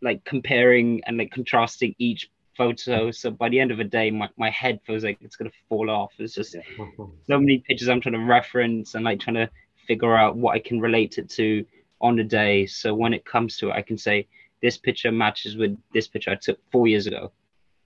like 0.01 0.23
comparing 0.23 1.01
and 1.05 1.17
like 1.17 1.31
contrasting 1.31 1.95
each 1.97 2.29
photo. 2.57 3.11
So 3.11 3.31
by 3.31 3.49
the 3.49 3.59
end 3.59 3.71
of 3.71 3.77
the 3.77 3.83
day, 3.83 4.09
my, 4.11 4.29
my 4.37 4.49
head 4.49 4.79
feels 4.85 5.03
like 5.03 5.17
it's 5.21 5.35
gonna 5.35 5.51
fall 5.69 5.89
off. 5.89 6.11
It's 6.17 6.33
just 6.33 6.53
so 6.53 7.39
many 7.39 7.59
pictures 7.59 7.87
I'm 7.87 8.01
trying 8.01 8.13
to 8.13 8.19
reference 8.25 8.95
and 8.95 9.05
like 9.05 9.19
trying 9.19 9.35
to 9.35 9.49
figure 9.87 10.15
out 10.15 10.35
what 10.35 10.55
I 10.55 10.59
can 10.59 10.79
relate 10.81 11.17
it 11.17 11.29
to 11.31 11.65
on 12.01 12.15
the 12.15 12.23
day. 12.23 12.65
So 12.65 12.93
when 12.93 13.13
it 13.13 13.23
comes 13.25 13.57
to 13.57 13.69
it, 13.69 13.73
I 13.73 13.81
can 13.81 13.97
say 13.97 14.27
this 14.61 14.77
picture 14.77 15.11
matches 15.11 15.55
with 15.55 15.77
this 15.93 16.07
picture 16.07 16.31
I 16.31 16.35
took 16.35 16.59
four 16.71 16.87
years 16.87 17.07
ago 17.07 17.31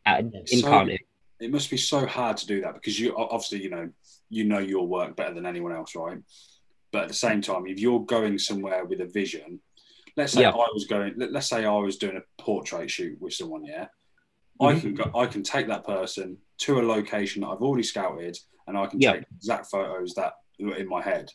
at, 0.05 0.23
in 0.23 0.59
So- 0.59 0.67
Cardiff. 0.69 1.01
It 1.39 1.51
must 1.51 1.71
be 1.71 1.77
so 1.77 2.05
hard 2.05 2.37
to 2.37 2.45
do 2.45 2.61
that 2.61 2.75
because 2.75 2.99
you 2.99 3.17
obviously 3.17 3.63
you 3.63 3.71
know 3.71 3.89
you 4.29 4.43
know 4.43 4.59
your 4.59 4.85
work 4.87 5.15
better 5.15 5.33
than 5.33 5.47
anyone 5.47 5.71
else, 5.71 5.95
right? 5.95 6.19
But 6.91 7.03
at 7.03 7.07
the 7.07 7.15
same 7.15 7.41
time, 7.41 7.65
if 7.65 7.79
you're 7.79 8.05
going 8.05 8.37
somewhere 8.37 8.85
with 8.85 9.01
a 9.01 9.05
vision, 9.05 9.59
let's 10.15 10.33
say 10.33 10.41
Yeah. 10.41 10.51
I 10.51 10.69
was 10.73 10.85
going, 10.87 11.13
let, 11.17 11.35
us 11.35 11.49
say 11.49 11.65
I 11.65 11.71
was 11.71 11.97
doing 11.97 12.17
a 12.17 12.41
portrait 12.41 12.91
shoot 12.91 13.19
with 13.19 13.33
someone, 13.33 13.65
yeah. 13.65 13.87
I 14.61 14.73
Mhm. 14.75 14.81
can 14.81 14.93
go, 14.93 15.11
I 15.15 15.25
can 15.25 15.43
take 15.43 15.67
that 15.67 15.85
person 15.85 16.37
to 16.59 16.79
a 16.79 16.83
location 16.83 17.41
that 17.41 17.47
I've 17.47 17.61
already 17.61 17.83
scouted, 17.83 18.37
and 18.67 18.77
I 18.77 18.85
can 18.87 19.01
Yeah. 19.01 19.13
take 19.13 19.25
exact 19.35 19.67
photos 19.71 20.13
that 20.15 20.33
are 20.61 20.75
in 20.77 20.87
my 20.87 21.01
head. 21.01 21.31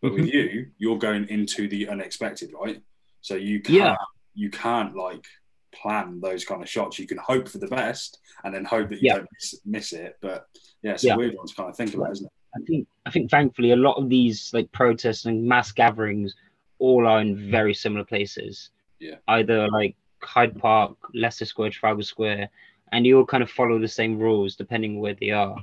But 0.00 0.12
with 0.14 0.24
Mm-hmm. 0.24 0.36
you, 0.36 0.70
you're 0.78 0.98
going 0.98 1.28
into 1.28 1.68
the 1.68 1.88
unexpected, 1.88 2.52
right? 2.52 2.82
So 3.20 3.34
you 3.36 3.60
can't, 3.60 3.76
Yeah. 3.76 3.96
you 4.34 4.50
can't 4.50 4.94
like 4.96 5.24
plan 5.72 6.20
those 6.20 6.44
kind 6.44 6.62
of 6.62 6.68
shots. 6.68 6.98
You 6.98 7.06
can 7.06 7.18
hope 7.18 7.48
for 7.48 7.58
the 7.58 7.66
best 7.68 8.20
and 8.44 8.54
then 8.54 8.64
hope 8.64 8.88
that 8.90 8.96
you 9.02 9.08
Yeah. 9.08 9.16
don't 9.16 9.28
miss, 9.32 9.60
miss 9.64 9.92
it. 9.92 10.16
But 10.20 10.46
yeah, 10.82 10.92
it's 10.92 11.04
a 11.04 11.16
weird 11.16 11.34
one 11.34 11.46
to 11.46 11.54
kind 11.54 11.68
of 11.68 11.76
think 11.76 11.94
about, 11.94 12.12
isn't 12.12 12.26
it? 12.26 12.32
I 12.56 12.60
think 12.66 12.88
I 13.06 13.10
think 13.10 13.30
thankfully 13.30 13.72
a 13.72 13.76
lot 13.76 13.96
of 13.96 14.08
these 14.08 14.54
like 14.54 14.70
protests 14.72 15.24
and 15.26 15.44
mass 15.44 15.72
gatherings 15.72 16.34
all 16.78 17.06
are 17.06 17.20
in 17.20 17.50
very 17.50 17.74
similar 17.74 18.04
places. 18.04 18.70
Yeah. 19.00 19.16
Either 19.28 19.68
like 19.68 19.96
Hyde 20.24 20.58
Park, 20.58 20.96
Leicester 21.14 21.44
Square, 21.44 21.70
Trafalgar 21.70 22.02
Square, 22.02 22.48
and 22.92 23.06
you 23.06 23.18
all 23.18 23.26
kind 23.26 23.42
of 23.42 23.50
follow 23.50 23.78
the 23.78 23.88
same 23.88 24.18
rules 24.18 24.56
depending 24.56 25.00
where 25.00 25.14
they 25.14 25.30
are. 25.30 25.56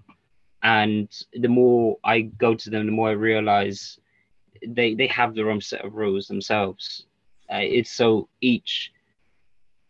And 0.63 1.09
the 1.33 1.47
more 1.47 1.97
I 2.03 2.21
go 2.21 2.55
to 2.55 2.69
them, 2.69 2.85
the 2.85 2.91
more 2.91 3.09
I 3.09 3.13
realize 3.13 3.99
they 4.67 4.93
they 4.93 5.07
have 5.07 5.33
their 5.33 5.49
own 5.49 5.61
set 5.61 5.83
of 5.83 5.95
rules 5.95 6.27
themselves. 6.27 7.05
Uh, 7.51 7.57
it's 7.61 7.91
so 7.91 8.29
each 8.41 8.91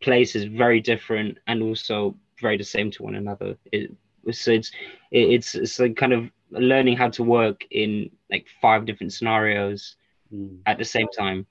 place 0.01 0.35
is 0.35 0.45
very 0.45 0.79
different 0.79 1.37
and 1.47 1.61
also 1.61 2.15
very 2.39 2.57
the 2.57 2.63
same 2.63 2.89
to 2.91 3.03
one 3.03 3.15
another. 3.15 3.57
It, 3.71 3.91
so 4.31 4.51
it's 4.51 4.71
it, 5.11 5.29
it's 5.29 5.55
it's 5.55 5.79
like 5.79 5.95
kind 5.97 6.13
of 6.13 6.29
learning 6.51 6.97
how 6.97 7.09
to 7.09 7.23
work 7.23 7.65
in 7.71 8.09
like 8.31 8.47
five 8.61 8.85
different 8.85 9.13
scenarios 9.13 9.95
Mm. 10.33 10.59
at 10.65 10.77
the 10.77 10.85
same 10.85 11.07
time, 11.09 11.45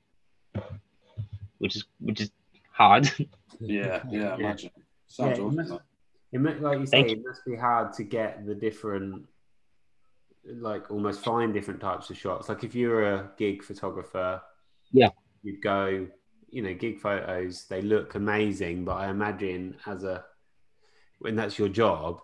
which 1.59 1.77
is 1.77 1.85
which 1.99 2.21
is 2.23 2.31
hard. 2.81 3.11
Yeah, 3.63 4.03
yeah, 4.09 4.37
imagine. 4.37 4.71
Sounds 5.07 5.39
Yeah, 5.39 5.45
it 5.47 5.53
must- 5.53 5.83
It 6.33 6.41
mu- 6.41 6.59
like 6.61 6.79
you 6.79 6.87
say, 6.87 7.03
Thank 7.03 7.19
it 7.19 7.23
must 7.27 7.45
be 7.45 7.57
hard 7.57 7.93
to 7.95 8.05
get 8.05 8.47
the 8.47 8.55
different, 8.55 9.27
like 10.45 10.91
almost 10.91 11.23
find 11.23 11.53
different 11.53 11.81
types 11.81 12.09
of 12.09 12.17
shots. 12.17 12.49
Like 12.49 12.65
if 12.65 12.75
you're 12.75 13.03
a 13.15 13.31
gig 13.37 13.63
photographer, 13.63 14.41
Yeah. 14.93 15.11
you'd 15.43 15.61
go, 15.61 16.07
you 16.49 16.63
know, 16.63 16.73
gig 16.73 17.01
photos. 17.01 17.67
They 17.67 17.83
look 17.83 18.15
amazing, 18.15 18.85
but 18.87 18.93
I 18.97 19.11
imagine 19.11 19.77
as 19.85 20.05
a 20.05 20.25
when 21.19 21.37
that's 21.37 21.59
your 21.59 21.69
job, 21.69 22.21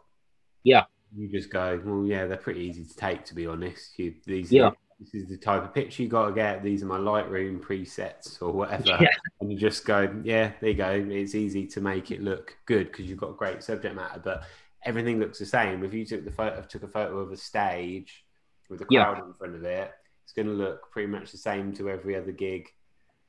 Yeah. 0.62 0.84
you 1.14 1.28
just 1.28 1.50
go, 1.50 1.78
well, 1.84 2.06
yeah, 2.06 2.24
they're 2.26 2.38
pretty 2.38 2.60
easy 2.60 2.84
to 2.86 2.96
take, 2.96 3.24
to 3.26 3.34
be 3.34 3.46
honest. 3.46 3.98
You 3.98 4.14
these, 4.24 4.50
Yeah. 4.50 4.70
This 4.98 5.14
is 5.14 5.28
the 5.28 5.36
type 5.36 5.62
of 5.62 5.74
picture 5.74 6.02
you 6.02 6.08
got 6.08 6.26
to 6.26 6.32
get. 6.32 6.62
These 6.62 6.82
are 6.82 6.86
my 6.86 6.98
Lightroom 6.98 7.60
presets 7.60 8.40
or 8.40 8.52
whatever, 8.52 8.84
Yeah. 9.00 9.08
and 9.40 9.52
you 9.52 9.58
just 9.58 9.84
go, 9.84 10.10
yeah, 10.24 10.52
there 10.60 10.70
you 10.70 10.76
go. 10.76 10.90
It's 11.10 11.34
easy 11.34 11.66
to 11.68 11.80
make 11.80 12.10
it 12.10 12.22
look 12.22 12.56
good 12.66 12.86
because 12.90 13.06
you've 13.06 13.18
got 13.18 13.36
great 13.36 13.62
subject 13.62 13.94
matter, 13.94 14.20
but 14.24 14.44
everything 14.84 15.18
looks 15.20 15.38
the 15.38 15.46
same. 15.46 15.84
If 15.84 15.92
you 15.92 16.04
took 16.06 16.24
the 16.24 16.30
photo, 16.32 16.62
took 16.62 16.82
a 16.82 16.88
photo 16.88 17.18
of 17.18 17.30
a 17.32 17.36
stage 17.36 18.24
with 18.70 18.80
a 18.82 18.86
Yeah. 18.90 19.04
crowd 19.12 19.26
in 19.26 19.34
front 19.34 19.54
of 19.54 19.64
it, 19.64 19.92
it's 20.24 20.32
going 20.32 20.46
to 20.48 20.54
look 20.54 20.90
pretty 20.90 21.08
much 21.08 21.30
the 21.30 21.38
same 21.38 21.72
to 21.74 21.90
every 21.90 22.16
other 22.16 22.32
gig, 22.32 22.68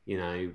you 0.05 0.17
know, 0.17 0.51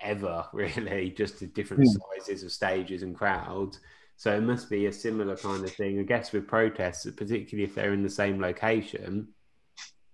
ever 0.00 0.46
really, 0.54 1.10
just 1.10 1.40
the 1.40 1.46
different 1.46 1.82
Hmm. 1.84 2.20
sizes 2.24 2.42
of 2.42 2.52
stages 2.52 3.02
and 3.02 3.14
crowds. 3.14 3.80
So 4.16 4.34
it 4.34 4.40
must 4.40 4.68
be 4.70 4.86
a 4.86 4.92
similar 4.92 5.36
kind 5.36 5.62
of 5.62 5.72
thing, 5.72 6.00
I 6.00 6.02
guess, 6.02 6.32
with 6.32 6.48
protests, 6.48 7.04
particularly 7.14 7.64
if 7.68 7.74
they're 7.76 7.92
in 7.92 8.02
the 8.02 8.10
same 8.10 8.40
location. 8.40 9.28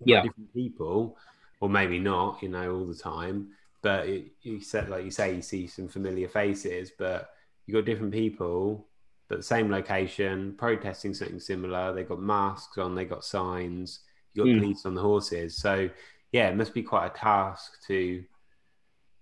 Yeah. 0.04 0.22
different 0.22 0.52
people, 0.54 1.16
or 1.60 1.68
maybe 1.68 1.98
not, 1.98 2.42
you 2.42 2.48
know, 2.48 2.74
all 2.74 2.86
the 2.86 2.94
time. 2.94 3.48
But 3.82 4.08
it, 4.08 4.32
you 4.42 4.60
said, 4.60 4.88
like 4.88 5.04
you 5.04 5.10
say, 5.10 5.34
you 5.34 5.42
see 5.42 5.66
some 5.66 5.88
familiar 5.88 6.28
faces, 6.28 6.92
but 6.98 7.30
you 7.66 7.74
got 7.74 7.84
different 7.84 8.12
people, 8.12 8.88
but 9.28 9.36
the 9.38 9.42
same 9.42 9.70
location, 9.70 10.54
protesting 10.56 11.14
something 11.14 11.40
similar. 11.40 11.92
They 11.94 12.02
got 12.04 12.20
masks 12.20 12.78
on, 12.78 12.94
they 12.94 13.04
got 13.04 13.24
signs, 13.24 14.00
you 14.32 14.44
got 14.44 14.52
Mm. 14.52 14.60
police 14.60 14.86
on 14.86 14.94
the 14.94 15.02
horses. 15.02 15.56
So 15.56 15.88
yeah, 16.32 16.48
it 16.48 16.56
must 16.56 16.74
be 16.74 16.82
quite 16.82 17.06
a 17.06 17.10
task 17.18 17.86
to 17.86 18.24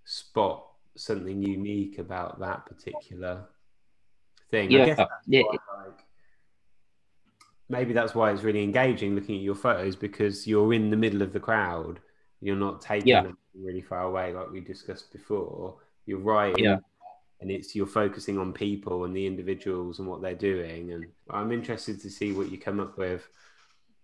spot 0.05 0.65
something 0.95 1.41
unique 1.41 1.99
about 1.99 2.39
that 2.39 2.65
particular 2.65 3.45
thing. 4.51 4.69
I 4.69 4.71
Yeah, 4.71 4.85
guess 4.85 4.97
that's 4.97 5.11
yeah. 5.27 5.41
like, 5.41 6.02
maybe 7.73 7.91
that's 7.91 8.13
why 8.15 8.31
it's 8.31 8.43
really 8.43 8.63
engaging 8.63 9.15
looking 9.15 9.35
at 9.35 9.41
your 9.41 9.55
photos 9.55 9.95
because 9.95 10.47
you're 10.47 10.73
in 10.73 10.89
the 10.91 10.95
middle 10.95 11.21
of 11.21 11.33
the 11.33 11.39
crowd. 11.39 11.99
You're 12.39 12.55
not 12.55 12.81
taking 12.81 13.07
Yeah. 13.09 13.23
them 13.23 13.37
really 13.55 13.81
far 13.81 14.03
away, 14.03 14.31
like 14.31 14.51
we 14.51 14.61
discussed 14.61 15.11
before. 15.11 15.77
You're 16.05 16.19
right. 16.19 16.57
Yeah. 16.57 16.77
And 17.41 17.51
it's 17.51 17.75
you're 17.75 17.87
focusing 17.87 18.37
on 18.37 18.53
people 18.53 19.03
and 19.05 19.15
the 19.15 19.25
individuals 19.25 19.99
and 19.99 20.07
what 20.07 20.21
they're 20.21 20.35
doing. 20.51 20.91
And 20.91 21.07
I'm 21.29 21.51
interested 21.51 21.99
to 22.01 22.09
see 22.09 22.31
what 22.31 22.51
you 22.51 22.57
come 22.57 22.79
up 22.79 22.97
with. 22.97 23.27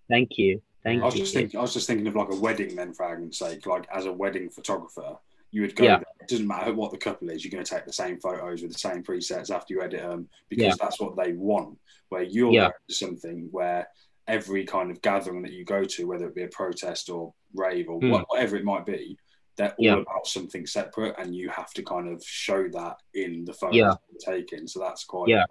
Thank 0.10 0.38
you. 0.38 0.62
Thank 0.84 1.02
I 1.04 1.06
was 1.06 1.16
you. 1.16 1.22
just 1.22 1.34
thinking, 1.34 1.60
I 1.60 1.62
was 1.62 1.74
just 1.74 1.88
thinking 1.88 2.08
of 2.08 2.16
like 2.16 2.32
a 2.32 2.36
wedding 2.36 2.76
then, 2.76 2.94
for 2.94 3.06
argument's 3.06 3.38
sake. 3.38 3.66
Like 3.66 3.88
as 3.94 4.06
a 4.06 4.12
wedding 4.12 4.50
photographer, 4.50 5.18
you 5.52 5.62
would 5.62 5.76
go. 5.76 5.84
Yeah. 5.84 6.00
There. 6.20 6.26
It 6.26 6.30
doesn't 6.30 6.48
matter 6.48 6.74
what 6.74 6.92
the 6.92 6.98
couple 6.98 7.30
is. 7.30 7.44
You're 7.44 7.52
going 7.52 7.64
to 7.64 7.76
take 7.76 7.86
the 7.86 7.94
same 7.94 8.20
photos 8.20 8.62
with 8.62 8.74
the 8.74 8.80
same 8.80 9.04
presets 9.04 9.54
after 9.54 9.74
you 9.74 9.82
edit 9.82 10.02
them 10.02 10.30
because 10.50 10.66
Yeah. 10.66 10.76
that's 10.80 11.00
what 11.00 11.16
they 11.16 11.34
want. 11.34 11.78
Where 12.10 12.24
you're 12.24 12.52
Yeah. 12.52 12.70
something 12.90 13.48
where 13.52 13.88
every 14.28 14.64
kind 14.66 14.92
of 14.92 15.02
gathering 15.02 15.42
that 15.42 15.54
you 15.54 15.66
go 15.66 15.84
to, 15.84 16.06
whether 16.06 16.28
it 16.28 16.36
be 16.36 16.44
a 16.44 16.48
protest 16.50 17.10
or 17.10 17.34
rave 17.56 17.90
or 17.90 18.00
hmm. 18.00 18.12
what, 18.12 18.26
whatever 18.30 18.56
it 18.58 18.64
might 18.64 18.86
be, 18.86 19.18
they're 19.58 19.72
all 19.72 19.76
Yeah. 19.86 19.98
about 19.98 20.28
something 20.28 20.66
separate, 20.66 21.16
and 21.18 21.36
you 21.36 21.50
have 21.50 21.72
to 21.74 21.84
kind 21.84 22.08
of 22.08 22.24
show 22.24 22.70
that 22.70 22.98
in 23.14 23.44
the 23.44 23.54
photos 23.54 23.76
Yeah. 23.76 23.94
you're 24.10 24.36
taking. 24.38 24.68
So 24.68 24.80
that's 24.80 25.04
quite 25.04 25.30
Yeah. 25.30 25.46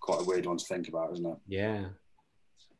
quite 0.00 0.20
a 0.20 0.24
weird 0.24 0.46
one 0.46 0.56
to 0.58 0.64
think 0.64 0.88
about, 0.88 1.12
isn't 1.12 1.26
it? 1.26 1.38
Yeah. 1.46 1.88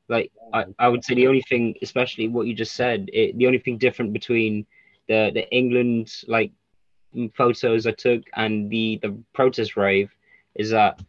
like 0.08 0.30
I, 0.52 0.66
I 0.78 0.88
would 0.88 1.02
say 1.02 1.14
the 1.14 1.26
only 1.26 1.40
thing 1.48 1.74
especially 1.80 2.28
what 2.28 2.46
you 2.46 2.52
just 2.52 2.74
said 2.74 3.08
it, 3.14 3.38
the 3.38 3.46
only 3.46 3.58
thing 3.58 3.78
different 3.78 4.12
between 4.12 4.66
the 5.08 5.30
the 5.32 5.50
england 5.50 6.12
like 6.28 6.50
m- 6.50 6.54
photos 7.36 7.86
i 7.86 7.90
took 7.92 8.22
and 8.34 8.70
the 8.70 8.98
the 9.02 9.16
protest 9.32 9.76
rave 9.76 10.10
is 10.54 10.70
that 10.70 11.00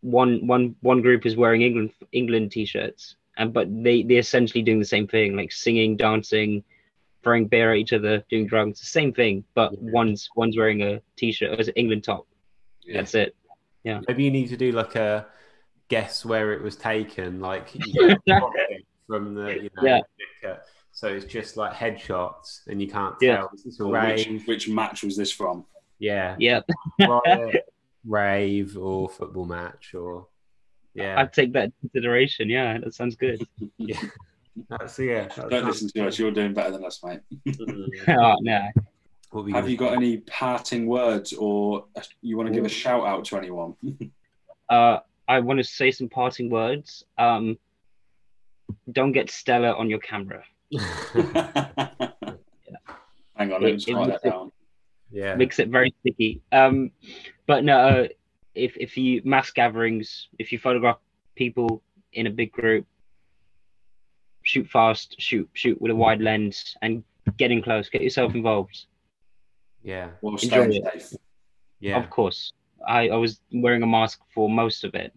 one 0.00 0.46
one 0.46 0.74
one 0.80 1.00
group 1.02 1.24
is 1.26 1.36
wearing 1.36 1.62
england 1.62 1.90
england 2.12 2.50
t-shirts 2.50 3.16
and 3.36 3.52
but 3.52 3.66
they 3.84 4.02
they're 4.02 4.18
essentially 4.18 4.62
doing 4.62 4.78
the 4.78 4.84
same 4.84 5.06
thing 5.06 5.36
like 5.36 5.52
singing 5.52 5.96
dancing 5.96 6.62
throwing 7.22 7.46
beer 7.46 7.70
at 7.72 7.78
each 7.78 7.92
other 7.92 8.24
doing 8.30 8.46
drugs 8.46 8.80
the 8.80 8.86
same 8.86 9.12
thing 9.12 9.44
but 9.54 9.72
Yeah. 9.72 9.78
one's 9.92 10.28
one's 10.34 10.56
wearing 10.56 10.82
a 10.82 11.00
t-shirt 11.16 11.58
as 11.58 11.68
an 11.68 11.74
england 11.76 12.04
top 12.04 12.26
Yeah. 12.84 12.96
that's 12.98 13.14
it 13.14 13.36
yeah 13.84 14.00
Maybe 14.08 14.24
you 14.24 14.30
need 14.30 14.48
to 14.48 14.56
do 14.56 14.72
like 14.72 14.96
a 14.96 15.26
guess 15.88 16.24
where 16.24 16.52
it 16.54 16.62
was 16.62 16.74
taken, 16.76 17.40
like 17.40 17.68
you 17.74 18.16
from 19.06 19.34
the 19.34 19.54
you 19.64 19.70
know 19.76 19.82
Yeah. 19.84 20.00
Picture. 20.92 21.08
so 21.08 21.08
it's 21.08 21.24
just 21.32 21.56
like 21.56 21.72
headshots 21.72 22.66
and 22.68 22.80
you 22.80 22.88
can't 22.88 23.14
Yeah. 23.20 23.36
tell. 23.38 23.50
Is 23.54 23.64
this 23.64 23.80
a 23.80 23.84
Or 23.84 23.92
which, 23.92 24.26
rave? 24.26 24.46
which 24.46 24.68
match 24.68 25.02
was 25.02 25.16
this 25.16 25.32
from? 25.32 25.64
Yeah. 25.98 26.34
yeah 26.38 26.60
riot, 26.98 27.64
rave 28.04 28.76
or 28.76 29.08
football 29.08 29.44
match 29.46 29.94
or 29.94 30.26
yeah. 30.94 31.20
i'd 31.20 31.32
take 31.32 31.52
that 31.52 31.70
consideration 31.80 32.50
yeah 32.50 32.76
that 32.78 32.92
sounds 32.92 33.14
good 33.14 33.46
yeah. 33.78 34.00
That's 34.68 34.98
yeah. 34.98 35.28
that 35.28 35.48
Don't 35.48 35.62
sounds- 35.62 35.82
listen 35.82 35.88
to 36.02 36.08
us. 36.08 36.18
You're 36.18 36.30
doing 36.32 36.52
better 36.52 36.72
than 36.72 36.84
us, 36.84 37.00
mate. 37.04 37.20
oh 38.08 38.36
no 38.42 38.68
What 39.30 39.46
you 39.46 39.54
Have 39.54 39.66
you 39.70 39.76
got 39.78 39.94
any 39.94 40.18
parting 40.18 40.86
words, 40.86 41.32
or 41.32 41.86
you 42.20 42.36
want 42.36 42.48
to 42.48 42.54
give 42.54 42.64
a 42.66 42.68
shout 42.68 43.06
out 43.06 43.24
to 43.26 43.36
anyone? 43.38 43.74
uh, 44.68 44.98
I 45.26 45.40
want 45.40 45.58
to 45.58 45.64
say 45.64 45.90
some 45.90 46.08
parting 46.10 46.50
words. 46.50 47.04
Um, 47.16 47.58
don't 48.90 49.12
get 49.12 49.30
Stella 49.30 49.72
on 49.72 49.88
your 49.88 50.00
camera. 50.00 50.42
Hang 53.36 53.52
on, 53.52 53.62
let 53.62 53.62
me 53.62 53.72
just 53.74 53.88
it 53.88 53.94
write 53.94 54.08
that 54.08 54.22
down. 54.22 54.52
yeah. 55.10 55.34
Makes 55.34 55.58
it 55.58 55.68
very 55.68 55.94
sticky. 56.00 56.42
Um, 56.52 56.90
but 57.46 57.64
no, 57.64 57.78
uh, 57.78 58.08
if 58.54 58.76
if 58.76 58.96
you 58.96 59.22
mass 59.24 59.50
gatherings, 59.50 60.28
if 60.38 60.52
you 60.52 60.58
photograph 60.58 60.98
people 61.34 61.82
in 62.12 62.26
a 62.26 62.30
big 62.30 62.52
group, 62.52 62.86
shoot 64.42 64.68
fast, 64.68 65.16
shoot 65.18 65.48
shoot 65.52 65.80
with 65.80 65.90
a 65.90 65.94
wide 65.94 66.20
lens, 66.20 66.76
and 66.82 67.04
get 67.36 67.50
in 67.50 67.62
close. 67.62 67.88
Get 67.88 68.02
yourself 68.02 68.34
involved. 68.34 68.86
Yeah. 69.82 70.10
Well, 70.20 70.36
Enjoy 70.36 70.68
it. 70.68 71.02
safe. 71.02 71.20
Yeah. 71.80 71.98
Of 71.98 72.10
course, 72.10 72.52
I, 72.86 73.08
I 73.08 73.16
was 73.16 73.40
wearing 73.52 73.82
a 73.82 73.86
mask 73.86 74.20
for 74.34 74.48
most 74.48 74.84
of 74.84 74.94
it. 74.94 75.12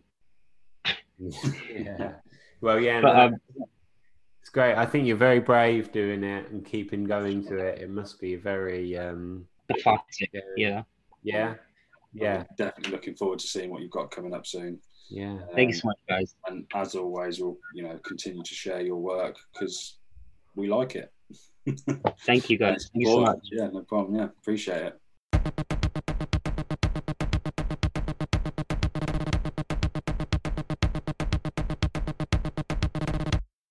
yeah. 1.70 2.14
Well, 2.62 2.80
yeah. 2.80 3.02
But, 3.02 3.14
no, 3.14 3.22
um, 3.22 3.36
it's 3.56 3.70
great. 4.56 4.76
I 4.76 4.86
think 4.86 5.06
you're 5.06 5.18
very 5.18 5.42
brave 5.42 5.92
doing 5.92 6.24
it 6.24 6.50
and 6.50 6.66
keeping 6.66 7.04
going 7.04 7.46
to 7.48 7.58
it. 7.58 7.82
It 7.82 7.90
must 7.90 8.22
be 8.22 8.36
very, 8.36 8.98
um, 8.98 9.46
Cathartic. 9.70 10.32
Yeah. 10.32 10.40
Yeah. 10.56 10.84
yeah, 11.24 11.56
yeah, 12.14 12.38
I'm 12.38 12.56
definitely 12.56 12.94
looking 12.94 13.16
forward 13.16 13.40
to 13.40 13.48
seeing 13.48 13.70
what 13.70 13.82
you've 13.82 13.92
got 13.92 14.12
coming 14.12 14.34
up 14.34 14.48
soon. 14.48 14.80
yeah. 15.10 15.40
Thank 15.56 15.72
you 15.72 15.76
Um, 15.76 15.82
so 15.82 15.88
much, 15.90 15.98
guys. 16.08 16.36
And 16.48 16.66
as 16.74 16.96
always, 16.96 17.42
we'll 17.42 17.58
you 17.74 17.84
know 17.84 18.00
continue 18.04 18.44
to 18.44 18.54
share 18.54 18.80
your 18.80 18.96
work 18.96 19.36
because 19.52 19.98
we 20.56 20.70
like 20.70 20.96
it. 20.96 21.12
Thank 22.26 22.50
you, 22.50 22.58
guys. 22.58 22.90
Thank 22.94 23.06
you 23.06 23.08
so 23.08 23.22
much. 23.22 23.40
Yeah, 23.52 23.68
no 23.68 23.82
problem. 23.82 24.16
Yeah, 24.16 24.26
appreciate 24.26 24.84
it. 24.84 25.02